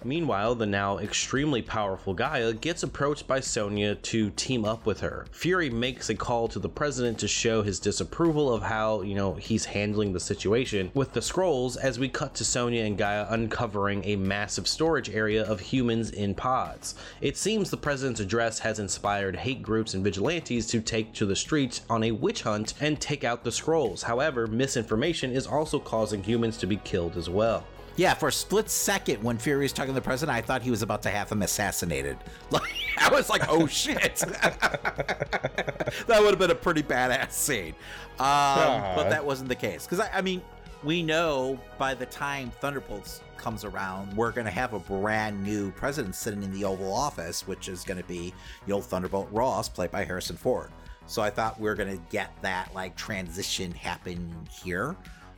[0.05, 5.25] Meanwhile, the now extremely powerful G'iah gets approached by Sonya to team up with her.
[5.31, 9.33] Fury makes a call to the president to show his disapproval of how, you know,
[9.33, 14.05] he's handling the situation with the Skrulls as we cut to Sonya and G'iah uncovering
[14.05, 16.95] a massive storage area of humans in pods.
[17.19, 21.35] It seems the president's address has inspired hate groups and vigilantes to take to the
[21.35, 24.03] streets on a witch hunt and take out the Skrulls.
[24.03, 27.65] However, misinformation is also causing humans to be killed as well.
[27.95, 30.71] Yeah, for a split second when Fury was talking to the president, I thought he
[30.71, 32.17] was about to have him assassinated.
[32.51, 34.15] Like I was like, oh shit.
[34.17, 35.75] that
[36.07, 37.73] would have been a pretty badass scene.
[38.19, 39.85] Um, but that wasn't the case.
[39.85, 40.41] Because I, I mean,
[40.83, 45.71] we know by the time Thunderbolts comes around, we're going to have a brand new
[45.71, 48.31] president sitting in the Oval Office, which is going to be
[48.67, 50.69] the old Thunderbolt Ross, played by Harrison Ford.
[51.07, 54.31] So I thought we were going to get that like transition happen
[54.63, 54.95] here.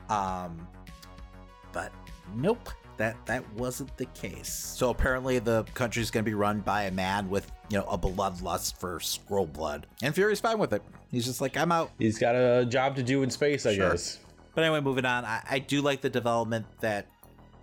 [0.09, 0.67] Um,
[1.71, 1.91] but
[2.33, 2.69] Nope.
[2.97, 4.51] That that wasn't the case.
[4.53, 7.97] So apparently the country's going to be run by a man with, you know, a
[7.97, 9.85] bloodlust for Skrull blood.
[10.01, 10.81] And Fury's fine with it.
[11.11, 11.91] He's just like, I'm out.
[11.99, 13.91] He's got a job to do in space, I sure.
[13.91, 14.19] guess.
[14.53, 15.25] But anyway, moving on.
[15.25, 17.07] I, I, do like the development that,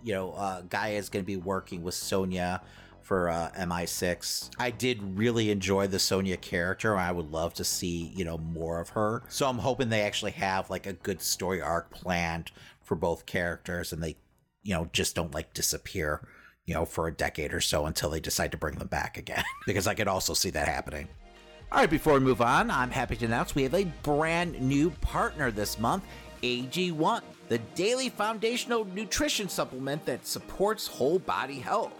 [0.03, 2.61] you know, uh, G'iah is going to be working with Sonya
[3.01, 4.51] for uh, MI6.
[4.59, 6.95] I did really enjoy the Sonya character.
[6.95, 9.23] I would love to see, you know, more of her.
[9.29, 12.51] So I'm hoping they actually have like a good story arc planned
[12.83, 14.15] for both characters and they
[14.63, 16.21] you know, just don't like disappear,
[16.65, 19.43] you know, for a decade or so until they decide to bring them back again.
[19.67, 21.07] because I could also see that happening.
[21.71, 24.89] All right, before we move on, I'm happy to announce we have a brand new
[25.01, 26.03] partner this month
[26.43, 31.93] AG1, the daily foundational nutrition supplement that supports whole body health.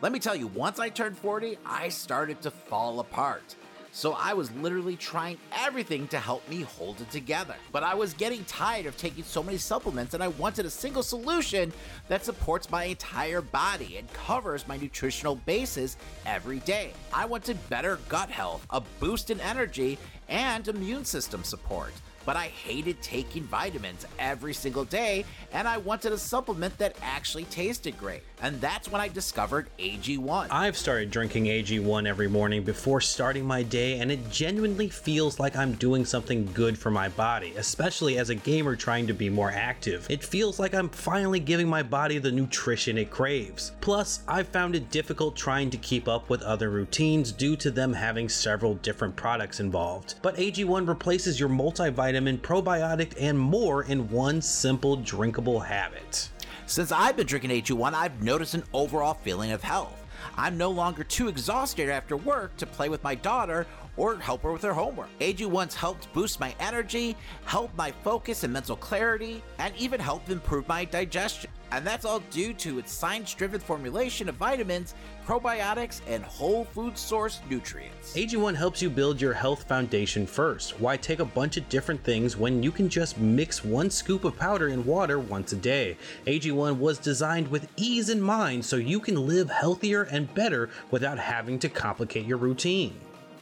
[0.00, 3.54] Let me tell you, once I turned 40, I started to fall apart
[3.94, 7.54] so I was literally trying everything to help me hold it together.
[7.72, 11.02] But I was getting tired of taking so many supplements and I wanted a single
[11.02, 11.70] solution
[12.08, 16.94] that supports my entire body and covers my nutritional bases every day.
[17.12, 21.92] I wanted better gut health, a boost in energy, and immune system support
[22.24, 27.46] but I hated taking vitamins every single day and I wanted a supplement that actually
[27.46, 30.48] tasted great and that's when I discovered AG1.
[30.50, 35.56] I've started drinking AG1 every morning before starting my day, and it genuinely feels like
[35.56, 39.52] I'm doing something good for my body, especially as a gamer trying to be more
[39.52, 40.08] active.
[40.10, 43.72] It feels like I'm finally giving my body the nutrition it craves.
[43.80, 47.92] Plus, I've found it difficult trying to keep up with other routines due to them
[47.92, 50.16] having several different products involved.
[50.20, 56.28] But AG1 replaces your multivitamin, probiotic, and more in one simple drinkable habit.
[56.72, 60.06] Since I've been drinking AG1, I've noticed an overall feeling of health.
[60.38, 63.66] I'm no longer too exhausted after work to play with my daughter
[63.96, 65.08] or help her with her homework.
[65.20, 67.14] AG1 once helped boost my energy,
[67.44, 71.50] help my focus and mental clarity, and even help improve my digestion.
[71.72, 74.94] And that's all due to its science driven formulation of vitamins,
[75.26, 78.14] probiotics, and whole food source nutrients.
[78.14, 80.78] AG1 helps you build your health foundation first.
[80.80, 84.38] Why take a bunch of different things when you can just mix one scoop of
[84.38, 85.96] powder in water once a day?
[86.26, 91.18] AG1 was designed with ease in mind so you can live healthier and better without
[91.18, 92.94] having to complicate your routine.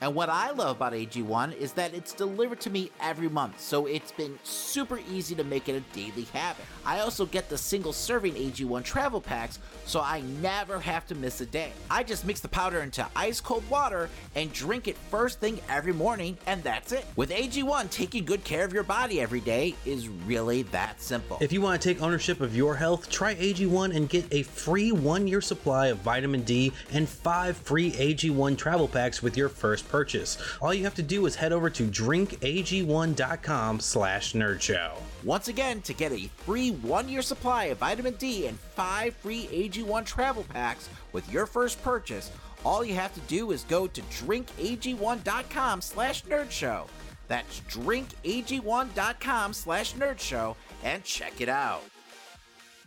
[0.03, 3.85] And what I love about AG1 is that it's delivered to me every month, so
[3.85, 6.65] it's been super easy to make it a daily habit.
[6.85, 11.41] I also get the single serving AG1 travel packs, so I never have to miss
[11.41, 11.73] a day.
[11.91, 15.93] I just mix the powder into ice cold water and drink it first thing every
[15.93, 17.05] morning, and that's it.
[17.17, 21.39] With AG1, taking good care of your body every day is really that simple.
[21.41, 24.93] If you want to take ownership of your health, try AG1 and get a free
[24.93, 29.89] one year supply of vitamin D and five free AG1 travel packs with your first
[29.89, 30.39] purchase.
[30.63, 34.93] All you have to do is head over to drinkag1.com slash nerdshow.
[35.25, 39.47] Once again, to get a free one year supply of vitamin D and five free
[39.53, 42.31] AG1 travel packs with your first purchase,
[42.65, 46.87] all you have to do is go to drinkag1.com slash nerdshow.
[47.29, 51.83] That's drinkag1.com slash nerdshow and check it out.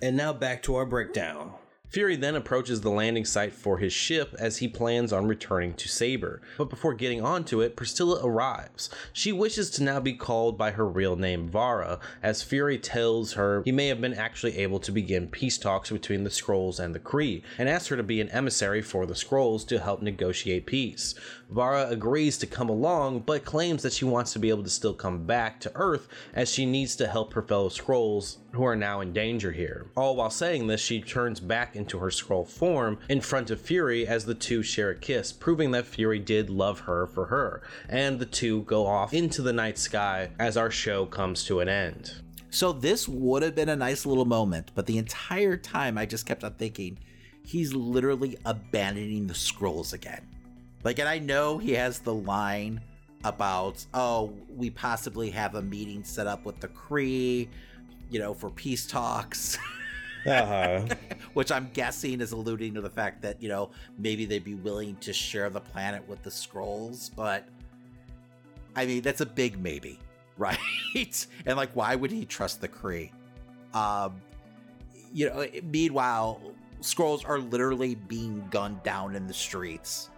[0.01, 1.53] And now back to our breakdown.
[1.93, 5.87] Fury then approaches the landing site for his ship as he plans on returning to
[5.87, 6.41] Saber.
[6.57, 8.89] But before getting onto it, Priscilla arrives.
[9.13, 13.61] She wishes to now be called by her real name, Vara, as Fury tells her
[13.63, 16.99] he may have been actually able to begin peace talks between the Skrulls and the
[16.99, 21.13] Kree, and asks her to be an emissary for the Skrulls to help negotiate peace.
[21.53, 24.93] Vara agrees to come along, but claims that she wants to be able to still
[24.95, 29.01] come back to Earth as she needs to help her fellow Skrulls who are now
[29.01, 29.85] in danger here.
[29.95, 34.07] All while saying this, she turns back into her Skrull form in front of Fury
[34.07, 38.17] as the two share a kiss, proving that Fury did love her for her, and
[38.17, 42.15] the two go off into the night sky as our show comes to an end.
[42.49, 46.25] So this would have been a nice little moment, but the entire time I just
[46.25, 46.97] kept on thinking,
[47.43, 50.29] he's literally abandoning the Skrulls again.
[50.83, 52.81] Like, and I know he has the line
[53.23, 57.47] about, oh, we possibly have a meeting set up with the Kree,
[58.09, 59.57] you know, for peace talks.
[60.25, 60.85] Uh-huh.
[61.33, 64.95] Which I'm guessing is alluding to the fact that, you know, maybe they'd be willing
[65.01, 67.49] to share the planet with the Skrulls, but
[68.73, 69.99] I mean, that's a big maybe,
[70.37, 70.57] right?
[71.45, 73.11] and like, why would he trust the Kree?
[73.73, 74.21] Um,
[75.13, 76.39] you know, meanwhile,
[76.81, 80.09] Skrulls are literally being gunned down in the streets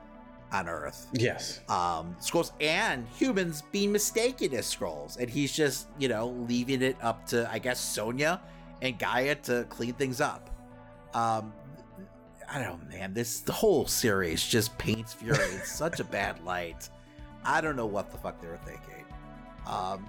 [0.56, 1.08] on Earth.
[1.12, 1.60] Yes.
[1.70, 5.18] Um, Skrulls and humans being mistaken as Skrulls.
[5.18, 8.42] And he's just, you know, leaving it up to, I guess, Sonya
[8.82, 10.50] and G'iah to clean things up.
[11.14, 11.54] Um,
[12.50, 13.14] I don't know, man.
[13.14, 16.90] This the whole series just paints Fury in such a bad light.
[17.44, 19.04] I don't know what the fuck they were thinking.
[19.68, 20.08] Um,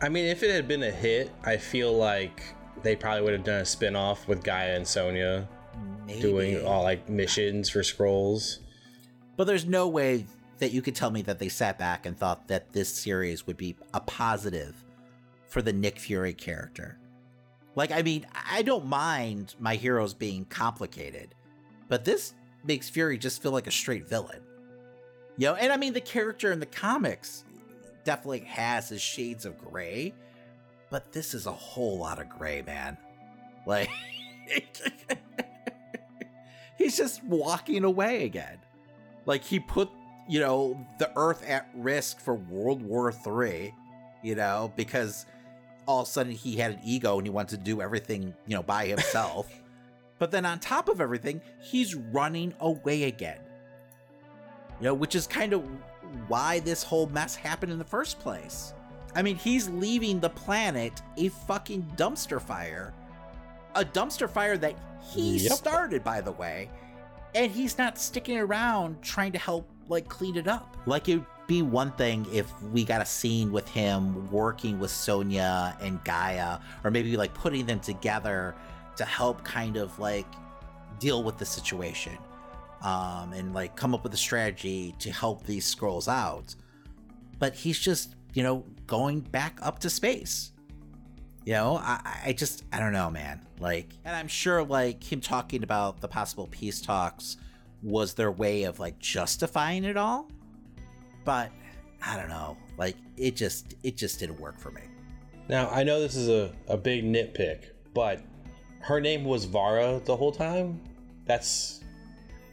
[0.00, 2.42] I mean, if it had been a hit, I feel like
[2.82, 5.48] they probably would have done a spin off with G'iah and Sonya
[6.06, 6.20] maybe.
[6.20, 8.58] doing all like missions for Skrulls.
[9.38, 10.26] But there's no way
[10.58, 13.56] that you could tell me that they sat back and thought that this series would
[13.56, 14.74] be a positive
[15.46, 16.98] for the Nick Fury character.
[17.76, 21.36] Like, I mean, I don't mind my heroes being complicated,
[21.88, 22.34] but this
[22.64, 24.42] makes Fury just feel like a straight villain.
[25.36, 27.44] You know, and I mean, the character in the comics
[28.02, 30.14] definitely has his shades of gray,
[30.90, 32.96] but this is a whole lot of gray, man.
[33.64, 33.88] Like,
[36.76, 38.57] he's just walking away again.
[39.28, 39.90] Like he put,
[40.26, 43.74] you know, the Earth at risk for World War Three,
[44.22, 45.26] you know, because
[45.86, 48.56] all of a sudden he had an ego and he wanted to do everything, you
[48.56, 49.52] know, by himself.
[50.18, 53.40] but then on top of everything, he's running away again.
[54.80, 55.62] You know, which is kind of
[56.28, 58.72] why this whole mess happened in the first place.
[59.14, 62.94] I mean, he's leaving the planet a fucking dumpster fire.
[63.74, 64.74] A dumpster fire that
[65.12, 65.52] he yep.
[65.52, 66.70] started, by the way,
[67.38, 70.76] and he's not sticking around trying to help like clean it up.
[70.86, 75.76] Like it be one thing if we got a scene with him working with Sonya
[75.80, 78.56] and G'iah, or maybe like putting them together
[78.96, 80.26] to help kind of like
[80.98, 82.18] deal with the situation
[82.82, 86.56] um, and like come up with a strategy to help these Skrulls out.
[87.38, 90.50] But he's just, you know, going back up to space.
[91.48, 93.40] You know, I, I just, I don't know, man.
[93.58, 97.38] Like, and I'm sure, like, him talking about the possible peace talks
[97.82, 100.28] was their way of, like, justifying it all.
[101.24, 101.50] But
[102.06, 102.58] I don't know.
[102.76, 104.82] Like, it just, it just didn't work for me.
[105.48, 108.20] Now, I know this is a, a big nitpick, but
[108.80, 110.78] her name was Varra the whole time.
[111.24, 111.80] That's,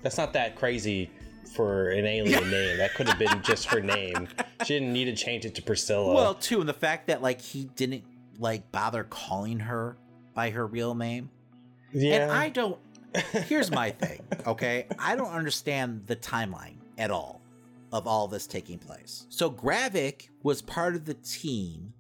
[0.04, 1.12] that's not that crazy
[1.54, 2.78] for an alien name.
[2.78, 4.30] That could have been just her name.
[4.66, 6.16] She didn't need to change it to Priscilla.
[6.16, 8.04] Well, too, and the fact that like he didn't
[8.40, 9.98] like bother calling her
[10.34, 11.30] by her real name.
[11.92, 12.24] Yeah.
[12.24, 12.78] And I don't
[13.48, 14.88] here's my thing, okay?
[15.00, 17.42] I don't understand the timeline at all
[17.94, 19.26] of all this taking place.
[19.30, 21.94] So Gravik was part of the team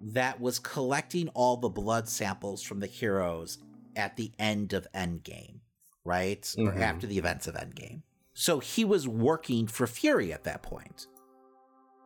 [0.00, 3.58] that was collecting all the blood samples from the heroes
[3.96, 5.56] at the end of Endgame,
[6.04, 6.40] right?
[6.40, 6.68] Mm-hmm.
[6.68, 8.00] Or after the events of Endgame.
[8.32, 11.08] So he was working for Fury at that point,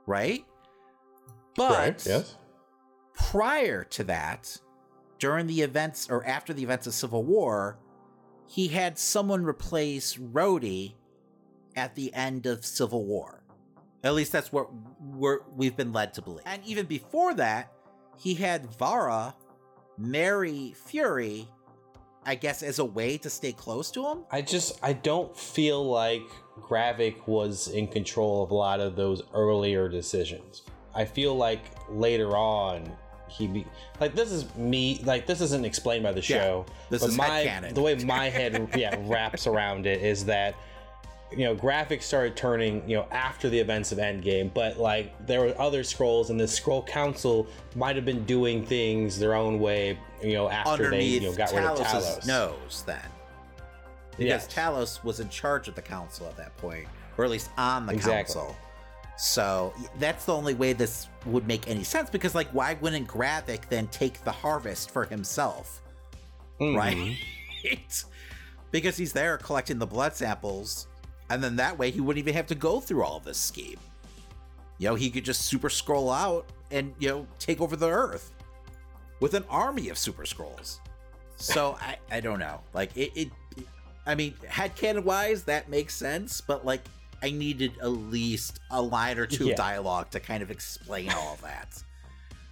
[0.07, 0.45] right?
[1.55, 2.37] But right, yes.
[3.31, 4.55] Prior to that,
[5.19, 7.79] during the events or after the events of Civil War,
[8.47, 10.95] he had someone replace Rhodey
[11.77, 13.43] at the end of Civil War.
[14.05, 14.69] At least that's what
[15.57, 16.43] we have been led to believe.
[16.47, 17.73] And even before that,
[18.19, 19.35] he had Varra
[19.97, 21.49] marry Fury,
[22.27, 24.25] I guess, as a way to stay close to him.
[24.33, 26.23] I just, I don't feel like
[26.61, 30.63] Gravik was in control of a lot of those earlier decisions.
[30.95, 32.85] I feel like later on,
[33.33, 33.67] he be
[34.01, 36.65] like this is me like this isn't explained by the show.
[36.69, 40.55] Yeah, this is my the way my head yeah wraps around it is that
[41.31, 45.41] you know Gravik's started turning you know after the events of Endgame, but like there
[45.41, 49.99] were other Skrulls and the Skrull Council might have been doing things their own way
[50.23, 53.01] you know after Underneath they you know got rid of Talos knows then
[54.11, 54.49] because yes.
[54.53, 57.95] Talos was in charge of the council at that point, or at least on the
[57.95, 58.35] exactly.
[58.35, 58.57] council.
[59.23, 63.69] So that's the only way this would make any sense because, like, why wouldn't Gravik
[63.69, 65.81] then take the harvest for himself?
[66.61, 66.77] Mm-hmm.
[66.77, 67.81] Right?
[68.73, 70.89] because he's there collecting the blood samples,
[71.31, 73.79] and then that way he wouldn't even have to go through all this scheme.
[74.79, 78.33] You know, he could just super Skrull out and, you know, take over the earth
[79.21, 80.81] with an army of super Skrulls.
[81.37, 82.61] So I, I don't know.
[82.75, 83.31] Like, it, it
[84.05, 86.81] I mean, headcanon wise, that makes sense, but like,
[87.23, 89.51] I needed at least a line or two yeah.
[89.53, 91.83] of dialogue to kind of explain all that.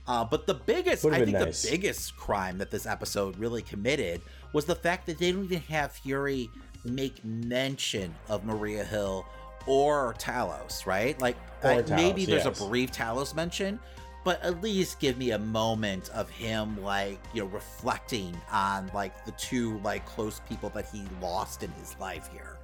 [0.06, 1.62] Uh, but the biggest, I think nice.
[1.62, 4.20] the biggest crime that this episode really committed
[4.52, 6.48] was the fact that they don't even have Fury
[6.84, 9.26] make mention of Maria Hill
[9.66, 11.20] or Talos, right?
[11.20, 12.60] Like, I, Talos, maybe there's yes.
[12.60, 13.78] a brief Talos mention,
[14.24, 19.24] but at least give me a moment of him like you know reflecting on like
[19.24, 22.59] the two like close people that he lost in his life here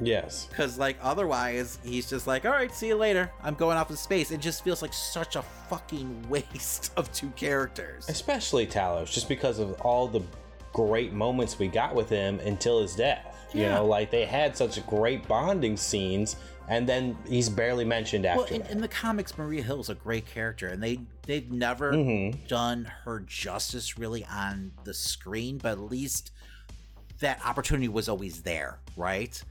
[0.00, 0.46] Yes.
[0.48, 3.30] Because, like, otherwise, he's just like, all right, see you later.
[3.42, 4.30] I'm going off to space.
[4.30, 8.08] It just feels like such a fucking waste of two characters.
[8.08, 10.22] Especially Talos, just because of all the
[10.72, 13.26] great moments we got with him until his death.
[13.52, 13.62] Yeah.
[13.64, 16.36] You know, like, they had such great bonding scenes.
[16.68, 18.54] And then he's barely mentioned after.
[18.54, 22.46] Well, in, in the comics, Maria Hill's a great character, and they they've never mm-hmm.
[22.46, 25.58] done her justice really on the screen.
[25.58, 26.30] But at least
[27.18, 29.42] that opportunity was always there, right?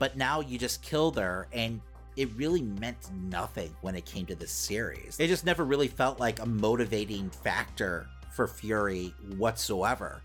[0.00, 1.80] But now you just killed her and
[2.16, 2.96] it really meant
[3.28, 5.20] nothing when it came to this series.
[5.20, 10.20] It just never really felt like a motivating factor for Fury whatsoever.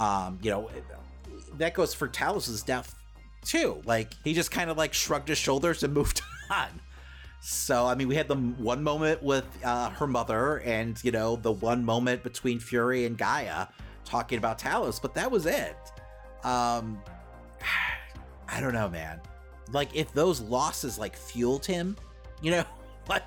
[0.00, 0.70] Um, you know,
[1.58, 2.94] that goes for Talos's death
[3.44, 3.80] too.
[3.84, 6.68] Like he just kind of like shrugged his shoulders and moved on.
[7.42, 11.36] So I mean, we had the one moment with uh, her mother, and you know,
[11.36, 13.68] the one moment between Fury and G'iah
[14.04, 15.76] talking about Talos, but that was it.
[16.44, 17.00] Um,
[18.50, 19.20] I don't know, man.
[19.72, 21.96] Like if those losses like fueled him,
[22.42, 22.64] you know,
[23.08, 23.22] like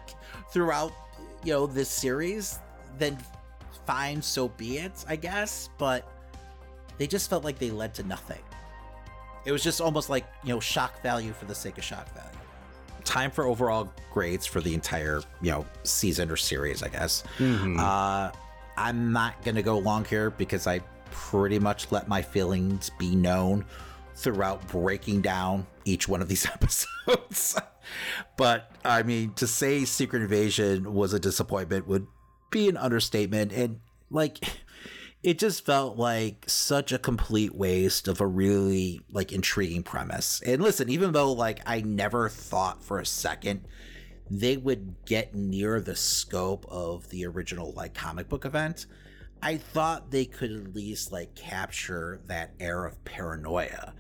[0.51, 0.91] throughout
[1.43, 2.59] you know this series,
[2.97, 3.17] then
[3.85, 5.69] fine, so be it, I guess.
[5.77, 6.07] But
[6.97, 8.39] they just felt like they led to nothing.
[9.45, 12.29] It was just almost like you know shock value for the sake of shock value.
[13.03, 17.23] Time for overall grades for the entire you know season or series, I guess.
[17.37, 17.79] Mm-hmm.
[17.79, 18.31] Uh,
[18.77, 20.79] I'm not gonna go long here because I
[21.11, 23.63] pretty much let my feelings be known
[24.15, 27.59] throughout breaking down each one of these episodes.
[28.37, 32.07] but I mean, to say Secret Invasion was a disappointment would
[32.51, 33.51] be an understatement.
[33.51, 34.37] And like,
[35.23, 40.41] it just felt like such a complete waste of a really like intriguing premise.
[40.45, 43.65] And listen, even though like I never thought for a second
[44.31, 48.85] they would get near the scope of the original like comic book event,
[49.41, 53.93] I thought they could at least like capture that air of paranoia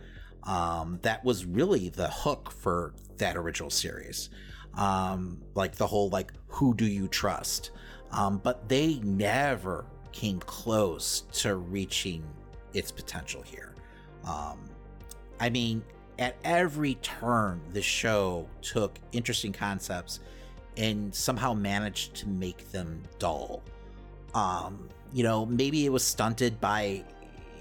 [0.45, 4.29] um, that was really the hook for that original series.
[4.75, 7.71] Um, like the whole like who do you trust?
[8.11, 12.23] Um, but they never came close to reaching
[12.73, 13.73] its potential here.
[14.27, 14.59] Um,
[15.39, 15.83] I mean,
[16.19, 20.19] at every turn, the show took interesting concepts
[20.77, 23.63] and somehow managed to make them dull.
[24.35, 27.03] Um, you know, maybe it was stunted by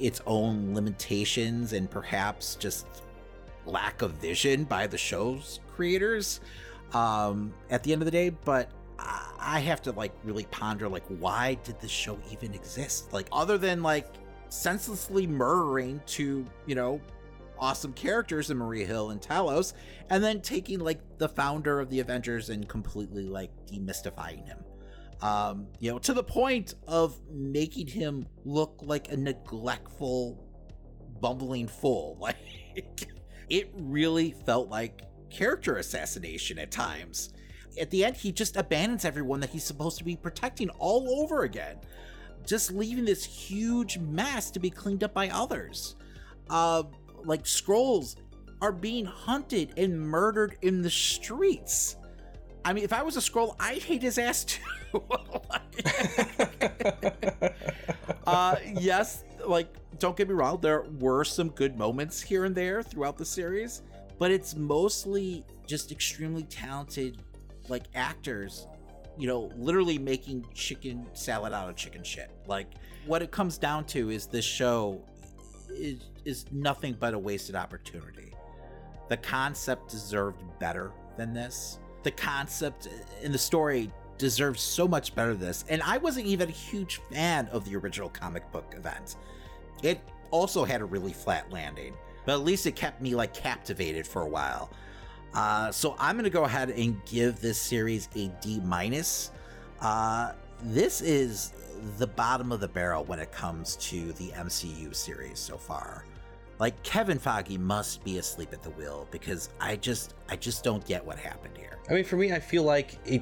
[0.02, 2.86] its own limitations and perhaps just
[3.64, 6.40] lack of vision by the show's creators
[6.92, 8.30] um, at the end of the day.
[8.30, 8.68] But
[9.38, 13.12] I have to like really ponder like why did this show even exist?
[13.12, 14.06] Like other than like
[14.48, 17.00] senselessly murdering two, you know,
[17.58, 19.72] awesome characters in Maria Hill and Talos,
[20.10, 24.58] and then taking like the founder of the Avengers and completely like demystifying him.
[25.22, 30.44] Um, you know, to the point of making him look like a neglectful,
[31.20, 32.16] bumbling fool.
[32.74, 33.06] Like,
[33.50, 37.34] it really felt like character assassination at times.
[37.78, 41.42] At the end, he just abandons everyone that he's supposed to be protecting all over
[41.42, 41.80] again,
[42.46, 45.96] just leaving this huge mess to be cleaned up by others.
[46.48, 46.84] Uh,
[47.24, 48.16] like, Skrulls
[48.62, 51.96] are being hunted and murdered in the streets
[52.64, 55.02] I mean, if I was a Skrull, I'd hate his ass too.
[58.26, 59.68] uh, yes, like,
[59.98, 63.82] don't get me wrong, there were some good moments here and there throughout the series,
[64.18, 67.22] but it's mostly just extremely talented,
[67.68, 68.68] like, actors,
[69.18, 72.30] you know, literally making chicken salad out of chicken shit.
[72.46, 72.68] Like,
[73.06, 75.02] what it comes down to is this show
[75.70, 78.32] is, is nothing but a wasted opportunity.
[79.08, 82.88] The concept deserved better than this the concept
[83.22, 85.64] and the story deserves so much better than this.
[85.68, 89.16] And I wasn't even a huge fan of the original comic book event.
[89.82, 90.00] It
[90.30, 94.22] also had a really flat landing, but at least it kept me like captivated for
[94.22, 94.70] a while.
[95.34, 99.30] Uh, so I'm going to go ahead and give this series a D minus.
[99.80, 101.52] Uh, this is
[101.98, 106.04] the bottom of the barrel when it comes to the MCU series so far.
[106.62, 110.86] Like Kevin Feige must be asleep at the wheel because I just I just don't
[110.86, 111.76] get what happened here.
[111.90, 113.20] I mean, for me, I feel like it,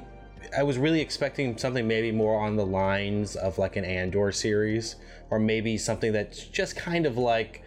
[0.55, 4.95] I was really expecting something maybe more on the lines of like an Andor series,
[5.31, 7.63] or maybe something that's just kind of like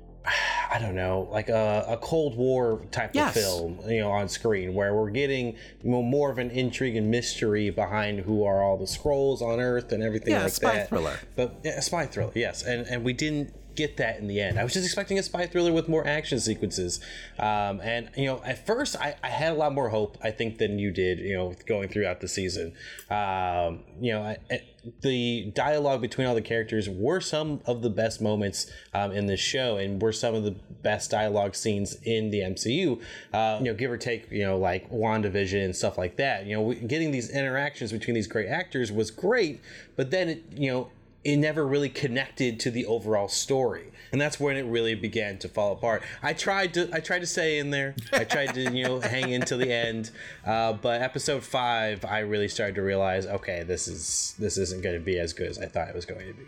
[0.70, 3.34] I don't know, like a, a Cold War type yes.
[3.34, 7.70] of film, you know, on screen where we're getting more of an intrigue and mystery
[7.70, 10.80] behind who are all the Skrulls on Earth and everything yeah, like spy that.
[10.80, 12.62] Spy thriller, but yeah, spy thriller, yes.
[12.62, 14.58] And and we didn't get that in the end.
[14.58, 17.00] I was just expecting a spy thriller with more action sequences,
[17.38, 20.58] um, and you know, at first I, I, had a lot more hope I think
[20.58, 21.18] than you did.
[21.18, 22.72] You know, going throughout the season,
[23.10, 24.60] um, you know, I, I,
[25.02, 29.40] the dialogue between all the characters were some of the best moments um, in this
[29.40, 30.52] show, and were some of the
[30.82, 33.00] best dialogue scenes in the MCU.
[33.32, 36.46] Uh, um, you know, give or take, you know, like Wandavision and stuff like that.
[36.46, 39.60] You know, getting these interactions between these great actors was great,
[39.96, 40.90] but then it, you know
[41.24, 45.48] it never really connected to the overall story and that's when it really began to
[45.48, 48.84] fall apart i tried to i tried to stay in there i tried to you
[48.84, 50.10] know hang until the end
[50.46, 54.94] uh, but episode five i really started to realize okay this is this isn't going
[54.94, 56.44] to be as good as i thought it was going to be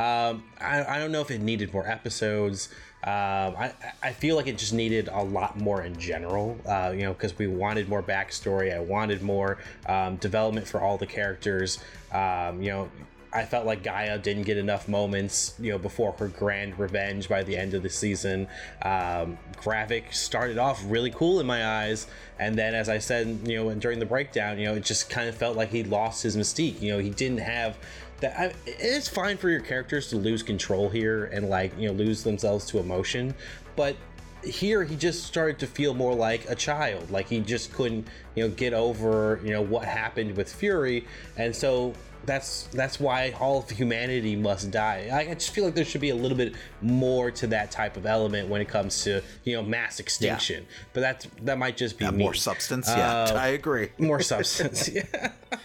[0.00, 2.68] um, I, I don't know if it needed more episodes
[3.04, 3.72] um, I,
[4.02, 7.38] I feel like it just needed a lot more in general, uh, you know, because
[7.38, 8.74] we wanted more backstory.
[8.74, 11.78] I wanted more um, development for all the characters.
[12.12, 12.90] Um, you know,
[13.32, 17.42] I felt like G'iah didn't get enough moments, you know, before her grand revenge by
[17.42, 18.48] the end of the season.
[18.82, 22.06] Um, Gravik started off really cool in my eyes,
[22.38, 25.28] and then, as I said, you know, during the breakdown, you know, it just kind
[25.28, 26.80] of felt like he lost his mystique.
[26.80, 27.76] You know, he didn't have
[28.20, 28.38] that.
[28.38, 32.22] I, it's fine for your characters to lose control here and like you know lose
[32.22, 33.34] themselves to emotion,
[33.76, 33.96] but
[34.44, 38.06] here he just started to feel more like a child like he just couldn't
[38.36, 41.04] you know get over you know what happened with fury
[41.36, 41.92] and so
[42.24, 45.08] that's that's why all of humanity must die.
[45.12, 48.06] I, just feel like there should be a little bit more to that type of
[48.06, 50.64] element when it comes to you know mass extinction.
[50.70, 50.78] Yeah.
[50.92, 52.88] But that's that might just be yeah, more substance.
[52.88, 53.90] Uh, yeah, I agree.
[53.98, 54.88] More substance.
[54.88, 55.30] yeah.
[55.52, 55.56] Uh,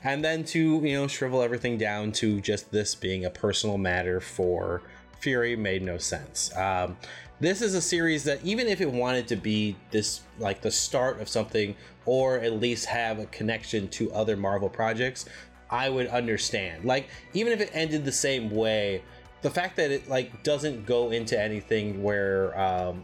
[0.03, 4.19] and then to you know shrivel everything down to just this being a personal matter
[4.19, 4.81] for
[5.19, 6.55] Fury made no sense.
[6.55, 6.97] Um,
[7.39, 11.19] this is a series that even if it wanted to be this like the start
[11.19, 11.75] of something
[12.05, 15.25] or at least have a connection to other Marvel projects,
[15.69, 16.85] I would understand.
[16.85, 19.03] Like even if it ended the same way,
[19.41, 23.03] the fact that it like doesn't go into anything where um,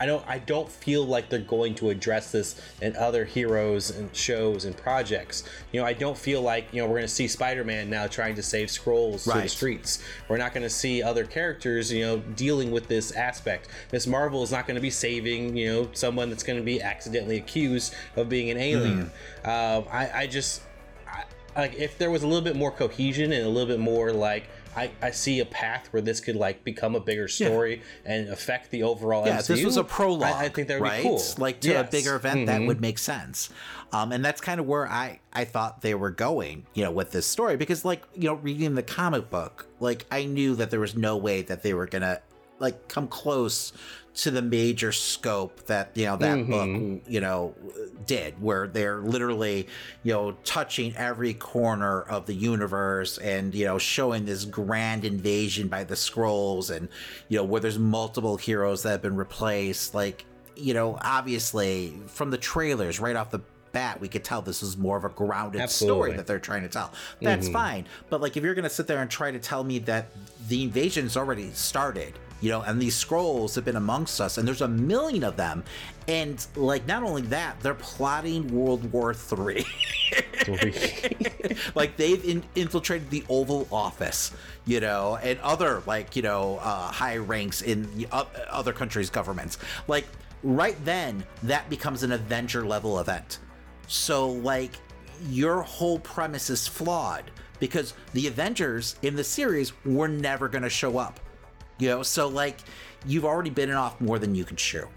[0.00, 4.14] I don't I don't feel like they're going to address this in other heroes and
[4.14, 5.44] shows and projects.
[5.70, 8.34] You know, I don't feel like, you know, we're going to see Spider-Man now trying
[8.36, 9.34] to save Skrulls right.
[9.34, 10.02] through the streets.
[10.28, 13.68] We're not going to see other characters, you know, dealing with this aspect.
[13.92, 16.80] Miss Marvel is not going to be saving, you know, someone that's going to be
[16.80, 19.10] accidentally accused of being an alien.
[19.44, 19.84] Mm.
[19.88, 20.62] I I just
[21.06, 21.24] I,
[21.56, 24.44] like if there was a little bit more cohesion and a little bit more like
[24.74, 28.12] I, I see a path where this could like become a bigger story yeah.
[28.12, 29.26] and affect the overall.
[29.26, 30.22] Yeah, MCU, this was a prologue.
[30.34, 31.02] I, I think that would right?
[31.02, 31.22] be cool.
[31.38, 31.88] Like to yes.
[31.88, 32.46] a bigger event mm-hmm.
[32.46, 33.50] that would make sense.
[33.92, 37.12] Um, and that's kind of where I I thought they were going, you know, with
[37.12, 40.80] this story because like you know reading the comic book, like I knew that there
[40.80, 42.20] was no way that they were gonna
[42.58, 43.72] like come close
[44.14, 46.94] to the major scope that you know that mm-hmm.
[46.96, 47.54] book you know
[48.06, 49.66] did where they're literally
[50.02, 55.68] you know touching every corner of the universe and you know showing this grand invasion
[55.68, 56.88] by the Skrulls and
[57.28, 60.26] you know where there's multiple heroes that have been replaced like
[60.56, 63.40] you know obviously from the trailers right off the
[63.72, 65.94] bat, we could tell this is more of a grounded Absolutely.
[66.08, 66.92] story that they're trying to tell.
[67.22, 67.54] That's mm-hmm.
[67.54, 67.86] fine.
[68.10, 70.10] But like, if you're going to sit there and try to tell me that
[70.46, 74.60] the invasion's already started you know, and these Skrulls have been amongst us, and there's
[74.62, 75.62] a million of them.
[76.08, 79.64] And like, not only that, they're plotting World War Three.
[81.76, 84.32] like they've in- infiltrated the Oval Office,
[84.66, 89.58] you know, and other like you know uh, high ranks in uh, other countries' governments.
[89.86, 90.06] Like
[90.42, 93.38] right then, that becomes an Avenger level event.
[93.86, 94.72] So like,
[95.30, 100.70] your whole premise is flawed because the Avengers in the series were never going to
[100.70, 101.20] show up
[101.78, 102.58] you know, so like
[103.06, 104.88] you've already bitten off more than you can chew.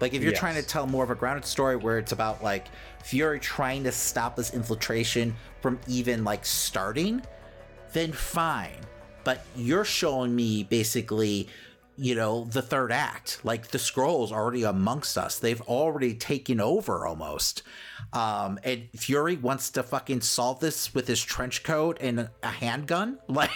[0.00, 0.40] Like if you're yes.
[0.40, 2.68] trying to tell more of a grounded story where it's about like
[3.02, 7.22] Fury trying to stop this infiltration from even like starting,
[7.92, 8.80] then fine.
[9.24, 11.48] But you're showing me basically,
[11.96, 13.40] you know, the third act.
[13.42, 15.38] Like the Skrulls already amongst us.
[15.38, 17.62] They've already taken over almost.
[18.16, 23.18] Um, and Fury wants to fucking solve this with his trench coat and a handgun.
[23.28, 23.50] Like,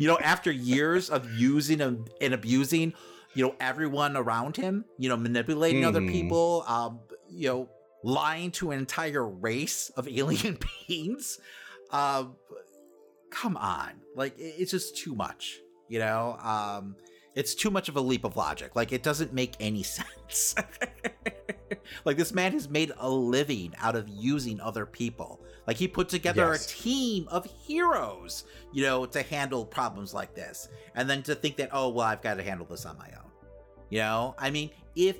[0.00, 2.92] you know, after years of using and abusing,
[3.34, 5.86] you know, everyone around him, you know, manipulating mm.
[5.86, 6.08] other hmm.
[6.10, 6.98] people, um,
[7.30, 7.68] you know,
[8.02, 10.58] lying to an entire race of alien
[10.88, 11.38] beings.
[11.90, 12.24] Uh,
[13.30, 13.90] come on.
[14.16, 15.56] Like, it's just too much,
[15.88, 16.36] you know?
[16.42, 16.96] Um,
[17.36, 18.74] it's too much of a leap of logic.
[18.74, 20.54] Like, it doesn't make any sense.
[22.04, 25.40] Like this man has made a living out of using other people.
[25.66, 26.64] Like he put together yes.
[26.64, 30.68] a team of heroes, you know, to handle problems like this.
[30.94, 33.30] And then to think that, oh well, I've got to handle this on my own.
[33.90, 35.16] You know, I mean, if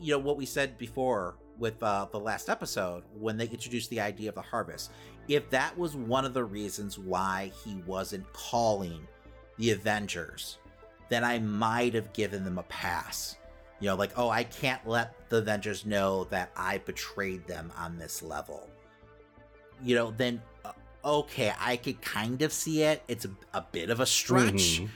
[0.00, 4.00] you know what we said before with uh, the last episode when they introduced the
[4.00, 4.92] idea of the harvest,
[5.28, 9.06] if that was one of the reasons why he wasn't calling
[9.58, 10.58] the Avengers,
[11.08, 13.36] then I might have given them a pass.
[13.80, 17.98] You know, like, oh, I can't let the Avengers know that I betrayed them on
[17.98, 18.68] this level,
[19.82, 20.72] you know, then uh,
[21.04, 23.02] okay, I could kind of see it.
[23.08, 24.86] It's a, a bit of a stretch, mm-hmm.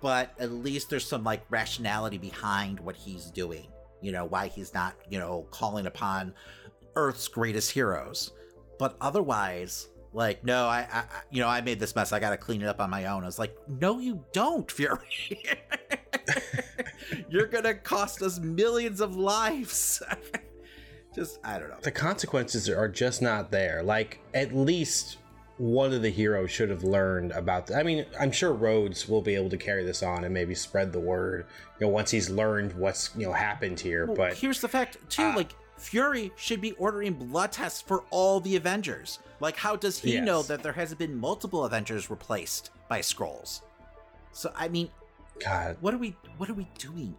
[0.00, 3.66] but at least there's some like rationality behind what he's doing,
[4.00, 6.32] you know, why he's not, you know, calling upon
[6.96, 8.32] Earth's greatest heroes.
[8.78, 12.62] But otherwise, like no I, I, you know i made this mess i gotta clean
[12.62, 15.42] it up on my own i was like no you don't fury
[17.28, 20.02] you're gonna cost us millions of lives
[21.14, 25.18] just i don't know the consequences are just not there like at least
[25.58, 29.34] one of the heroes should have learned about i mean i'm sure rhodes will be
[29.34, 31.46] able to carry this on and maybe spread the word
[31.78, 34.96] you know once he's learned what's you know happened here well, but here's the fact
[35.08, 35.52] too uh, like
[35.82, 39.18] Fury should be ordering blood tests for all the Avengers.
[39.40, 40.24] Like, how does he yes.
[40.24, 43.62] know that there hasn't been multiple Avengers replaced by Skrulls?
[44.30, 44.88] So, I mean,
[45.44, 47.14] God, what are we what are we doing?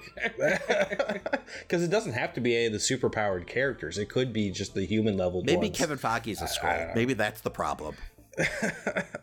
[1.62, 3.98] because it doesn't have to be any of the superpowered characters.
[3.98, 5.42] It could be just the human level.
[5.44, 5.78] Maybe ones.
[5.78, 6.94] Kevin Feige's a Skrull.
[6.94, 7.96] Maybe that's the problem.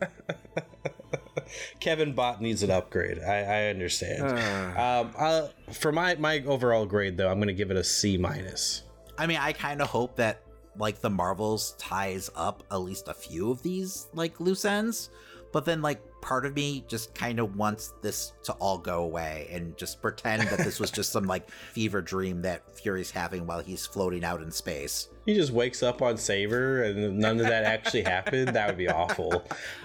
[1.80, 3.18] Kevin Bot needs an upgrade.
[3.22, 4.22] I, I understand.
[4.22, 7.84] Uh, um, uh, for my my overall grade though, I'm going to give it a
[7.84, 8.82] C minus.
[9.18, 10.42] I mean, I kind of hope that
[10.76, 15.10] like the Marvels ties up at least a few of these like loose ends,
[15.52, 19.48] but then like part of me just kind of wants this to all go away
[19.50, 23.60] and just pretend that this was just some like fever dream that Fury's having while
[23.60, 25.08] he's floating out in space.
[25.26, 28.48] He just wakes up on SABER and none of that actually happened.
[28.48, 29.44] That would be awful.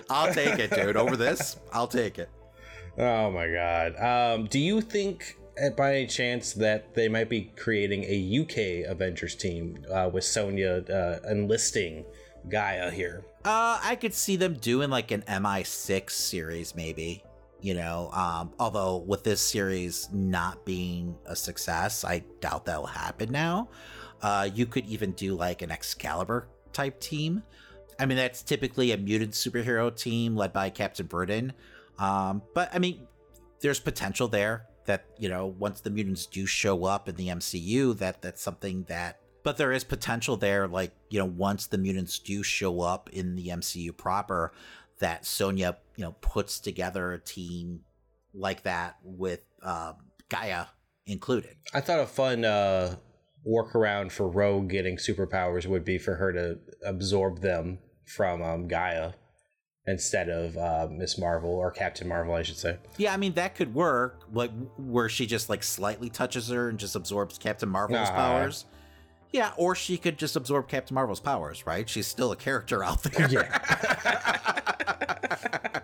[0.10, 0.96] I'll take it, dude.
[0.98, 2.30] Over this, I'll take it.
[2.98, 3.98] Oh my god.
[4.00, 8.90] Um, do you think eh, by any chance that they might be creating a UK
[8.92, 12.06] Avengers team uh, with Sonya uh, enlisting
[12.50, 13.26] G'iah here?
[13.46, 17.24] Uh, I could see them doing like an MI6 series, maybe.
[17.60, 22.88] You know, um, although with this series not being a success, I doubt that will
[22.88, 23.70] happen now.
[24.22, 27.44] Uh, you could even do like an Excalibur type team.
[28.00, 31.54] I mean, that's typically a mutant superhero team led by Captain Britain.
[32.00, 33.08] Um, but I mean,
[33.62, 37.98] there's potential there that you know once the mutants do show up in the MCU,
[38.00, 42.18] that that's something that but there is potential there, like, you know, once the mutants
[42.18, 44.54] do show up in the MCU proper,
[45.00, 47.82] that Sonya, you know, puts together a team
[48.34, 49.94] like that with uh,
[50.30, 50.68] G'iah
[51.06, 51.58] included.
[51.74, 52.96] I thought a fun uh,
[53.46, 59.14] workaround for Rogue getting superpowers would be for her to absorb them from um, G'iah
[59.86, 62.78] instead of uh, Miss Marvel or Captain Marvel, I should say.
[62.98, 64.24] Yeah, I mean that could work.
[64.32, 68.16] Like where she just like slightly touches her and just absorbs Captain Marvel's uh-huh.
[68.18, 68.66] powers.
[69.34, 71.90] Yeah, or she could just absorb Captain Marvel's powers, right?
[71.90, 73.28] She's still a character out there.
[73.30, 74.52] Yeah.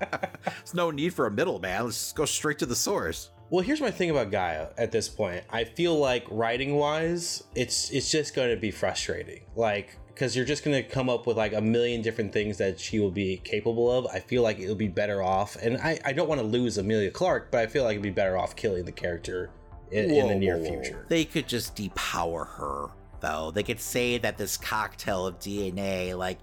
[0.55, 1.85] There's no need for a middleman.
[1.85, 3.31] Let's just go straight to the source.
[3.49, 5.43] Well, here's my thing about G'iah at this point.
[5.49, 9.41] I feel like writing wise, it's it's just going to be frustrating.
[9.55, 12.79] Like because you're just going to come up with like a million different things that
[12.79, 14.05] she will be capable of.
[14.13, 17.09] I feel like it'll be better off, and I I don't want to lose Emilia
[17.09, 19.49] Clarke, but I feel like it'd be better off killing the character
[19.91, 21.07] in, whoa, in the near whoa, future.
[21.09, 22.89] They could just depower her
[23.21, 23.51] though.
[23.53, 26.39] They could say that this cocktail of DNA, like,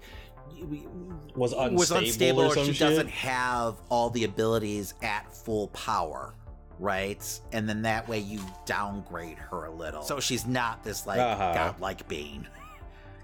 [1.35, 2.79] was unstable, was unstable or, or she shit?
[2.79, 6.33] doesn't have all the abilities at full power,
[6.79, 7.21] right?
[7.51, 10.01] And then that way you downgrade her a little.
[10.01, 11.53] So she's not this, like, uh-huh.
[11.53, 12.47] godlike being.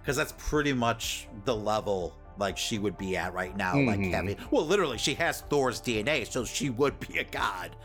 [0.01, 3.87] Because that's pretty much the level like she would be at right now, mm-hmm.
[4.01, 7.75] like having well, literally, she has Thor's DNA, so she would be a god.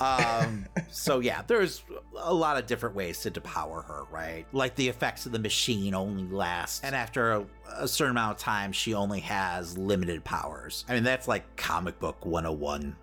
[0.00, 1.82] Um, so yeah, there's
[2.18, 4.46] a lot of different ways to depower her, right?
[4.52, 7.46] Like the effects of the machine only last, and after a,
[7.78, 10.84] a certain amount of time, she only has limited powers.
[10.88, 12.96] I mean, that's like comic book 101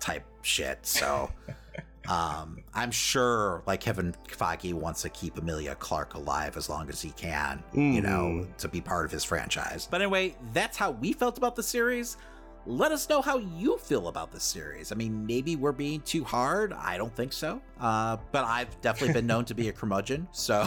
[0.00, 0.78] type shit.
[0.86, 1.30] So.
[2.08, 7.02] Um, I'm sure like Kevin Feige wants to keep Emilia Clarke alive as long as
[7.02, 7.94] he can, mm.
[7.94, 8.52] you know, hmm.
[8.58, 9.88] to be part of his franchise.
[9.90, 12.16] But anyway, that's how we felt about the series
[12.66, 14.90] let us know how you feel about this series.
[14.90, 16.72] I mean, maybe we're being too hard.
[16.72, 17.60] I don't think so.
[17.80, 20.28] Uh, but I've definitely been known to be a curmudgeon.
[20.32, 20.66] So.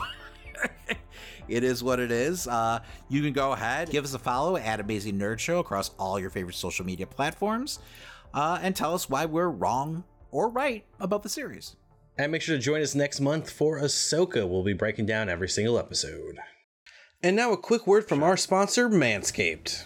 [1.47, 2.45] it is what it is.
[2.47, 6.19] Uh, you can go ahead, give us a follow at Amazing Nerd Show across all
[6.19, 7.79] your favorite social media platforms,
[8.33, 11.77] uh, and tell us why we're wrong or right about the series.
[12.17, 14.45] And make sure to join us next month for Ahsoka.
[14.49, 16.39] We'll be breaking down every single episode.
[17.23, 19.85] And now, a quick word from our sponsor, Manscaped.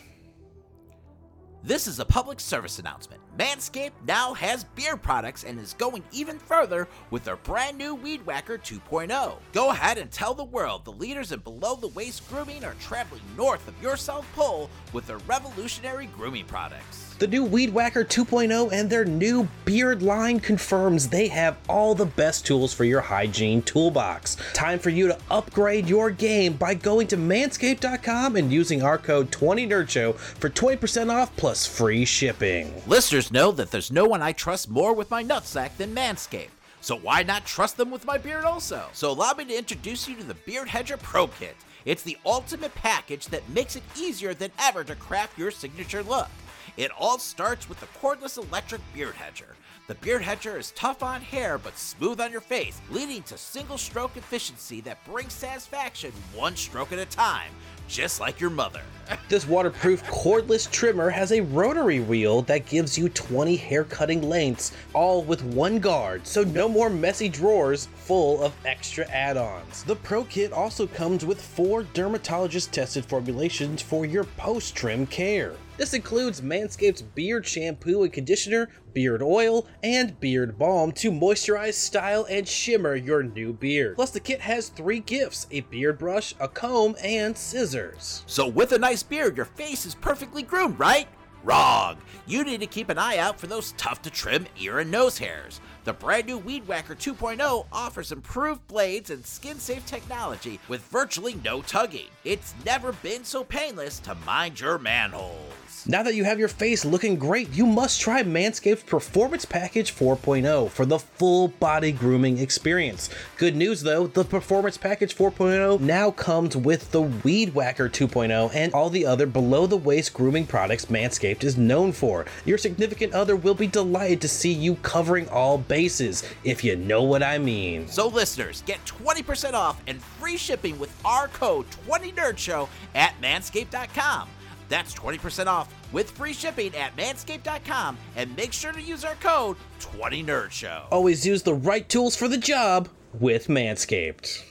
[1.65, 3.21] This is a public service announcement.
[3.37, 8.25] Manscaped now has beer products and is going even further with their brand new Weed
[8.25, 9.35] Whacker 2.0.
[9.53, 13.21] Go ahead and tell the world the leaders in below the waist grooming are traveling
[13.37, 17.02] north of your South Pole with their revolutionary grooming products.
[17.19, 22.07] The new Weed Whacker 2.0 and their new beard line confirms they have all the
[22.07, 24.35] best tools for your hygiene toolbox.
[24.53, 29.29] Time for you to upgrade your game by going to manscaped.com and using our code
[29.31, 32.73] 20NerdShow for 20% off plus free shipping.
[32.87, 36.47] Listeners know that there's no one I trust more with my nutsack than Manscaped.
[36.81, 38.87] So why not trust them with my beard also?
[38.91, 41.55] So allow me to introduce you to the Beard Hedger Pro Kit.
[41.85, 46.27] It's the ultimate package that makes it easier than ever to craft your signature look.
[46.75, 49.55] It all starts with the cordless electric beard hedger.
[49.87, 53.77] The beard hedger is tough on hair but smooth on your face, leading to single
[53.77, 57.51] stroke efficiency that brings satisfaction one stroke at a time,
[57.87, 58.81] just like your mother.
[59.29, 64.71] this waterproof cordless trimmer has a rotary wheel that gives you 20 hair cutting lengths,
[64.95, 69.83] all with one guard, so no more messy drawers full of extra add ons.
[69.83, 75.53] The Pro Kit also comes with four dermatologist tested formulations for your post trim care.
[75.75, 82.27] This includes Manscaped's beard shampoo and conditioner, beard oil, and beard balm to moisturize, style,
[82.29, 83.95] and shimmer your new beard.
[83.95, 88.21] Plus, the kit has three gifts a beard brush, a comb, and scissors.
[88.27, 91.07] So, with a nice beard, your face is perfectly groomed, right?
[91.43, 91.97] Wrong!
[92.25, 95.17] You need to keep an eye out for those tough to trim ear and nose
[95.17, 95.59] hairs.
[95.83, 101.33] The brand new Weed Whacker 2.0 offers improved blades and skin safe technology with virtually
[101.43, 102.07] no tugging.
[102.23, 105.47] It's never been so painless to mind your manhole.
[105.85, 110.69] Now that you have your face looking great, you must try Manscaped's Performance Package 4.0
[110.69, 113.09] for the full body grooming experience.
[113.35, 118.73] Good news though, the Performance Package 4.0 now comes with the Weed Whacker 2.0 and
[118.73, 122.25] all the other below the waist grooming products Manscaped is known for.
[122.45, 127.03] Your significant other will be delighted to see you covering all bases, if you know
[127.03, 127.89] what I mean.
[127.89, 134.29] So, listeners, get 20% off and free shipping with our code 20NerdShow at manscaped.com.
[134.69, 139.57] That's 20% off with free shipping at manscaped.com and make sure to use our code
[139.81, 140.83] 20NerdShow.
[140.91, 144.43] Always use the right tools for the job with Manscaped.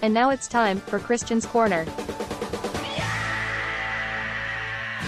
[0.00, 1.86] And now it's time for Christian's Corner.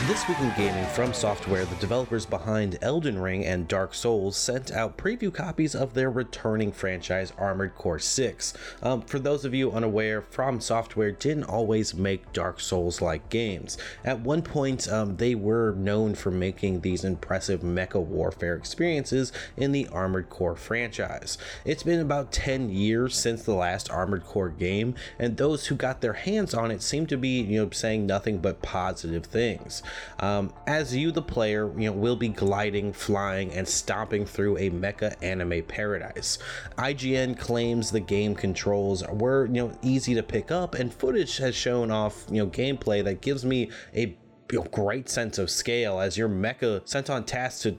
[0.06, 4.70] This week in gaming from software, the developers behind Elden Ring and Dark Souls sent
[4.70, 8.54] out preview copies of their returning franchise Armored Core 6.
[8.84, 13.78] Um, for those of you unaware, From Software didn't always make Dark Souls like games.
[14.04, 19.72] At one point, um, they were known for making these impressive mecha warfare experiences in
[19.72, 21.36] the Armored Core franchise.
[21.64, 26.00] It's been about 10 years since the last Armored Core game, and those who got
[26.00, 29.82] their hands on it seem to be, you know, saying nothing but positive things
[30.20, 34.70] um, as you, the player, you know, will be gliding, flying, and stomping through a
[34.70, 36.38] mecha anime paradise.
[36.78, 41.54] IGN claims the game controls were you know easy to pick up, and footage has
[41.54, 44.16] shown off you know gameplay that gives me a
[44.52, 47.78] you know, great sense of scale as your mecha sent on task to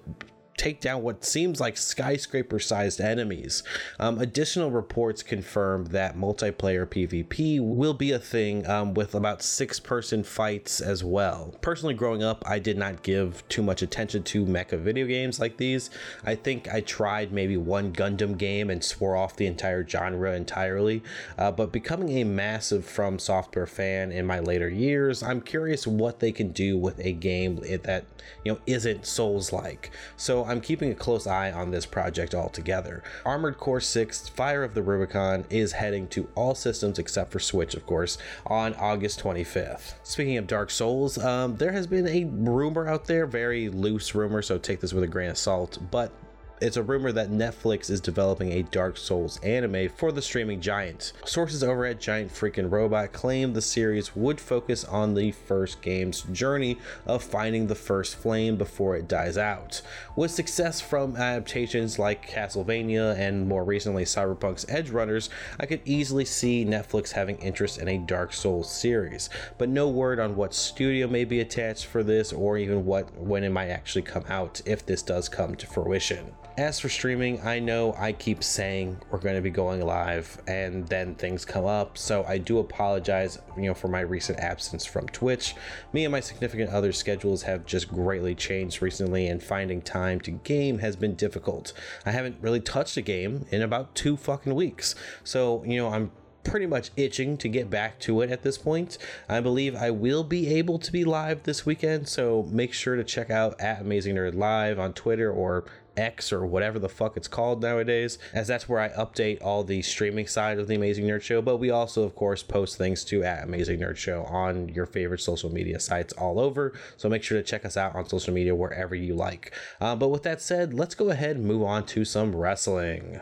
[0.58, 3.62] take down what seems like skyscraper sized enemies.
[4.00, 9.80] Um, additional reports confirm that multiplayer PvP will be a thing um, with about six
[9.80, 11.54] person fights as well.
[11.62, 15.58] Personally, growing up, I did not give too much attention to mecha video games like
[15.58, 15.90] these.
[16.26, 21.04] I think I tried maybe one Gundam game and swore off the entire genre entirely.
[21.38, 26.20] Uh, but becoming a massive From Software fan in my later years, I'm curious what
[26.20, 28.06] they can do with a game that
[28.44, 29.92] you know isn't Souls like.
[30.16, 33.04] So I'm keeping a close eye on this project altogether.
[33.26, 37.76] Armored Core 6 Fire of the Rubicon is heading to all systems except for Switch,
[37.76, 39.94] of course, on August 25th.
[40.04, 44.42] Speaking of Dark Souls, um, there has been a rumor out there, very loose rumor,
[44.42, 46.12] so take this with a grain of salt, but
[46.60, 51.14] it's a rumor that Netflix is developing a Dark Souls anime for the streaming giant.
[51.24, 56.22] Sources over at Giant Freaking Robot claim the series would focus on the first game's
[56.22, 59.82] journey of finding the first flame before it dies out.
[60.16, 65.30] With success from adaptations like Castlevania and more recently Cyberpunk's Edgerunners,
[65.60, 69.30] I could easily see Netflix having interest in a Dark Souls series,
[69.60, 73.44] but no word on what studio may be attached for this or even what when
[73.44, 76.34] it might actually come out if this does come to fruition.
[76.60, 80.88] As for streaming, I know I keep saying we're going to be going live and
[80.88, 82.00] then things come up.
[82.00, 85.54] So I do apologize, you know, for my recent absence from Twitch.
[85.94, 90.32] Me and my significant other schedules have just greatly changed recently and finding time to
[90.32, 91.74] game has been difficult.
[92.08, 94.96] I haven't really touched a game in about 2 fucking weeks.
[95.24, 96.12] So, you know, I'm
[96.44, 98.98] pretty much itching to get back to it at this point.
[99.30, 103.04] I believe I will be able to be live this weekend, so make sure to
[103.04, 105.66] check out at Amazing Nerd Live on Twitter or
[105.98, 109.82] X or whatever the fuck it's called nowadays, as that's where I update all the
[109.82, 111.42] streaming side of the Amazing Nerd Show.
[111.42, 115.20] But we also, of course, post things to at Amazing Nerd Show on your favorite
[115.22, 116.74] social media sites all over.
[116.98, 119.52] So make sure to check us out on social media wherever you like.
[119.82, 123.20] Uh, but with that said, let's go ahead and move on to some wrestling.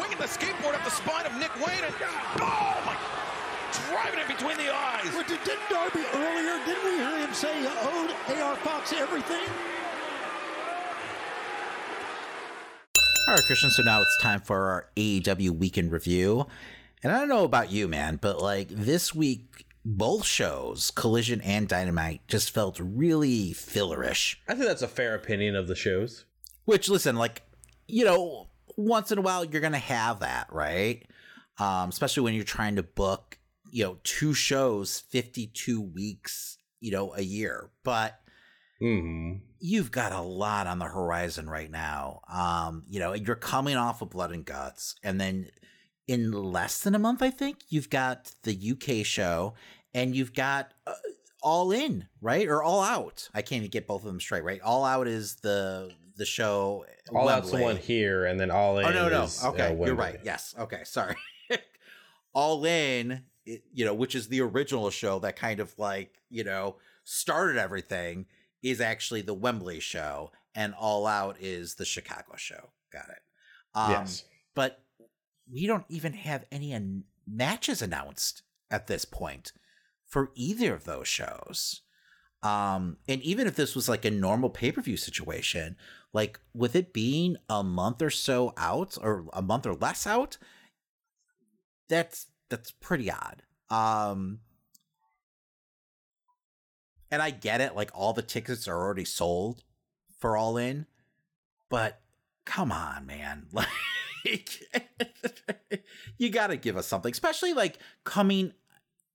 [0.00, 1.94] Winging the skateboard up the spine of Nick Wayne and
[2.38, 2.96] oh my,
[4.02, 5.06] driving it between the eyes.
[5.12, 6.64] Well, didn't Darby earlier?
[6.66, 9.42] Didn't we hear him say he owed AR Fox everything?
[13.26, 13.72] All right, Christian.
[13.72, 16.46] So now it's time for our AEW weekend review.
[17.02, 21.66] And I don't know about you, man, but like this week, both shows, Collision and
[21.66, 24.36] Dynamite, just felt really fillerish.
[24.48, 26.24] I think that's a fair opinion of the shows.
[26.66, 27.42] Which, listen, like,
[27.88, 28.46] you know,
[28.76, 31.04] once in a while you're going to have that, right?
[31.58, 33.38] Um, especially when you're trying to book,
[33.72, 37.70] you know, two shows, 52 weeks, you know, a year.
[37.82, 38.20] But.
[38.80, 42.20] Mm-hmm you've got a lot on the horizon right now.
[42.32, 45.48] Um, you know, you're coming off of Blood and Guts, and then
[46.06, 49.54] in less than a month, I think you've got the UK show,
[49.92, 50.92] and you've got uh,
[51.42, 53.28] All In, right, or All Out.
[53.34, 54.60] I can't even get both of them straight, right?
[54.60, 56.86] All Out is the the show.
[57.12, 57.32] Uh, All Wembley.
[57.34, 58.86] Out's the one here, and then All oh, In.
[58.86, 60.20] Oh no, no, is, uh, okay, uh, you're right.
[60.22, 61.16] Yes, okay, sorry.
[62.32, 66.76] All In, you know, which is the original show that kind of like you know
[67.02, 68.26] started everything
[68.62, 72.70] is actually the Wembley show, and All Out is the Chicago show.
[72.92, 73.20] Got it.
[73.74, 74.24] Um, yes.
[74.54, 74.82] But
[75.52, 79.52] we don't even have any an- matches announced at this point
[80.06, 81.82] for either of those shows.
[82.42, 85.76] Um, and even if this was like a normal pay per view situation,
[86.12, 90.38] like with it being a month or so out or a month or less out,
[91.88, 93.42] that's that's pretty odd.
[93.70, 94.40] Um,
[97.16, 99.62] and I get it, like all the tickets are already sold
[100.18, 100.84] for All In,
[101.70, 102.02] but
[102.44, 103.46] come on, man.
[104.26, 105.84] Like
[106.18, 108.52] you got to give us something, especially like coming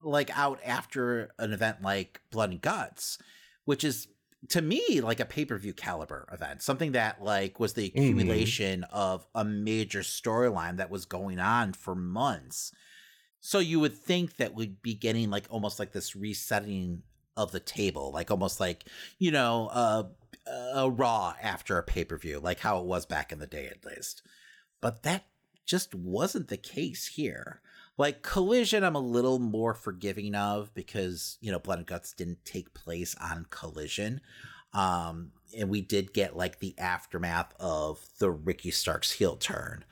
[0.01, 3.17] like out after an event like Blood and Guts,
[3.65, 4.07] which is
[4.47, 7.99] to me like a pay-per-view caliber event, something that like was the mm-hmm.
[7.99, 8.95] accumulation mm-hmm.
[8.95, 12.71] of a major storyline that was going on for months.
[13.41, 17.01] So you would think that we'd be getting like almost like this resetting
[17.37, 18.85] of the table, like almost like
[19.19, 20.03] you know uh,
[20.75, 23.67] a Raw after a pay per view, like how it was back in the day
[23.67, 24.21] at least.
[24.81, 25.25] But that
[25.65, 27.61] just wasn't the case here.
[27.97, 32.43] Like Collision, I'm a little more forgiving of because you know Blood and Guts didn't
[32.45, 34.21] take place on Collision,
[34.73, 39.85] um, and we did get like the aftermath of the Ricky Starks heel turn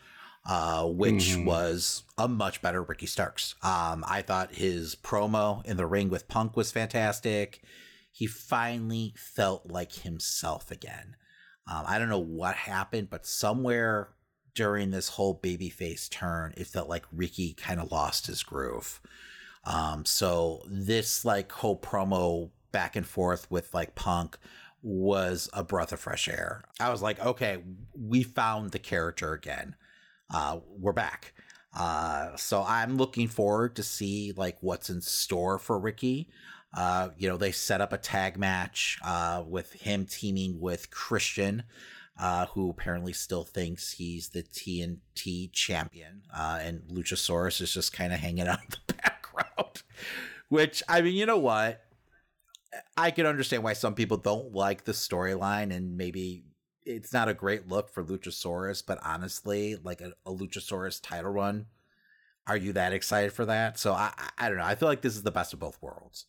[0.48, 1.46] uh, which mm-hmm.
[1.46, 3.56] was a much better Ricky Starks.
[3.62, 7.62] Um, I thought his promo in the ring with Punk was fantastic.
[8.12, 11.16] He finally felt like himself again.
[11.70, 14.10] Um, I don't know what happened, but somewhere
[14.56, 19.00] during this whole babyface turn, it felt like Ricky kind of lost his groove.
[19.66, 24.38] Um, so this like whole promo back and forth with like Punk
[24.82, 26.64] was a breath of fresh air.
[26.80, 27.62] I was like, okay,
[27.94, 29.76] we found the character again
[30.32, 31.34] uh, we're back.
[31.78, 36.30] Uh, so I'm looking forward to see like what's in store for Ricky.
[36.76, 41.64] Uh, you know, they set up a tag match uh, with him teaming with Christian,
[42.20, 48.14] uh, who apparently still thinks he's the TNT champion, uh, and Luchasaurus is just kind
[48.14, 49.82] of hanging out in the background.
[50.50, 51.82] Which I mean, you know what?
[52.96, 56.44] I can understand why some people don't like the storyline, and maybe
[56.90, 61.68] it's not a great look for Luchasaurus, but honestly, like a, a Luchasaurus title run,
[62.48, 63.78] are you that excited for that?
[63.78, 64.64] So I, I, don't know.
[64.64, 66.26] I feel like this is the best of both worlds.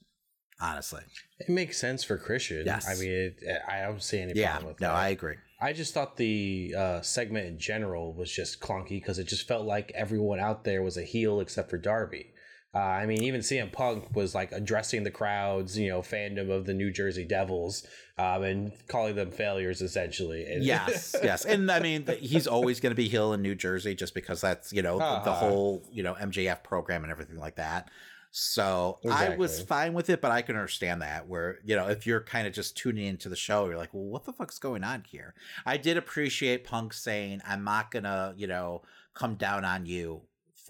[0.62, 1.00] Honestly,
[1.38, 2.64] it makes sense for Christian.
[2.66, 4.92] Yes, I mean, it, I don't see any yeah, problem with no, that.
[4.92, 5.36] No, I agree.
[5.58, 9.64] I just thought the uh, segment in general was just clunky because it just felt
[9.66, 12.32] like everyone out there was a heel except for Darby.
[12.74, 16.66] Uh, I mean, even CM Punk was like addressing the crowds, you know, fandom of
[16.66, 17.82] the New Jersey Devils,
[18.20, 20.46] um, and calling them failures essentially.
[20.60, 24.14] yes, yes, and I mean he's always going to be Hill in New Jersey just
[24.14, 25.24] because that's you know uh-huh.
[25.24, 27.88] the, whole you know MJF program and everything like that.
[28.32, 29.34] So exactly.
[29.34, 32.20] I was fine with it, but I can understand that where you know if you're
[32.20, 35.04] kind of just tuning into the show, you're like, well, what the fuck's going on
[35.08, 35.34] here?
[35.64, 38.82] I did appreciate Punk saying, "I'm not gonna you know
[39.14, 40.20] come down on you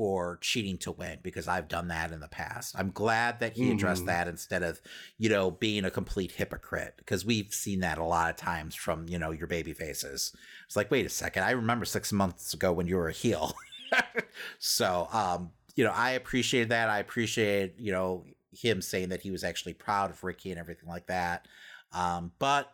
[0.01, 2.75] for cheating to win because I've done that in the past.
[2.79, 4.07] I'm glad that he addressed mm.
[4.07, 4.81] that instead of,
[5.19, 9.07] you know, being a complete hypocrite because we've seen that a lot of times from,
[9.11, 10.35] you know, your baby faces.
[10.65, 13.55] It's like, wait a second, I remember six months ago when you were a heel.
[14.59, 16.89] so, um, you know, I appreciate that.
[16.89, 20.89] I appreciate, you know, him saying that he was actually proud of Ricky and everything
[20.89, 21.47] like that.
[21.93, 22.73] Um, but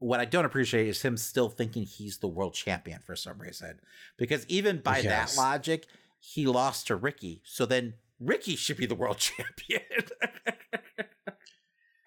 [0.00, 3.80] what I don't appreciate is him still thinking he's the world champion for some reason.
[4.18, 5.34] Because even by yes.
[5.34, 5.86] that logic,
[6.22, 7.42] he lost to Ricky.
[7.44, 9.82] So then Ricky should be the world champion.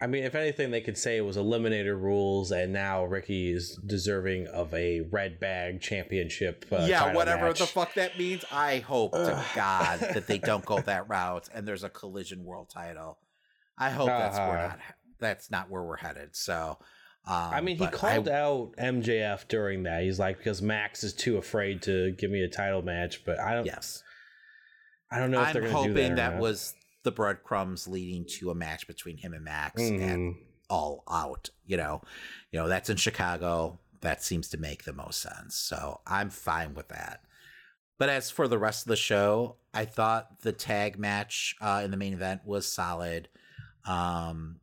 [0.01, 3.79] I mean, if anything, they could say it was eliminator rules, and now Ricky is
[3.85, 6.65] deserving of a red bag championship.
[6.71, 7.59] Uh, yeah, whatever match.
[7.59, 8.43] the fuck that means.
[8.51, 12.69] I hope to God that they don't go that route, and there's a collision world
[12.73, 13.17] title.
[13.77, 14.19] I hope uh-huh.
[14.19, 14.67] that's where uh-huh.
[14.69, 14.79] not
[15.19, 16.35] that's not where we're headed.
[16.35, 16.77] So,
[17.25, 20.03] um, I mean, um, he called I, out MJF during that.
[20.03, 23.53] He's like, because Max is too afraid to give me a title match, but I
[23.53, 23.65] don't.
[23.65, 24.03] Yes.
[25.11, 25.39] I don't know.
[25.39, 26.73] I'm hoping that, that was
[27.03, 30.01] the breadcrumbs leading to a match between him and Max mm.
[30.01, 30.41] and mm-hmm.
[30.69, 31.49] all out.
[31.65, 32.01] You know,
[32.51, 33.79] you know that's in Chicago.
[34.01, 35.55] That seems to make the most sense.
[35.55, 37.21] So I'm fine with that.
[37.97, 41.91] But as for the rest of the show, I thought the tag match uh, in
[41.91, 43.29] the main event was solid.
[43.85, 44.57] Um,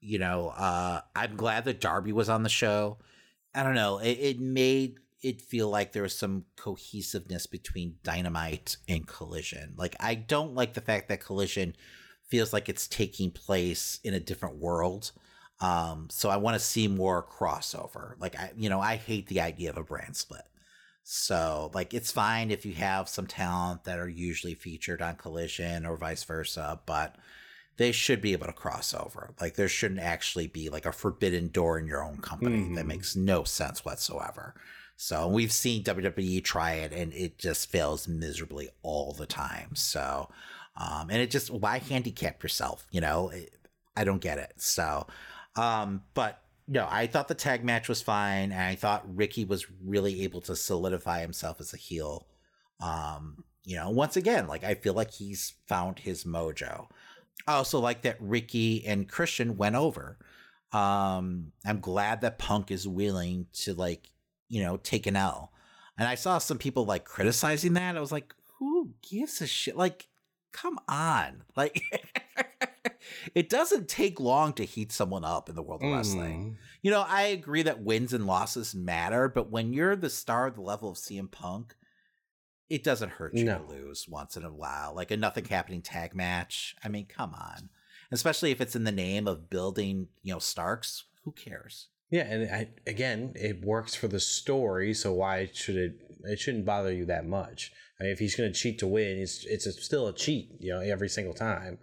[0.00, 2.98] you know, uh, I'm glad that Darby was on the show.
[3.54, 3.98] I don't know.
[3.98, 9.72] It, it made it feel like there was some cohesiveness between Dynamite and Collision.
[9.76, 11.74] Like I don't like the fact that Collision
[12.28, 15.12] feels like it's taking place in a different world.
[15.60, 18.20] Um, so I want to see more crossover.
[18.20, 20.42] Like I, you know, I hate the idea of a brand split.
[21.04, 25.86] So like it's fine if you have some talent that are usually featured on Collision
[25.86, 27.16] or vice versa, but
[27.78, 29.30] they should be able to cross over.
[29.40, 32.58] Like there shouldn't actually be like a forbidden door in your own company.
[32.58, 32.74] Mm-hmm.
[32.74, 34.54] That makes no sense whatsoever.
[34.96, 39.74] So we've seen WWE try it and it just fails miserably all the time.
[39.74, 40.28] So,
[40.76, 42.86] um, and it just, why handicap yourself?
[42.90, 43.50] You know, it,
[43.96, 44.54] I don't get it.
[44.58, 45.06] So,
[45.56, 48.52] um, but no, I thought the tag match was fine.
[48.52, 52.26] And I thought Ricky was really able to solidify himself as a heel.
[52.80, 56.86] Um, you know, once again, like I feel like he's found his mojo.
[57.48, 60.18] I also like that Ricky and Christian went over.
[60.72, 64.10] Um, I'm glad that Punk is willing to like
[64.48, 65.52] you know, take an L.
[65.98, 67.96] And I saw some people like criticizing that.
[67.96, 69.76] I was like, who gives a shit?
[69.76, 70.08] Like,
[70.52, 71.42] come on.
[71.56, 71.80] Like,
[73.34, 75.96] it doesn't take long to heat someone up in the world of mm.
[75.96, 76.56] wrestling.
[76.82, 80.56] You know, I agree that wins and losses matter, but when you're the star of
[80.56, 81.76] the level of CM Punk,
[82.68, 83.58] it doesn't hurt you no.
[83.60, 86.74] to lose once in a while, like a nothing happening tag match.
[86.84, 87.68] I mean, come on.
[88.10, 91.86] Especially if it's in the name of building, you know, Starks, who cares?
[92.14, 96.00] Yeah, and I, again, it works for the story, so why should it?
[96.22, 97.72] It shouldn't bother you that much.
[97.98, 100.52] I mean, if he's going to cheat to win, it's it's a, still a cheat,
[100.60, 101.76] you know, every single time.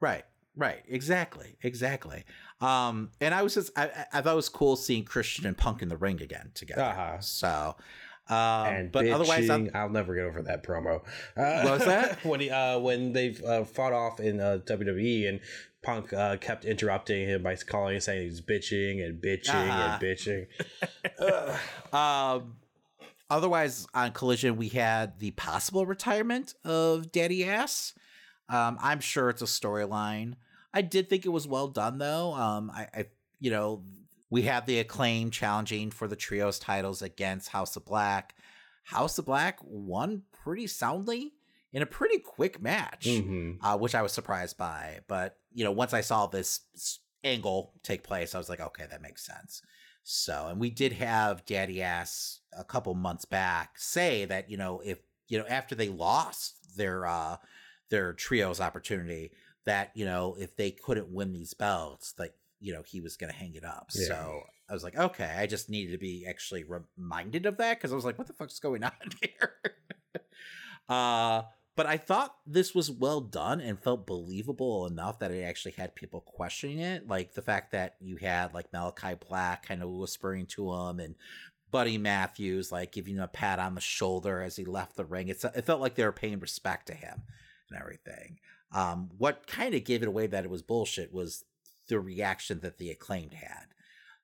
[0.00, 0.24] Right,
[0.56, 2.24] right, exactly, exactly.
[2.62, 5.82] Um, and I was just I, I thought it was cool seeing Christian and Punk
[5.82, 6.80] in the ring again together.
[6.80, 7.20] Uh-huh.
[7.20, 7.76] So.
[8.28, 8.34] Um,
[8.66, 11.00] and but bitching, otherwise, i will never get over that promo.
[11.36, 15.28] Uh, what was that when he uh, when they uh, fought off in uh, WWE
[15.28, 15.40] and
[15.86, 19.98] Punk uh, kept interrupting him by calling and saying he's bitching and bitching uh-huh.
[20.02, 20.46] and
[21.22, 21.52] bitching.
[21.94, 22.56] um,
[23.30, 27.94] otherwise, on Collision, we had the possible retirement of Daddy Ass.
[28.48, 30.34] Um, I'm sure it's a storyline.
[30.74, 32.34] I did think it was well done, though.
[32.34, 33.04] Um, I, I,
[33.38, 33.84] you know,
[34.28, 38.34] we have the acclaim challenging for the trios titles against House of Black.
[38.82, 41.32] House of Black won pretty soundly
[41.72, 43.64] in a pretty quick match, mm-hmm.
[43.64, 45.00] uh, which I was surprised by.
[45.06, 49.00] But you know, once I saw this angle take place, I was like, okay, that
[49.00, 49.62] makes sense.
[50.04, 54.80] So, and we did have Daddy Ass a couple months back say that, you know,
[54.84, 57.36] if, you know, after they lost their, uh,
[57.88, 59.32] their trios opportunity,
[59.64, 63.32] that, you know, if they couldn't win these belts, like, you know, he was going
[63.32, 63.90] to hang it up.
[63.94, 64.08] Yeah.
[64.08, 66.64] So I was like, okay, I just needed to be actually
[66.98, 68.92] reminded of that because I was like, what the fuck's going on
[69.22, 69.52] here?
[70.90, 71.42] uh,
[71.76, 75.94] but I thought this was well done and felt believable enough that it actually had
[75.94, 77.06] people questioning it.
[77.06, 81.14] Like the fact that you had like Malakai Black kind of whispering to him and
[81.70, 85.28] Buddy Matthews like giving him a pat on the shoulder as he left the ring.
[85.28, 87.22] It's, it felt like they were paying respect to him
[87.70, 88.38] and everything.
[88.72, 91.44] Um, what kind of gave it away that it was bullshit was
[91.88, 93.66] the reaction that the acclaimed had.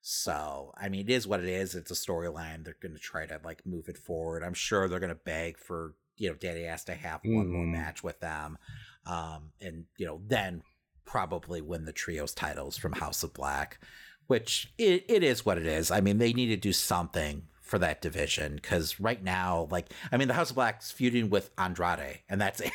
[0.00, 1.74] So, I mean, it is what it is.
[1.74, 2.64] It's a storyline.
[2.64, 4.42] They're going to try to like move it forward.
[4.42, 7.62] I'm sure they're going to beg for you know, Daddy Ass to have one more
[7.62, 7.72] mm-hmm.
[7.72, 8.58] match with them.
[9.06, 10.62] Um, and, you know, then
[11.04, 13.78] probably win the trios titles from House of Black,
[14.26, 15.90] which it, it is what it is.
[15.90, 20.16] I mean, they need to do something for that division because right now, like, I
[20.16, 22.72] mean, the House of Black's feuding with Andrade, and that's it.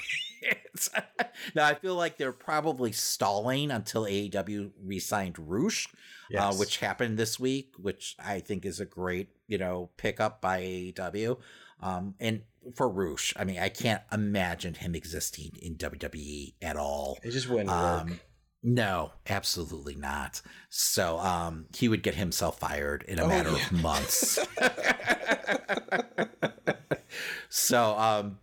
[1.55, 5.95] now I feel like they're probably stalling until AEW re-signed Rush, uh,
[6.31, 6.43] yes.
[6.43, 10.61] uh, which happened this week, which I think is a great you know pickup by
[10.61, 11.37] AEW.
[11.81, 12.41] Um, and
[12.75, 13.33] for Rush.
[13.35, 17.19] I mean, I can't imagine him existing in WWE at all.
[17.23, 18.19] It just wouldn't um, work.
[18.63, 20.41] No, absolutely not.
[20.69, 23.57] So um, he would get himself fired in a oh, matter yeah.
[23.65, 24.39] of months.
[27.49, 28.39] so, um,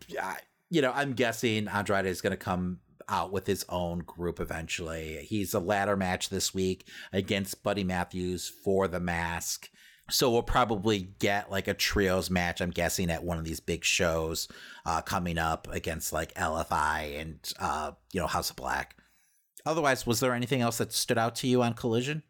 [0.71, 2.79] you know, I'm guessing Andrade is going to come
[3.09, 5.27] out with his own group eventually.
[5.29, 9.69] He's a ladder match this week against Buddy Matthews for the mask.
[10.11, 13.85] So we'll probably get like a trios match, I'm guessing, at one of these big
[13.85, 14.49] shows
[14.85, 18.97] uh, coming up against like LFI and, uh, you know, House of Black.
[19.65, 22.23] Otherwise, was there anything else that stood out to you on Collision?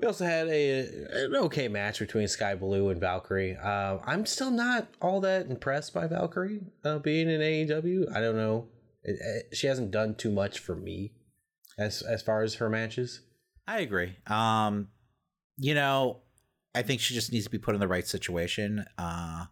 [0.00, 0.80] We also had a
[1.24, 3.56] an okay match between Skye Blue and Valkyrie.
[3.56, 8.14] Uh, I'm still not all that impressed by Valkyrie uh, being in AEW.
[8.14, 8.66] I don't know.
[9.04, 11.12] It, it, she hasn't done too much for me
[11.78, 13.22] as as far as her matches.
[13.66, 14.16] I agree.
[14.28, 14.86] Um,
[15.56, 16.22] you know,
[16.78, 18.84] I think she just needs to be put in the right situation.
[18.96, 19.46] Uh,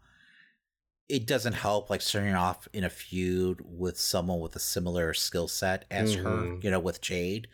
[1.08, 5.48] it doesn't help like starting off in a feud with someone with a similar skill
[5.48, 6.24] set as mm-hmm.
[6.24, 7.48] her, you know, with Jade.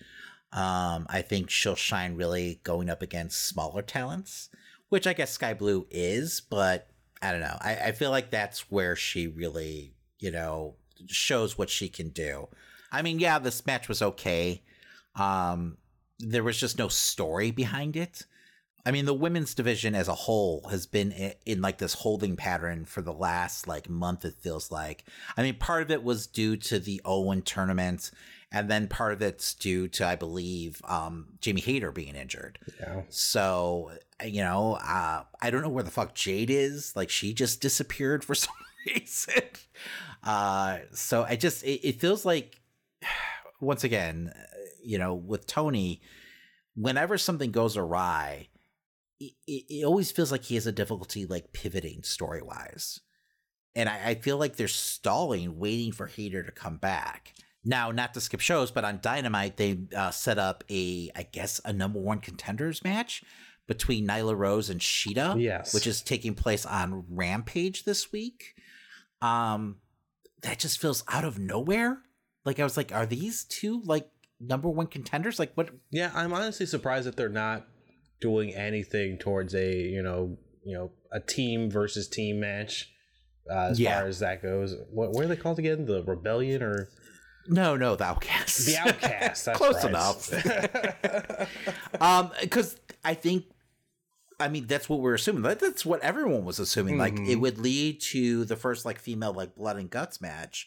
[0.52, 4.50] Um, I think she'll shine really going up against smaller talents,
[4.90, 6.88] which I guess Skye Blue is, but
[7.22, 7.56] I don't know.
[7.62, 10.74] I, I feel like that's where she really, you know,
[11.06, 12.48] shows what she can do.
[12.92, 14.64] I mean, yeah, this match was okay.
[15.16, 15.78] Um,
[16.18, 18.26] there was just no story behind it.
[18.84, 22.36] I mean, the women's division as a whole has been in, in, like this holding
[22.36, 25.04] pattern for the last like month, it feels like.
[25.36, 28.10] I mean, part of it was due to the Owen tournament,
[28.50, 32.59] and then part of it's due to, I believe, um, Jamie Hayter being injured.
[32.80, 33.02] Yeah.
[33.09, 33.92] So,
[34.24, 36.96] you know, uh, I don't know where the fuck Jade is.
[36.96, 38.54] Like, she just disappeared for some
[38.86, 39.42] reason.
[40.24, 42.60] Uh, so I just, it, it feels like,
[43.60, 44.46] once again, uh,
[44.84, 46.02] you know, with Tony,
[46.74, 48.48] whenever something goes awry,
[49.46, 53.00] it, it always feels like he has a difficulty like pivoting story wise.
[53.74, 57.32] And I, I, feel like they're stalling, waiting for Hayter to come back.
[57.64, 61.60] Now, not to skip shows, but on Dynamite, they uh, set up a, I guess,
[61.64, 63.22] a number one contenders match
[63.68, 65.72] between Nyla Rose and Shida, yes.
[65.72, 68.54] which is taking place on Rampage this week.
[69.22, 69.76] Um,
[70.42, 71.98] that just feels out of nowhere.
[72.44, 74.08] Like I was like, are these two like
[74.40, 75.38] number one contenders?
[75.38, 75.70] Like what?
[75.92, 77.64] Yeah, I'm honestly surprised that they're not
[78.22, 82.88] doing anything towards a you know you know a team versus team match
[83.50, 83.98] uh, as yeah.
[83.98, 84.74] far as that goes.
[84.90, 85.84] What, what, are they called again?
[85.84, 86.88] The rebellion or
[87.48, 88.64] no, no, the outcast.
[88.64, 89.46] The outcast.
[89.54, 90.30] Close enough.
[92.40, 93.46] because um, I think,
[94.38, 95.42] I mean, that's what we're assuming.
[95.42, 96.94] That, that's what everyone was assuming.
[96.94, 97.00] Mm-hmm.
[97.00, 97.40] Like it mm-hmm.
[97.40, 100.66] would lead to the first like female like blood and guts match,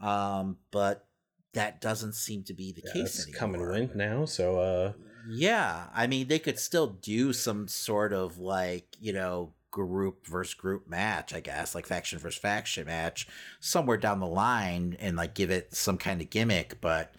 [0.00, 1.06] um, but
[1.52, 4.58] that doesn't seem to be the yeah, case coming Come and now, so.
[4.58, 4.92] Uh,
[5.28, 10.54] yeah, I mean, they could still do some sort of like, you know, group versus
[10.54, 13.26] group match, I guess, like faction versus faction match
[13.60, 16.80] somewhere down the line and like give it some kind of gimmick.
[16.80, 17.14] But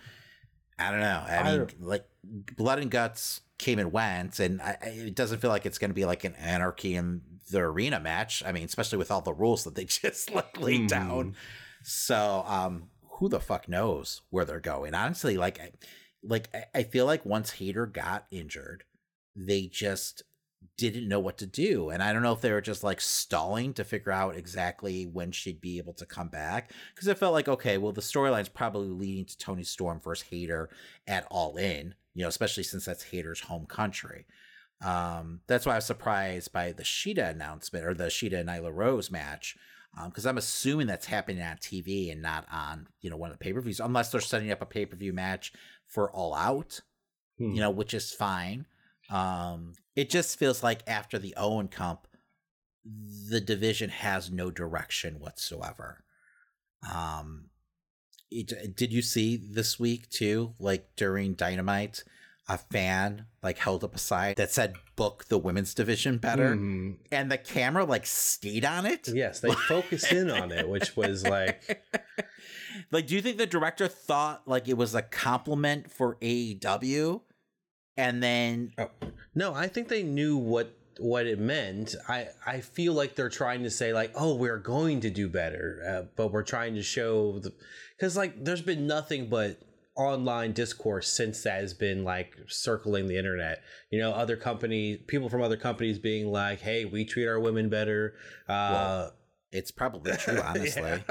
[0.77, 1.23] I don't know.
[1.26, 5.49] I, I mean, like Blood and Guts came and went, and I, it doesn't feel
[5.52, 7.22] like it's going to be like an anarchy in
[7.52, 8.44] the arena match.
[8.45, 10.88] I mean, especially with all the rules that they just like laid mm.
[10.88, 11.10] down.
[11.26, 11.30] Mm-hmm.
[11.84, 12.84] So, um,
[13.19, 14.94] who the fuck knows where they're going?
[14.95, 15.60] Honestly, like,
[16.27, 18.84] like I, feel like once Hayter got injured,
[19.35, 20.23] they just
[20.77, 21.89] didn't know what to do.
[21.89, 25.31] And I don't know if they were just like stalling to figure out exactly when
[25.31, 26.72] she'd be able to come back.
[26.93, 30.69] Because it felt like, okay, well, the storyline's probably leading to Toni Storm versus Hayter
[31.07, 34.26] at All In, you know, especially since that's Hayter's home country.
[34.84, 38.73] Um, that's why I was surprised by the Shida announcement or the Shida and Nyla
[38.73, 39.56] Rose match.
[40.03, 43.39] Because um, I'm assuming that's happening on TV and not on, you know, one of
[43.39, 45.53] the pay per views, unless they're setting up a pay per view match
[45.95, 46.81] for All Out,
[47.39, 47.51] hmm.
[47.53, 48.65] you know, which is fine.
[49.09, 52.05] Um, it just feels like after the Owen comp,
[52.84, 56.03] the division has no direction whatsoever.
[56.93, 57.45] Um,
[58.30, 60.53] it, uh, did you see this week too?
[60.59, 62.03] Like during Dynamite,
[62.49, 66.95] a fan like held up a sign that said book the women's division better, mm.
[67.11, 69.07] and the camera like stayed on it.
[69.07, 71.84] Yes, they focused in on it, which was like,
[72.91, 77.22] like, do you think the director thought like it was a compliment for AEW,
[77.97, 78.72] and then?
[78.77, 78.89] Oh.
[79.34, 81.95] No, I think they knew what what it meant.
[82.07, 85.81] I I feel like they're trying to say like, oh, we're going to do better,
[85.88, 87.53] uh, but we're trying to show the
[87.97, 89.59] because like there's been nothing but
[89.95, 93.61] online discourse since that has been like circling the internet.
[93.89, 97.69] You know, other companies, people from other companies being like, "Hey, we treat our women
[97.69, 98.15] better."
[98.47, 99.13] Uh, well,
[99.53, 101.01] it's probably true, honestly.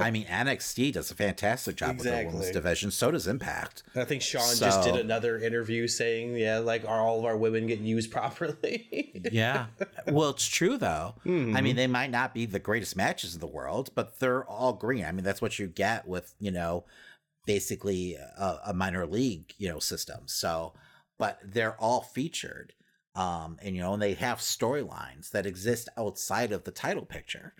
[0.00, 2.24] I mean, NXT does a fantastic job exactly.
[2.24, 2.90] with the women's division.
[2.90, 3.84] So does Impact.
[3.94, 7.36] I think Sean so, just did another interview saying, "Yeah, like are all of our
[7.36, 9.66] women getting used properly?" yeah.
[10.08, 11.14] Well, it's true though.
[11.24, 11.56] Mm-hmm.
[11.56, 11.76] I mean, mm-hmm.
[11.76, 15.04] they might not be the greatest matches in the world, but they're all green.
[15.04, 16.84] I mean, that's what you get with you know
[17.46, 20.22] basically a, a minor league, you know, system.
[20.26, 20.74] So,
[21.18, 22.72] but they're all featured.
[23.14, 27.54] Um, and you know, and they have storylines that exist outside of the title picture.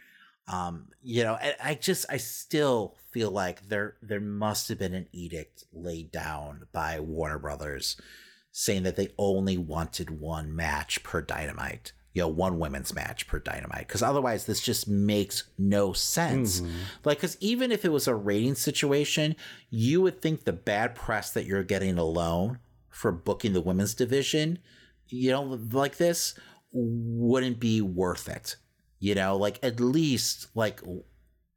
[0.53, 4.95] Um, you know, and I just I still feel like there there must have been
[4.95, 7.97] an edict laid down by Warner Brothers
[8.51, 13.41] saying that they only wanted one match per dynamite you know, one women's match per
[13.41, 13.89] dynamite.
[13.89, 16.61] Because otherwise, this just makes no sense.
[16.61, 16.77] Mm-hmm.
[17.05, 19.35] Like, because even if it was a rating situation,
[19.69, 24.61] you would think the bad press that you're getting alone for booking the women's division,
[25.09, 25.43] you know,
[25.73, 26.37] like this
[26.73, 28.57] wouldn't be worth it.
[29.01, 30.81] You know, like at least like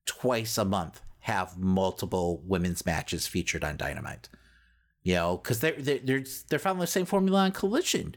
[0.08, 4.28] twice a month have multiple women's matches featured on Dynamite.
[5.04, 8.16] You know, because they're, they're they're they're following the same formula on Collision.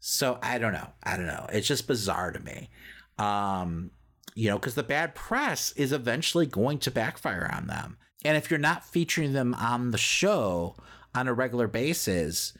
[0.00, 0.88] So I don't know.
[1.02, 1.46] I don't know.
[1.52, 2.70] It's just bizarre to me.
[3.18, 3.90] Um,
[4.34, 7.96] you know, because the bad press is eventually going to backfire on them.
[8.24, 10.76] And if you're not featuring them on the show
[11.14, 12.52] on a regular basis,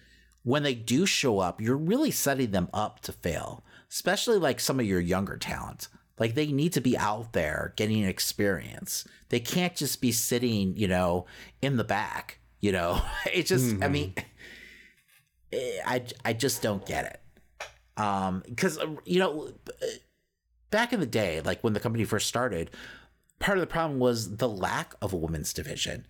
[0.43, 4.81] when they do show up, you're really setting them up to fail, especially like some
[4.81, 5.89] of your younger talent.
[6.19, 9.07] Like they need to be out there getting experience.
[9.29, 11.27] They can't just be sitting, you know,
[11.61, 12.39] in the back.
[12.61, 13.03] You know,
[13.33, 13.83] it just, mm-hmm.
[13.83, 14.27] I mean, mm-hmm.
[15.53, 17.21] Eh, I, I just don't get it.
[17.97, 19.86] Um, because uh, you know, uh,
[20.70, 22.70] back in the day, like when the company first started,
[23.39, 26.06] part of the problem was the lack of a women's division.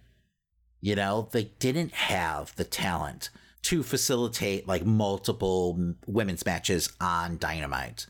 [0.80, 3.30] You know, they didn't have the talent
[3.62, 8.06] to facilitate like multiple women's matches on Dynamite.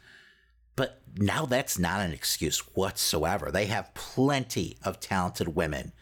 [0.75, 3.51] But now that's not an excuse whatsoever.
[3.51, 5.93] They have plenty of talented women.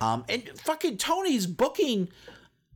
[0.00, 2.08] Um, and fucking Tony's booking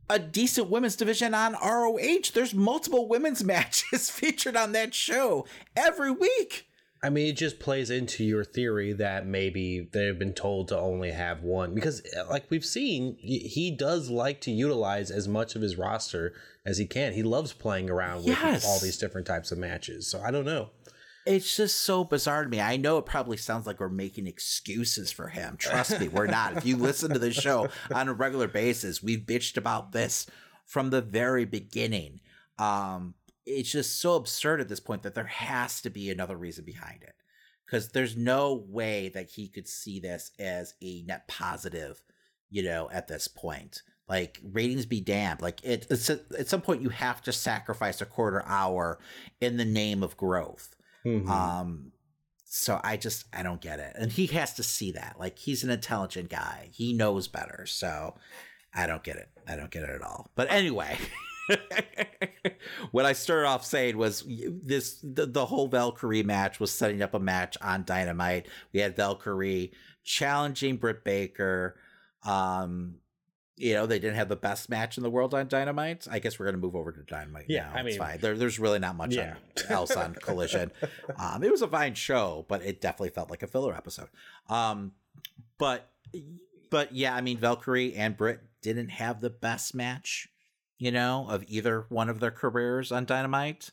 [0.09, 2.31] a decent women's division on ROH.
[2.33, 5.45] There's multiple women's matches featured on that show
[5.77, 6.65] every week.
[7.01, 11.11] I mean, it just plays into your theory that maybe they've been told to only
[11.11, 15.61] have one because, uh, like we've seen, he does like to utilize as much of
[15.61, 16.33] his roster
[16.65, 17.13] as he can.
[17.13, 18.55] He loves playing around yes.
[18.55, 20.07] with all these different types of matches.
[20.07, 20.71] So I don't know
[21.29, 22.59] it's just so bizarre to me.
[22.59, 25.57] I know it probably sounds like we're making excuses for him.
[25.57, 26.57] Trust me, we're not.
[26.57, 30.25] If you listen to the show on a regular basis, we've bitched about this
[30.65, 32.19] from the very beginning.
[32.57, 33.13] Um,
[33.45, 37.03] it's just so absurd at this point that there has to be another reason behind
[37.03, 37.13] it
[37.63, 42.01] because there's no way that he could see this as a net positive,
[42.49, 43.83] you know, at this point.
[44.07, 45.43] Like ratings be damned.
[45.43, 48.97] Like it, it's a, at some point you have to sacrifice a quarter hour
[49.39, 50.75] in the name of growth.
[51.05, 51.29] Mm-hmm.
[51.31, 51.91] Um,
[52.45, 55.15] so I just I don't get it, and he has to see that.
[55.19, 57.65] Like he's an intelligent guy, he knows better.
[57.65, 58.15] So
[58.73, 59.29] I don't get it.
[59.47, 60.29] I don't get it at all.
[60.35, 60.97] But anyway.
[62.91, 64.23] what I started off saying was
[64.61, 68.47] this the, the, whole Valkyrie match was setting up a match on Dynamite.
[68.71, 69.73] We had Valkyrie
[70.03, 71.75] challenging Britt Baker.
[72.23, 72.97] Um,
[73.59, 76.07] you know, they didn't have the best match in the world on Dynamite.
[76.09, 77.45] I guess we're going to move over to Dynamite.
[77.49, 77.73] Yeah, now.
[77.73, 78.17] I mean, it's fine.
[78.19, 79.35] There, there's really not much yeah.
[79.65, 80.71] on, else on Collision.
[81.17, 84.07] Um, it was a fine show, but it definitely felt like a filler episode.
[84.47, 84.93] Um,
[85.57, 85.91] but
[86.71, 90.29] but yeah, I mean, Valkyrie and Britt didn't have the best match,
[90.77, 93.71] you know, of either one of their careers on Dynamite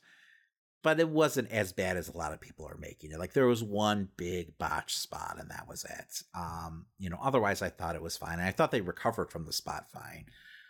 [0.86, 3.18] but it wasn't as bad as a lot of people are making it.
[3.18, 6.22] Like there was one big botch spot, and that was it.
[6.32, 9.46] Um, you know, otherwise I thought it was fine, and I thought they recovered from
[9.46, 10.26] the spot fine.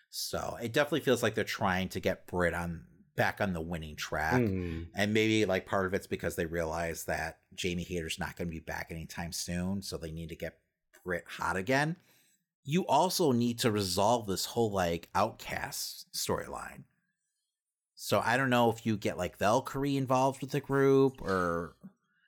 [0.09, 2.85] So it definitely feels like they're trying to get Britt on
[3.15, 7.05] back on the winning track, mm and maybe like part of it's because they realize
[7.05, 10.57] that Jamie Hayter's not going to be back anytime soon, so they need to get
[11.05, 11.95] Britt hot again.
[12.65, 16.85] You also need to resolve this whole like outcast storyline
[17.97, 21.75] so I don't know if you get like Valkyrie involved with the group or.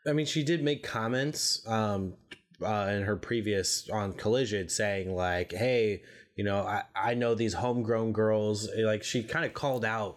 [0.07, 2.15] I mean, she did make comments um,
[2.62, 6.03] uh, in her previous on Collision saying like, "Hey,
[6.35, 10.16] you know, I, I know these homegrown girls." Like she kind of called out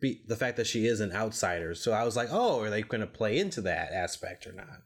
[0.00, 1.74] be, the fact that she is an outsider.
[1.74, 4.82] So I was like, "Oh, are they going to play into that aspect or not?"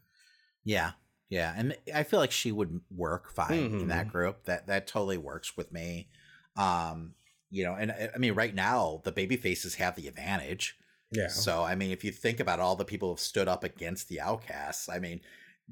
[0.63, 0.91] Yeah,
[1.27, 3.79] yeah, and I feel like she would work fine mm-hmm.
[3.81, 4.09] in that mm-hmm.
[4.11, 4.45] group.
[4.45, 6.07] That that totally works with me.
[6.55, 7.15] Um,
[7.55, 10.75] you know, and I mean, right now the baby faces have the advantage.
[11.11, 11.29] Yeah.
[11.29, 14.09] So I mean, if you think about all the people who have stood up against
[14.09, 15.21] the outcasts, I mean,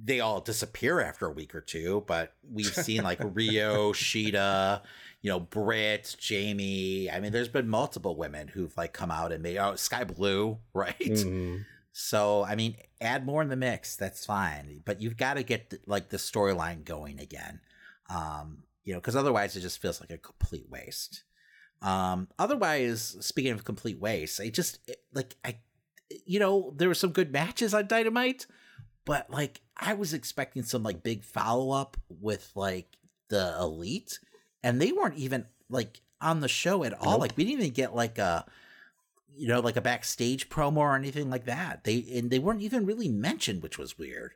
[0.02, 2.06] they all disappear after a week or two.
[2.08, 4.80] But we've seen like Rio, Shida,
[5.22, 7.12] you know, Britt, Jamie.
[7.12, 10.60] I mean, there's been multiple women who've like come out and made oh Skye Blue,
[10.74, 10.96] right?
[10.98, 11.64] Mm-hmm.
[11.92, 13.98] So I mean, add more in the mix.
[13.98, 17.60] That's fine, but you've got to get the, like the storyline going again.
[18.10, 21.24] Um, you know, because otherwise it just feels like a complete waste.
[21.84, 24.80] Um, otherwise, speaking of complete waste, I just
[25.14, 25.58] like I,
[26.26, 28.48] you know, there were some good matches on Dynamite,
[29.06, 32.88] but like I was expecting some like big follow up with like
[33.30, 34.18] the Elite,
[34.64, 37.14] and they weren't even like on the show at all.
[37.14, 37.20] Nope.
[37.22, 38.46] Like we didn't even get like a
[39.36, 41.84] you know like a backstage promo or anything like that.
[41.84, 44.32] They and they weren't even really mentioned, which was weird.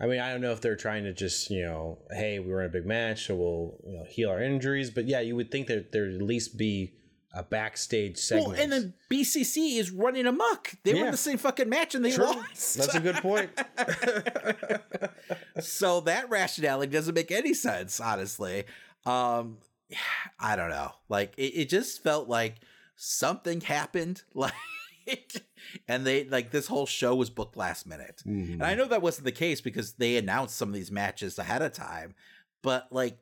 [0.00, 2.60] I mean, I don't know if they're trying to just, you know, hey, we were
[2.60, 4.90] in a big match, so we'll, you know, heal our injuries.
[4.90, 6.94] But yeah, you would think that there'd at least be
[7.34, 8.52] a backstage segment.
[8.52, 10.72] Well, and then BCC is running amok.
[10.84, 11.00] They yeah.
[11.00, 12.24] were in the same fucking match and they True.
[12.24, 12.76] lost.
[12.78, 13.50] That's a good point.
[15.60, 18.64] so that rationality doesn't make any sense, honestly.
[19.04, 19.58] Um,
[20.40, 20.92] I don't know.
[21.10, 22.56] Like it, it just felt like
[22.96, 24.22] something happened.
[24.34, 24.54] Like
[25.88, 28.22] and they like this whole show was booked last minute.
[28.26, 28.54] Mm-hmm.
[28.54, 28.78] And I mm-hmm.
[28.80, 32.14] know that wasn't the case because they announced some of these matches ahead of time,
[32.62, 33.18] but like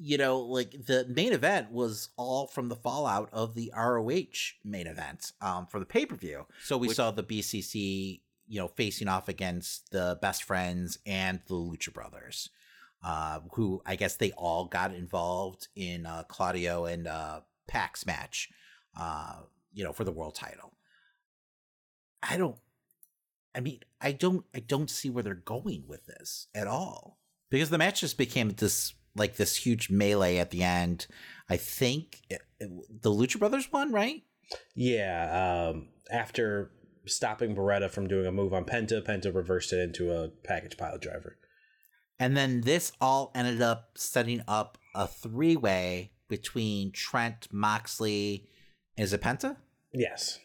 [0.00, 4.86] you know, like the main event was all from the fallout of the ROH main
[4.86, 6.46] event um, for the pay per view.
[6.62, 11.40] So we Which, saw the BCC, you know, facing off against the Best Friends and
[11.48, 12.48] the Lucha Brothers,
[13.02, 18.50] uh, who I guess they all got involved in uh, Claudio and uh, Pac's match,
[18.96, 19.34] uh,
[19.74, 20.77] you know, for the world title.
[22.22, 22.56] I don't
[23.54, 27.18] I mean, I don't I don't see where they're going with this at all.
[27.50, 31.06] Because the match just became this like this huge melee at the end.
[31.48, 32.70] I think it, it,
[33.02, 34.22] the Lucha Brothers won, right?
[34.74, 36.70] Yeah, um, after
[37.06, 40.98] stopping Beretta from doing a move on Penta, Penta reversed it into a package pile
[40.98, 41.36] driver.
[42.18, 48.46] And then this all ended up setting up a three way between Trent, Moxley,
[48.96, 49.56] is it Penta?
[49.92, 50.38] Yes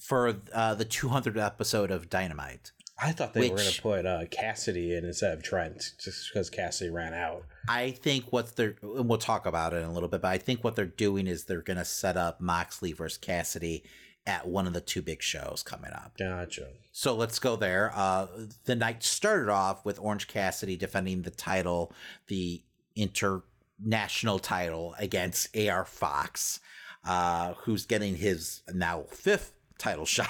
[0.00, 2.72] for uh, the 200th episode of Dynamite.
[3.00, 6.30] I thought they which, were going to put uh, Cassidy in instead of Trent, just
[6.32, 7.44] because Cassidy ran out.
[7.68, 10.38] I think what they're, and we'll talk about it in a little bit, but I
[10.38, 13.84] think what they're doing is they're going to set up Moxley versus Cassidy
[14.26, 16.14] at one of the two big shows coming up.
[16.18, 16.66] Gotcha.
[16.90, 17.92] So let's go there.
[17.94, 18.26] Uh,
[18.64, 21.92] the night started off with Orange Cassidy defending the title,
[22.26, 22.62] the
[22.96, 26.58] international title against AR Fox,
[27.06, 30.28] uh, who's getting his now fifth title shot.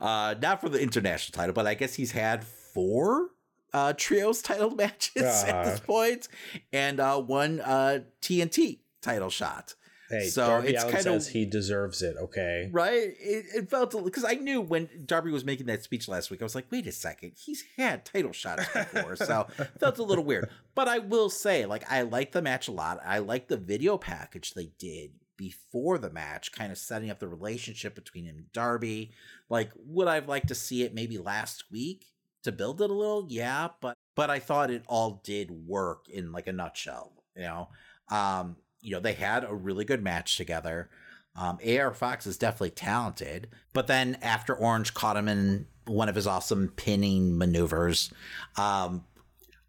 [0.00, 3.30] uh, not for the international title, but I guess he's had four
[3.72, 5.50] uh, trios title matches uh-huh.
[5.52, 5.84] at this uh.
[5.84, 6.28] point,
[6.72, 9.74] and uh, one uh, TNT title shot.
[10.10, 12.16] Hey, so Darby it's Allin kind says of, he deserves it.
[12.18, 12.92] Okay, right?
[13.18, 16.44] It, it felt because I knew when Darby was making that speech last week, I
[16.44, 19.46] was like, wait a second, he's had title shots before, so
[19.80, 20.50] felt a little weird.
[20.74, 23.00] But I will say, like, I liked the match a lot.
[23.04, 27.28] I liked the video package they did before the match, kind of setting up the
[27.28, 29.12] relationship between him and Darby.
[29.48, 32.06] Like, would I've liked to see it maybe last week
[32.42, 33.26] to build it a little?
[33.28, 37.12] Yeah, but but I thought it all did work in like a nutshell.
[37.34, 37.68] You know,
[38.10, 40.88] um, you know they had a really good match together.
[41.36, 46.14] Um, AR Fox is definitely talented, but then after Orange caught him in one of
[46.14, 48.12] his awesome pinning maneuvers,
[48.56, 49.02] um,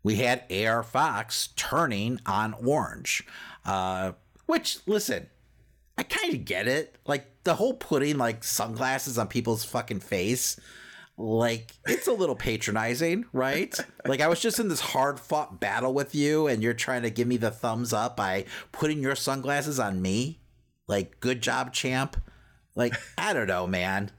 [0.04, 3.24] we had AR Fox turning on Orange,
[3.66, 4.12] uh,
[4.46, 5.28] which listen,
[5.98, 6.98] I kind of get it.
[7.06, 10.60] Like the whole putting like sunglasses on people's fucking face,
[11.18, 13.76] like it's a little patronizing, right?
[14.06, 17.10] like I was just in this hard fought battle with you, and you're trying to
[17.10, 20.40] give me the thumbs up by putting your sunglasses on me.
[20.88, 22.18] Like good job, champ.
[22.76, 24.12] Like, I don't know, man.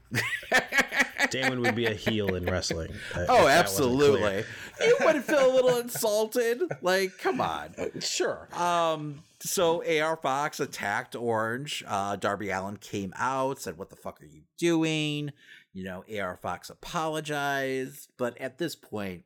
[1.31, 2.91] Damon would be a heel in wrestling.
[3.13, 4.43] Uh, oh, absolutely.
[4.83, 6.63] You would feel a little insulted.
[6.81, 7.75] Like, come on.
[7.99, 8.49] Sure.
[8.59, 11.83] Um, so AR Fox attacked Orange.
[11.87, 15.31] Uh, Darby Allin came out, said, What the fuck are you doing?
[15.73, 18.09] You know, AR Fox apologized.
[18.17, 19.23] But at this point,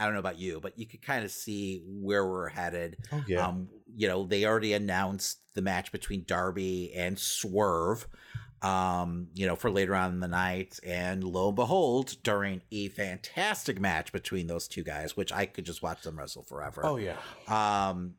[0.00, 2.96] I don't know about you, but you could kind of see where we're headed.
[3.12, 3.46] Oh, yeah.
[3.46, 8.08] Um, you know, they already announced the match between Darby and Swerve
[8.64, 10.80] um, you know, for later on in the night.
[10.84, 15.66] And lo and behold, during a fantastic match between those two guys, which I could
[15.66, 16.80] just watch them wrestle forever.
[16.84, 17.16] Oh, yeah.
[17.46, 18.14] Um,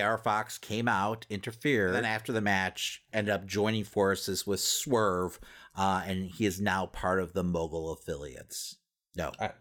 [0.00, 5.40] AR Fox came out, interfered, and after the match, ended up joining forces with Swerve,
[5.74, 8.76] uh, and he is now part of the Mogul affiliates.
[9.16, 9.52] No, I- uh,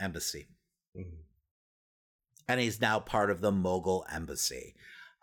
[0.00, 0.46] embassy.
[0.96, 1.16] Mm-hmm.
[2.46, 4.74] And he's now part of the Mogul embassy.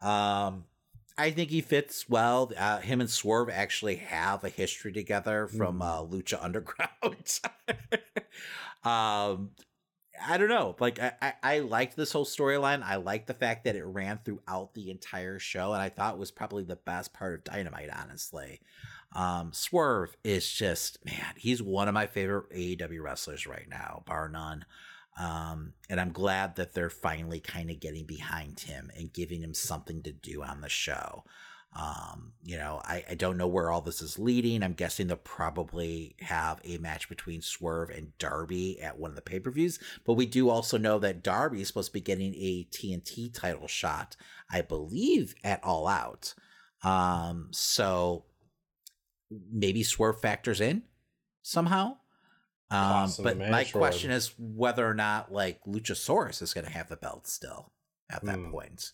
[0.01, 0.65] Um,
[1.21, 2.51] I think he fits well.
[2.57, 5.85] Uh, him and Swerve actually have a history together from mm.
[5.85, 7.39] uh, Lucha Underground.
[8.83, 9.51] um,
[10.27, 10.75] I don't know.
[10.79, 12.81] Like I, I, I liked this whole storyline.
[12.81, 16.31] I liked the fact that it ran throughout the entire show, and I thought was
[16.31, 17.89] probably the best part of Dynamite.
[17.95, 18.59] Honestly,
[19.13, 21.33] um, Swerve is just man.
[21.37, 24.65] He's one of my favorite AEW wrestlers right now, bar none.
[25.19, 29.53] Um, and I'm glad that they're finally kind of getting behind him and giving him
[29.53, 31.23] something to do on the show.
[31.77, 34.61] Um, you know, I, I don't know where all this is leading.
[34.61, 39.21] I'm guessing they'll probably have a match between Swerve and Darby at one of the
[39.21, 39.79] pay per views.
[40.05, 43.67] But we do also know that Darby is supposed to be getting a TNT title
[43.67, 44.17] shot,
[44.49, 46.33] I believe, at All Out.
[46.83, 48.25] Um, so
[49.51, 50.83] maybe Swerve factors in
[51.41, 51.97] somehow.
[52.71, 56.95] Um, but my question is whether or not like Luchasaurus is going to have the
[56.95, 57.73] belt still
[58.09, 58.49] at that mm.
[58.49, 58.91] point.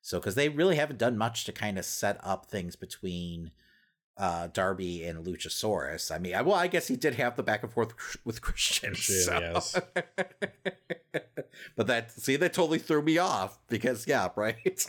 [0.00, 3.50] So because they really haven't done much to kind of set up things between
[4.16, 6.10] uh, Darby and Luchasaurus.
[6.14, 7.92] I mean, I, well, I guess he did have the back and forth
[8.24, 8.90] with Christian.
[8.94, 9.16] Christian
[9.60, 9.76] so.
[9.76, 9.80] yes.
[11.76, 14.86] but that see that totally threw me off because yeah, right.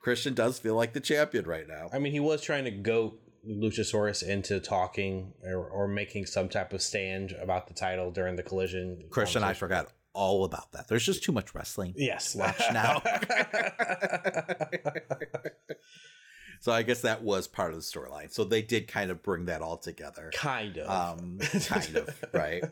[0.00, 1.88] Christian does feel like the champion right now.
[1.92, 3.14] I mean, he was trying to go
[3.48, 8.42] Luchasaurus into talking or, or making some type of stand about the title during the
[8.44, 9.02] collision.
[9.10, 10.88] Christian, I forgot all about that.
[10.88, 11.92] There's just too much wrestling.
[11.96, 13.02] Yes, watch now.
[16.60, 18.32] so I guess that was part of the storyline.
[18.32, 20.30] So they did kind of bring that all together.
[20.34, 21.20] Kind of.
[21.20, 22.64] Um, kind of, right?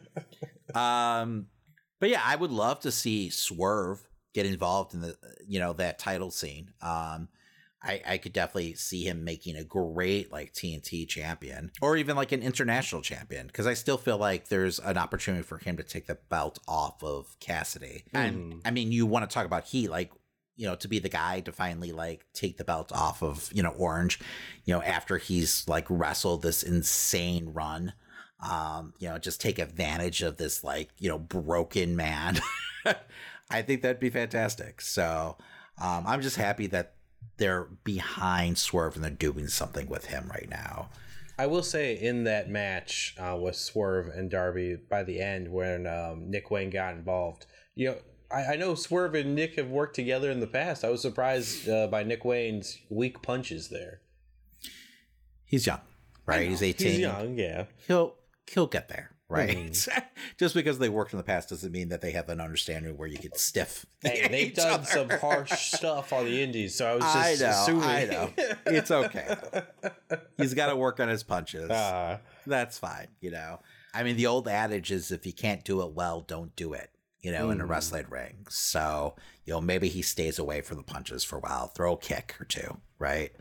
[0.75, 1.47] Um,
[2.01, 5.17] but yeah, I would love to see Swerve get involved in the
[5.49, 6.73] you know that title scene.
[6.83, 7.29] Um,
[7.87, 12.33] I, I could definitely see him making a great like TNT champion or even like
[12.33, 16.07] an international champion because I still feel like there's an opportunity for him to take
[16.07, 18.05] the belt off of Cassidy.
[18.13, 18.19] Mm.
[18.27, 18.59] And hmm.
[18.65, 20.11] I mean, you want to talk about heat, like
[20.59, 23.63] you know, to be the guy to finally like take the belt off of you
[23.63, 24.19] know Orange,
[24.65, 27.93] you know, after he's like wrestled this insane run.
[28.47, 32.41] Um, you know, just take advantage of this like you know broken man.
[33.51, 34.81] I think that'd be fantastic.
[34.81, 35.37] So
[35.81, 36.96] um, I'm just happy that
[37.39, 40.89] they're behind Swerve and they're doing something with him right now.
[41.39, 45.87] I will say in that match uh, with Swerve and Darby by the end when
[45.87, 47.97] um, Nick Wayne got involved, you know.
[48.29, 50.83] I, I know Swerve and Nick have worked together in the past.
[50.83, 54.01] I was surprised uh, by Nick Wayne's weak punches there.
[55.45, 55.79] He's young,
[56.27, 56.49] right?
[56.49, 56.89] He's eighteen.
[56.93, 57.67] He's young, yeah.
[57.87, 58.15] He'll
[58.53, 59.57] he'll get there right?
[59.71, 60.03] Mm.
[60.39, 63.09] Just because they worked in the past doesn't mean that they have an understanding where
[63.09, 63.87] you get stiff.
[64.03, 64.85] Hey, they've done other.
[64.85, 67.83] some harsh stuff on the indies, so I was just I know, assuming.
[67.89, 68.31] I know.
[68.67, 69.35] It's okay.
[70.37, 71.69] He's got to work on his punches.
[71.71, 73.59] Uh, That's fine, you know.
[73.93, 76.91] I mean, the old adage is if you can't do it well, don't do it.
[77.21, 77.53] You know, mm.
[77.53, 77.69] in a mm.
[77.69, 78.47] wrestling ring.
[78.49, 81.99] So, you know, maybe he stays away from the punches for a while, throw a
[81.99, 83.33] kick or two, right?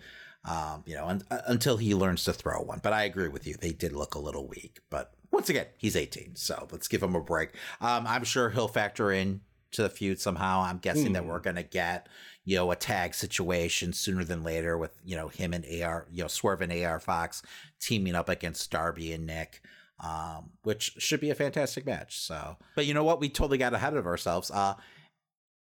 [0.49, 2.80] Um, you know, un- uh, until he learns to throw one.
[2.82, 3.53] But I agree with you.
[3.53, 7.14] They did look a little weak, but once again, he's 18, so let's give him
[7.16, 7.49] a break.
[7.82, 9.41] Um, I'm sure he'll factor in
[9.72, 10.62] to the feud somehow.
[10.62, 11.14] I'm guessing mm.
[11.14, 11.44] that we're hmm.
[11.44, 12.07] going to get,
[12.45, 16.24] you know, a tag situation sooner than later with, you know, him and AR, you
[16.24, 17.44] know, Swerve and AR Fox
[17.82, 19.62] teaming up against Darby and Nick,
[19.99, 22.18] um, which should be a fantastic match.
[22.20, 23.20] So, but you know what?
[23.20, 24.49] We totally got ahead of ourselves.
[24.49, 24.76] Uh,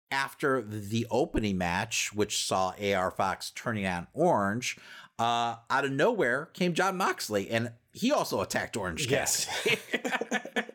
[0.09, 4.77] after the opening match, which saw AR Fox turning on Orange,
[5.19, 9.77] uh, out of nowhere came Jon Moxley, and he also attacked Orange Cassidy.
[9.93, 10.67] Yes.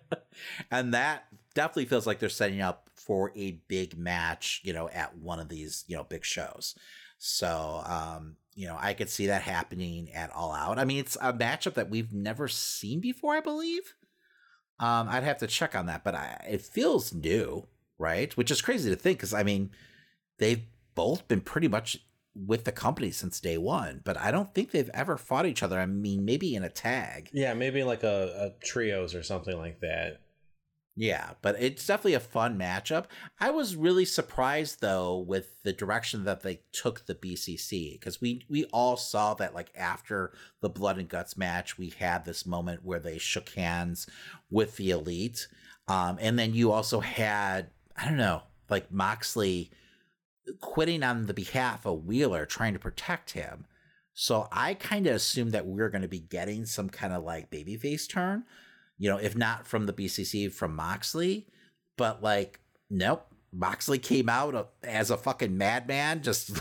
[0.70, 1.24] and that
[1.54, 5.48] definitely feels like they're setting up for a big match, you know, at one of
[5.48, 6.74] these, you know, big shows.
[7.18, 10.78] So, um, you know, I could see that happening at All Out.
[10.78, 13.94] I mean, it's a matchup that we've never seen before, I believe.
[14.80, 17.66] Um, I'd have to check on that, but I, it feels new,
[17.98, 18.34] right?
[18.36, 19.70] Which is crazy to think because, I mean,
[20.38, 20.62] they've
[20.94, 21.98] both been pretty much
[22.44, 25.80] with the company since day one, but I don't think they've ever fought each other.
[25.80, 27.30] I mean, maybe in a tag.
[27.32, 30.20] Yeah, maybe like a, a trios or something like that.
[30.98, 33.04] Yeah, but it's definitely a fun matchup.
[33.38, 38.46] I was really surprised though with the direction that they took the BCC because we
[38.48, 40.32] we all saw that like after
[40.62, 44.06] the blood and guts match, we had this moment where they shook hands
[44.50, 45.48] with the elite,
[45.86, 49.70] um, and then you also had I don't know like Moxley
[50.60, 53.64] quitting on the behalf of Wheeler, trying to protect him.
[54.14, 57.22] So I kind of assumed that we were going to be getting some kind of
[57.22, 58.44] like babyface turn,
[58.98, 61.46] you know, if not from the BCC, from Moxley.
[61.96, 62.60] But like,
[62.90, 66.58] nope, Moxley came out as a fucking madman, just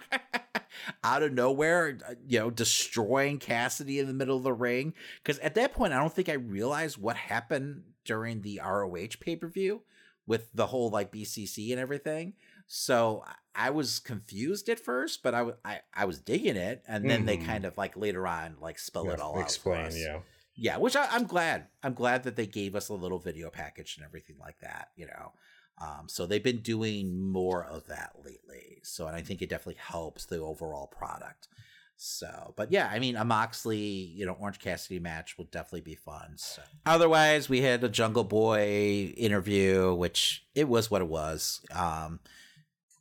[1.04, 4.94] out of nowhere, you know, destroying Cassidy in the middle of the ring.
[5.22, 9.34] Because at that point, I don't think I realized what happened during the ROH pay
[9.34, 9.82] per view
[10.26, 12.34] with the whole like BCC and everything.
[12.66, 13.24] So
[13.54, 17.26] I was confused at first, but I was digging it, and then mm-hmm.
[17.26, 19.86] they kind of like later on like spell yeah, it all explain, out.
[19.88, 20.20] Explain, yeah,
[20.56, 20.76] yeah.
[20.78, 21.64] Which I, am glad.
[21.82, 24.88] I'm glad that they gave us a little video package and everything like that.
[24.96, 25.32] You know,
[25.80, 28.80] um, so they've been doing more of that lately.
[28.82, 31.48] So, and I think it definitely helps the overall product.
[31.96, 35.94] So, but yeah, I mean, a Moxley, you know, Orange Cassidy match will definitely be
[35.94, 36.32] fun.
[36.38, 36.60] So.
[36.86, 41.60] Otherwise, we had a Jungle Boy interview, which it was what it was.
[41.72, 42.18] Um,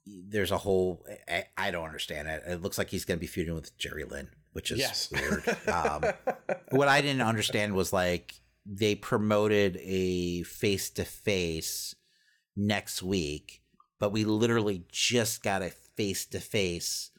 [0.06, 2.44] there's a whole I, I, don't understand it.
[2.46, 5.10] It looks like he's going to be feuding with Jerry Lynn, which is yes.
[5.12, 5.48] weird.
[5.70, 6.04] Um,
[6.72, 8.34] what I didn't understand was like
[8.66, 11.96] they promoted a face to face
[12.56, 13.62] next week,
[14.00, 17.12] but we literally just got a face to face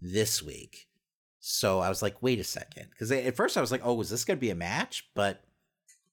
[0.00, 0.88] this week.
[1.38, 4.10] So I was like, wait a second, because at first I was like, oh, is
[4.10, 5.08] this going to be a match?
[5.14, 5.42] But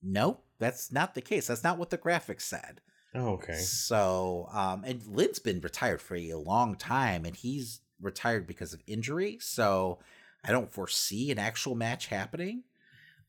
[0.01, 1.47] no, that's not the case.
[1.47, 2.81] That's not what the graphics said.
[3.15, 3.57] Oh, okay.
[3.57, 8.81] So, um, and Lynn's been retired for a long time, and he's retired because of
[8.85, 9.37] injury.
[9.41, 9.99] So,
[10.43, 12.63] I don't foresee an actual match happening.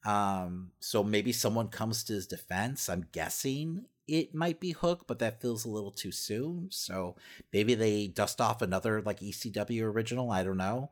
[0.04, 2.88] Um, so maybe someone comes to his defense.
[2.88, 6.68] I'm guessing it might be Hook, but that feels a little too soon.
[6.70, 7.16] So
[7.52, 10.30] maybe they dust off another like ECW original.
[10.30, 10.90] I don't know.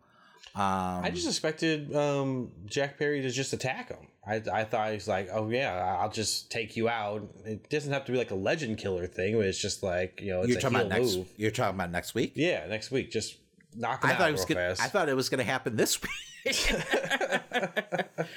[0.54, 4.08] Um, I just expected um, Jack Perry to just attack him.
[4.26, 7.28] I, I thought he's like, oh yeah, I'll just take you out.
[7.44, 9.36] It doesn't have to be like a legend killer thing.
[9.36, 11.16] Where it's just like you know, you're talking about next.
[11.16, 11.28] Move.
[11.36, 12.32] You're talking about next week.
[12.34, 13.10] Yeah, next week.
[13.12, 13.36] Just
[13.76, 14.82] knock him I out thought it was gonna, fast.
[14.82, 16.56] I thought it was going to happen this week.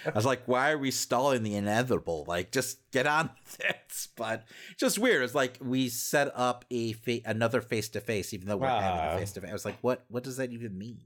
[0.05, 2.25] I was like, why are we stalling the inevitable?
[2.27, 4.09] Like, just get on this.
[4.15, 4.45] But
[4.77, 5.21] just weird.
[5.23, 8.79] It's like we set up a fa- another face to face, even though we're uh,
[8.79, 9.49] having a face to face.
[9.49, 10.05] I was like, what?
[10.07, 10.99] What does that even mean?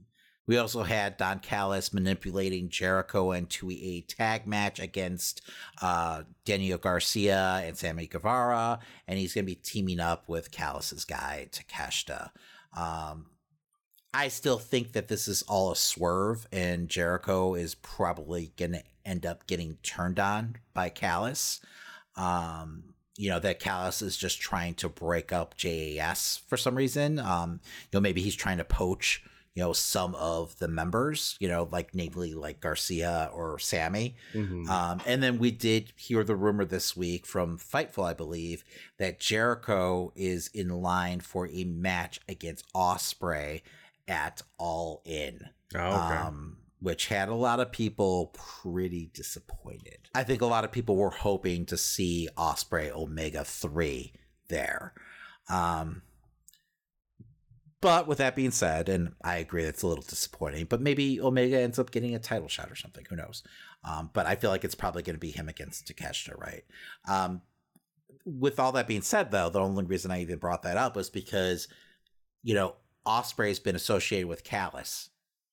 [0.46, 5.42] We also had Don Callis manipulating Jericho and 2 tag match against
[5.82, 8.78] uh, Daniel Garcia and Sammy Guevara,
[9.08, 12.30] and he's going to be teaming up with Callis's guy Takeshita.
[12.76, 13.26] Um,
[14.14, 18.84] I still think that this is all a swerve, and Jericho is probably going to
[19.04, 21.60] end up getting turned on by Callis.
[22.16, 27.18] Um, you know that Callis is just trying to break up JAS for some reason.
[27.18, 27.60] Um,
[27.90, 29.22] you know maybe he's trying to poach
[29.56, 31.98] you know, some of the members, you know, like mm-hmm.
[31.98, 34.14] namely like Garcia or Sammy.
[34.34, 34.70] Mm-hmm.
[34.70, 38.64] Um, and then we did hear the rumor this week from Fightful, I believe,
[38.98, 43.62] that Jericho is in line for a match against Ospreay
[44.06, 45.40] at All In.
[45.74, 45.88] Oh, okay.
[46.16, 50.10] Um, which had a lot of people pretty disappointed.
[50.14, 54.12] I think a lot of people were hoping to see Ospreay Omega 3
[54.48, 54.92] there.
[55.48, 56.02] Um,
[57.86, 61.60] but with that being said, and I agree that's a little disappointing, but maybe Omega
[61.60, 63.06] ends up getting a title shot or something.
[63.08, 63.44] Who knows?
[63.84, 66.64] Um, but I feel like it's probably going to be him against Takeshita, right?
[67.06, 67.42] Um,
[68.24, 71.08] with all that being said, though, the only reason I even brought that up was
[71.10, 71.68] because,
[72.42, 72.74] you know,
[73.06, 75.10] Ospreay's been associated with Callis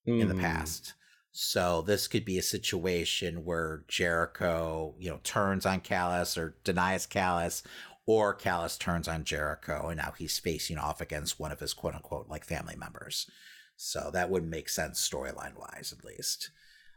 [0.10, 0.20] mm.
[0.20, 0.42] in the mm-hmm.
[0.42, 0.96] past.
[1.34, 7.06] So this could be a situation where Jericho, you know, turns on Callis or denies
[7.06, 7.62] Callis,
[8.06, 11.96] or Callis turns on Jericho and now he's facing off against one of his quote
[11.96, 13.30] unquote like family members.
[13.76, 16.52] So that would make sense storyline wise, at least.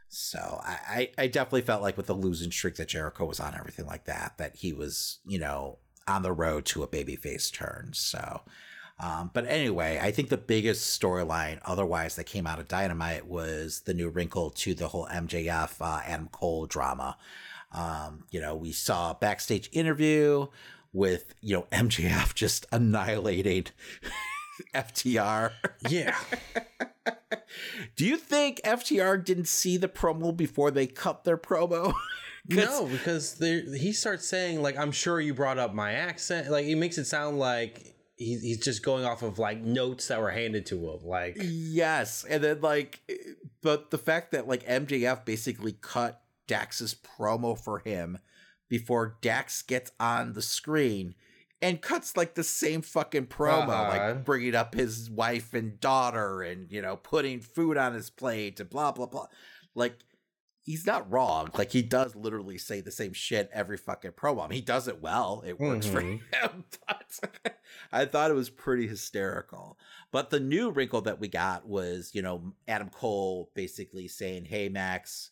[0.09, 3.85] So I, I definitely felt like with the losing streak that Jericho was on, everything
[3.85, 7.89] like that, that he was, you know, on the road to a babyface turn.
[7.93, 8.41] So,
[9.01, 13.81] um, but anyway, I think the biggest storyline otherwise that came out of Dynamite was
[13.81, 17.17] the new wrinkle to the whole MJF uh, Adam Cole drama.
[17.73, 20.47] Um, you know, we saw a backstage interview
[20.93, 23.65] with you know MJF just annihilating
[24.75, 25.51] FTR.
[25.89, 26.17] Yeah.
[27.95, 31.93] Do you think FTR didn't see the promo before they cut their promo?
[32.49, 36.75] no, because he starts saying like, "I'm sure you brought up my accent." Like, it
[36.75, 40.89] makes it sound like he's just going off of like notes that were handed to
[40.89, 40.99] him.
[41.05, 42.99] Like, yes, and then like,
[43.61, 48.19] but the fact that like MJF basically cut Dax's promo for him
[48.69, 51.15] before Dax gets on the screen
[51.61, 53.89] and cuts like the same fucking promo, uh-huh.
[53.89, 58.59] like bringing up his wife and daughter and, you know, putting food on his plate
[58.59, 59.25] and blah, blah, blah.
[59.73, 59.95] Like,
[60.63, 61.49] he's not wrong.
[61.57, 64.51] Like, he does literally say the same shit every fucking promo.
[64.51, 65.95] he does it well, it works mm-hmm.
[65.95, 66.19] for him.
[67.21, 67.55] But
[67.91, 69.77] I thought it was pretty hysterical.
[70.11, 74.67] But the new wrinkle that we got was, you know, Adam Cole basically saying, Hey,
[74.67, 75.29] Max,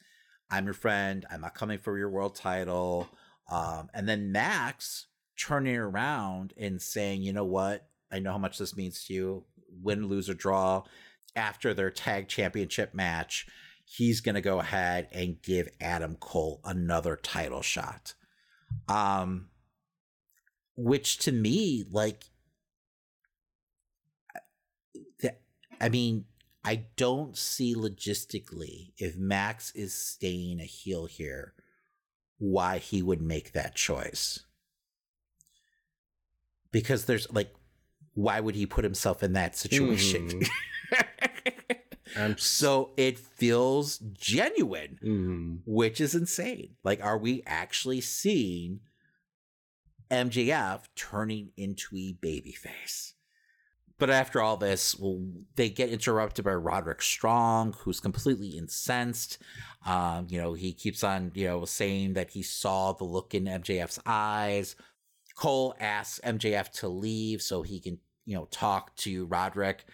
[0.49, 1.25] I'm your friend.
[1.29, 3.09] I'm not coming for your world title.
[3.49, 5.07] Um, and then Max
[5.37, 7.87] turning around and saying, you know what?
[8.11, 9.43] I know how much this means to you.
[9.83, 10.83] Win, lose, or draw
[11.35, 13.45] after their tag championship match,
[13.83, 18.13] he's going to go ahead and give Adam Cole another title shot.
[18.87, 19.49] Um,
[20.77, 22.23] which to me, like,
[25.81, 26.23] I mean,
[26.63, 31.53] I don't see logistically if Max is staying a heel here
[32.37, 34.39] why he would make that choice.
[36.71, 37.53] Because there's like,
[38.13, 40.29] why would he put himself in that situation?
[40.93, 41.05] Mm.
[42.37, 45.57] So it feels genuine, mm.
[45.65, 46.75] which is insane.
[46.81, 48.79] Like, are we actually seeing
[50.09, 53.14] MJF turning into a babyface?
[53.97, 55.21] but after all this, well,
[55.55, 59.37] they get interrupted by Roderick Strong, who's completely incensed.
[59.85, 63.45] Um, you know, he keeps on, you know, saying that he saw the look in
[63.45, 64.75] MJF's eyes.
[65.35, 69.85] Cole asks MJF to leave so he can, you know, talk to Roderick.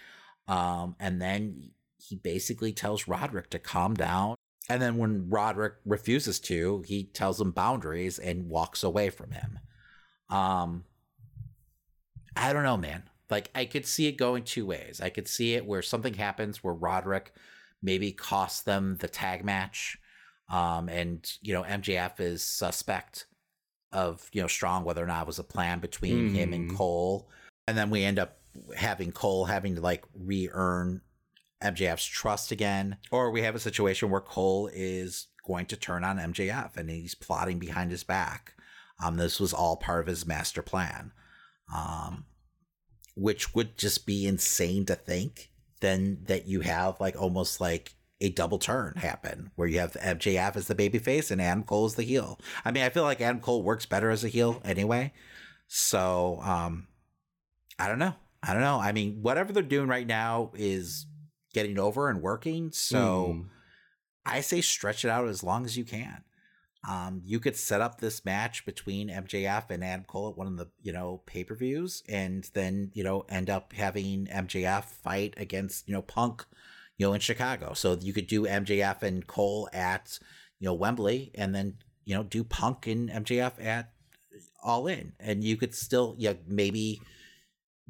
[0.48, 4.36] Um, and then he basically tells Roderick to calm down.
[4.68, 9.60] And then when Roderick refuses to, he tells him boundaries and walks away from him.
[10.30, 10.86] Um,
[12.36, 13.04] I don't know, man.
[13.32, 15.00] Like I could see it going two ways.
[15.02, 17.34] I could see it where something happens where Roderick
[17.82, 19.98] maybe costs them the tag match,
[20.50, 23.26] um, and you know MJF is suspect
[23.94, 26.36] of you know Strong whether or not it was a plan between mm.
[26.36, 26.78] him and mm-hmm.
[26.78, 27.30] Cole,
[27.68, 28.38] and then we end up
[28.76, 31.00] having Cole having to like re-earn
[31.64, 36.18] MJF's trust again, or we have a situation where Cole is going to turn on
[36.20, 38.54] MJF and he's plotting behind his back.
[39.04, 41.14] Um, this was all part of his master plan.
[41.74, 42.26] Um,
[43.16, 45.50] which would just be insane to think,
[45.82, 50.56] then that you have like almost like a double turn happen where you have MJF
[50.56, 52.40] as the babyface and Adam Cole as the heel.
[52.64, 55.14] I mean, I feel like Adam Cole works better as a heel anyway.
[55.68, 56.88] So, um,
[57.80, 58.14] I don't know.
[58.44, 58.80] I don't know.
[58.80, 61.08] I mean, whatever they're doing right now is
[61.54, 62.72] getting over and working.
[62.72, 63.46] So mm.
[64.26, 66.24] I say stretch it out as long as you can.
[66.88, 70.58] Um, you could set up this match between MJF and Adam Cole at one of
[70.58, 75.36] the you know pay per views, and then you know end up having MJF fight
[75.38, 76.44] against you know Punk,
[76.98, 77.74] you know in Chicago.
[77.74, 80.18] So you could do MJF and Cole at
[80.60, 83.92] you know Wembley, and then you know do Punk and MJF at
[84.64, 87.00] All In, and you could still yeah maybe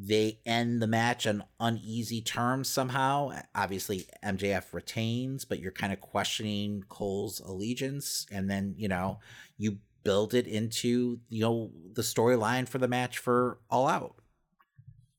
[0.03, 3.39] they end the match on uneasy terms somehow.
[3.53, 8.25] Obviously, MJF retains, but you're kind of questioning Cole's allegiance.
[8.31, 9.19] And then, you know,
[9.57, 14.15] you build it into, you know, the storyline for the match for All Out.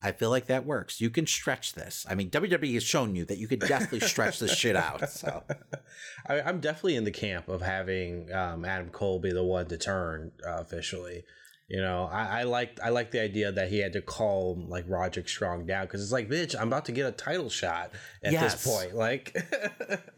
[0.02, 1.00] I feel like that works.
[1.00, 2.04] You can stretch this.
[2.10, 5.08] I mean, WWE has shown you that you could definitely stretch this shit out.
[5.10, 5.44] So,
[6.26, 9.78] I, am definitely in the camp of having um, Adam Cole be the one to
[9.78, 11.22] turn uh, officially.
[11.68, 14.84] You know, I, I like I like the idea that he had to calm like
[14.88, 18.32] Roderick Strong down because it's like, bitch, I'm about to get a title shot at
[18.32, 18.52] yes.
[18.62, 18.94] this point.
[18.94, 19.34] Like,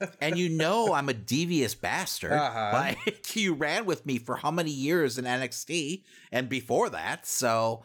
[0.20, 2.32] and you know, I'm a devious bastard.
[2.32, 2.70] Uh-huh.
[2.72, 6.02] Like, you ran with me for how many years in NXT
[6.32, 7.84] and before that, so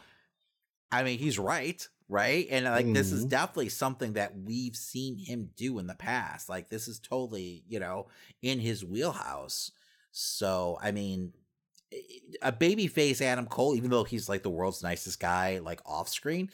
[0.90, 2.48] I mean, he's right, right?
[2.50, 2.94] And like, mm-hmm.
[2.94, 3.28] this is mm-hmm.
[3.30, 6.48] definitely something that we've seen him do in the past.
[6.48, 8.08] Like, this is totally, you know,
[8.40, 9.70] in his wheelhouse.
[10.12, 11.34] So, I mean,
[12.42, 16.50] a babyface Adam Cole, even though he's like the world's nicest guy, like off screen,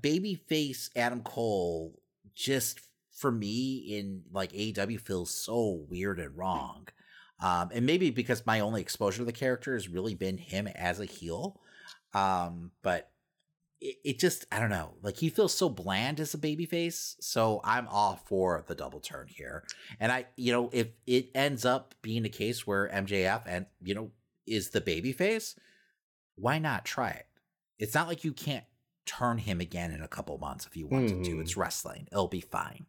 [0.00, 2.00] baby babyface Adam Cole
[2.34, 2.80] just
[3.12, 6.88] for me in like AEW feels so weird and wrong.
[7.42, 11.00] Um, and maybe because my only exposure to the character has really been him as
[11.00, 11.58] a heel.
[12.12, 13.10] Um, but
[13.80, 17.14] it, it just, I don't know, like he feels so bland as a babyface.
[17.20, 19.64] So I'm all for the double turn here.
[20.00, 23.94] And I, you know, if it ends up being a case where MJF and, you
[23.94, 24.10] know,
[24.50, 25.54] is the baby face,
[26.34, 27.26] why not try it?
[27.78, 28.64] It's not like you can't
[29.06, 31.24] turn him again in a couple months if you wanted mm.
[31.24, 31.40] to.
[31.40, 31.58] It's mm.
[31.58, 32.08] wrestling.
[32.12, 32.86] It'll be fine.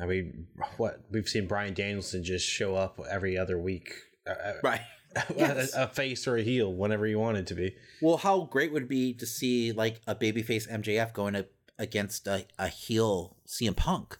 [0.00, 3.92] I mean, what we've seen Bryan Danielson just show up every other week,
[4.26, 4.80] uh, uh right?
[5.16, 5.72] A, yes.
[5.76, 7.76] a, face or a heel whenever you wanted to be.
[8.02, 11.46] Well, how great would it be to see like a babyface MJF going up
[11.78, 14.18] against a, a heel CM Punk?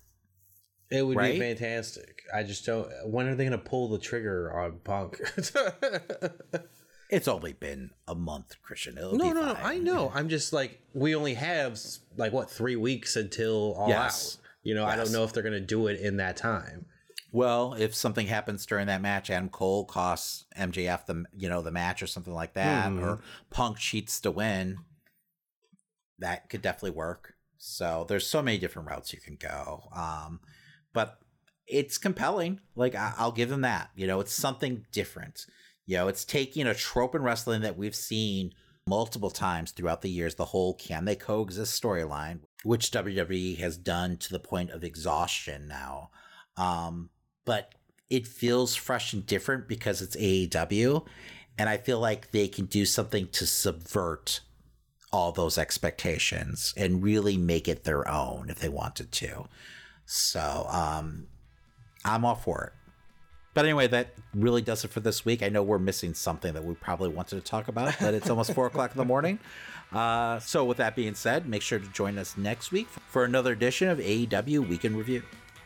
[0.95, 1.33] It would right?
[1.35, 2.23] be fantastic.
[2.33, 2.89] I just don't.
[3.11, 5.21] When are they going to pull the trigger on Punk?
[7.11, 8.97] it's only been a month, Christian.
[8.97, 9.43] It'll no, no, fine.
[9.55, 9.59] no.
[9.65, 10.12] I know.
[10.15, 11.79] I'm just like we only have
[12.16, 14.39] like what three weeks until All yes.
[14.39, 14.49] Out.
[14.62, 14.93] You know, yes.
[14.93, 16.87] I don't know if they're going to do it in that time.
[17.33, 21.73] Well, if something happens during that match, Adam Cole costs MJF the you know the
[21.73, 23.03] match or something like that, mm.
[23.03, 23.19] or
[23.51, 24.77] Punk cheats to win,
[26.21, 27.35] that could definitely work.
[27.59, 29.89] So there's so many different routes you can go.
[29.97, 30.39] Um,
[30.95, 31.19] but
[31.66, 32.61] it's compelling.
[32.75, 33.91] Like I- will give them that.
[33.95, 35.45] You know, it's something different.
[35.85, 38.53] You know, it's taking a trope in wrestling that we've seen
[38.87, 40.37] multiple times throughout the years.
[40.37, 45.69] The whole can they coexist storyline, which WWE has done to the point of exhaustion
[45.69, 46.09] now.
[46.57, 47.11] Um,
[47.45, 47.75] but
[48.09, 51.05] it feels fresh and different because it's AEW,
[51.59, 54.41] and I feel like they can do something to subvert
[55.12, 59.47] all those expectations and really make it their own if they wanted to.
[60.06, 61.26] So um,
[62.05, 62.72] I'm all for it.
[63.55, 65.43] But anyway, that really does it for this week.
[65.43, 68.52] I know we're missing something that we probably wanted to talk about, but it's almost
[68.52, 69.39] four o'clock in the morning.
[69.93, 73.52] Uh, so, with that being said, make sure to join us next week for another
[73.52, 75.22] edition of AEW Week In Review.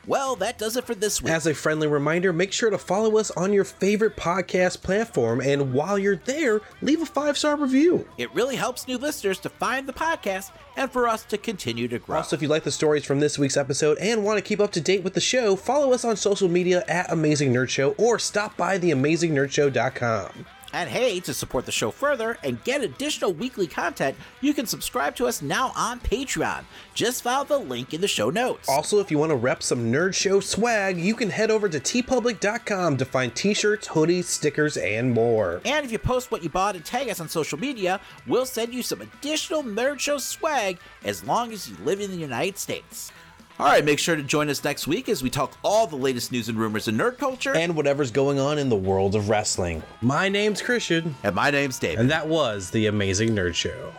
[0.07, 1.33] Well, that does it for this week.
[1.33, 5.41] As a friendly reminder, make sure to follow us on your favorite podcast platform.
[5.41, 8.09] And while you're there, leave a five star review.
[8.17, 11.99] It really helps new listeners to find the podcast and for us to continue to
[11.99, 12.19] grow.
[12.19, 14.73] Also, if you like the stories from this week's episode and want to keep up
[14.73, 18.19] to date with the show, follow us on social media at Amazing Nerd Show or
[18.19, 20.47] stop by theamazingnerd.show.com.
[20.73, 25.17] And hey, to support the show further and get additional weekly content, you can subscribe
[25.17, 26.65] to us now on Patreon.
[26.95, 28.69] Just follow the link in the show notes.
[28.69, 31.81] Also, if you want to rep some Nerd Show swag, you can head over to
[31.81, 35.61] teepublic.com to find t shirts, hoodies, stickers, and more.
[35.65, 38.75] And if you post what you bought and tag us on social media, we'll send
[38.75, 43.11] you some additional Nerd Show swag as long as you live in the United States.
[43.61, 46.31] All right, make sure to join us next week as we talk all the latest
[46.31, 49.83] news and rumors in nerd culture and whatever's going on in the world of wrestling.
[50.01, 51.13] My name's Christian.
[51.25, 51.99] And my name's David.
[51.99, 53.91] And that was The Amazing Nerd Show.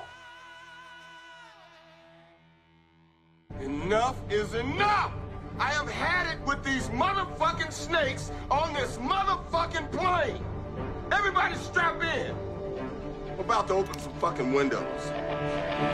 [3.60, 5.11] Enough is enough!
[5.60, 10.41] I have had it with these motherfucking snakes on this motherfucking plane!
[11.11, 12.34] Everybody strap in!
[13.34, 15.86] I'm about to open some fucking windows.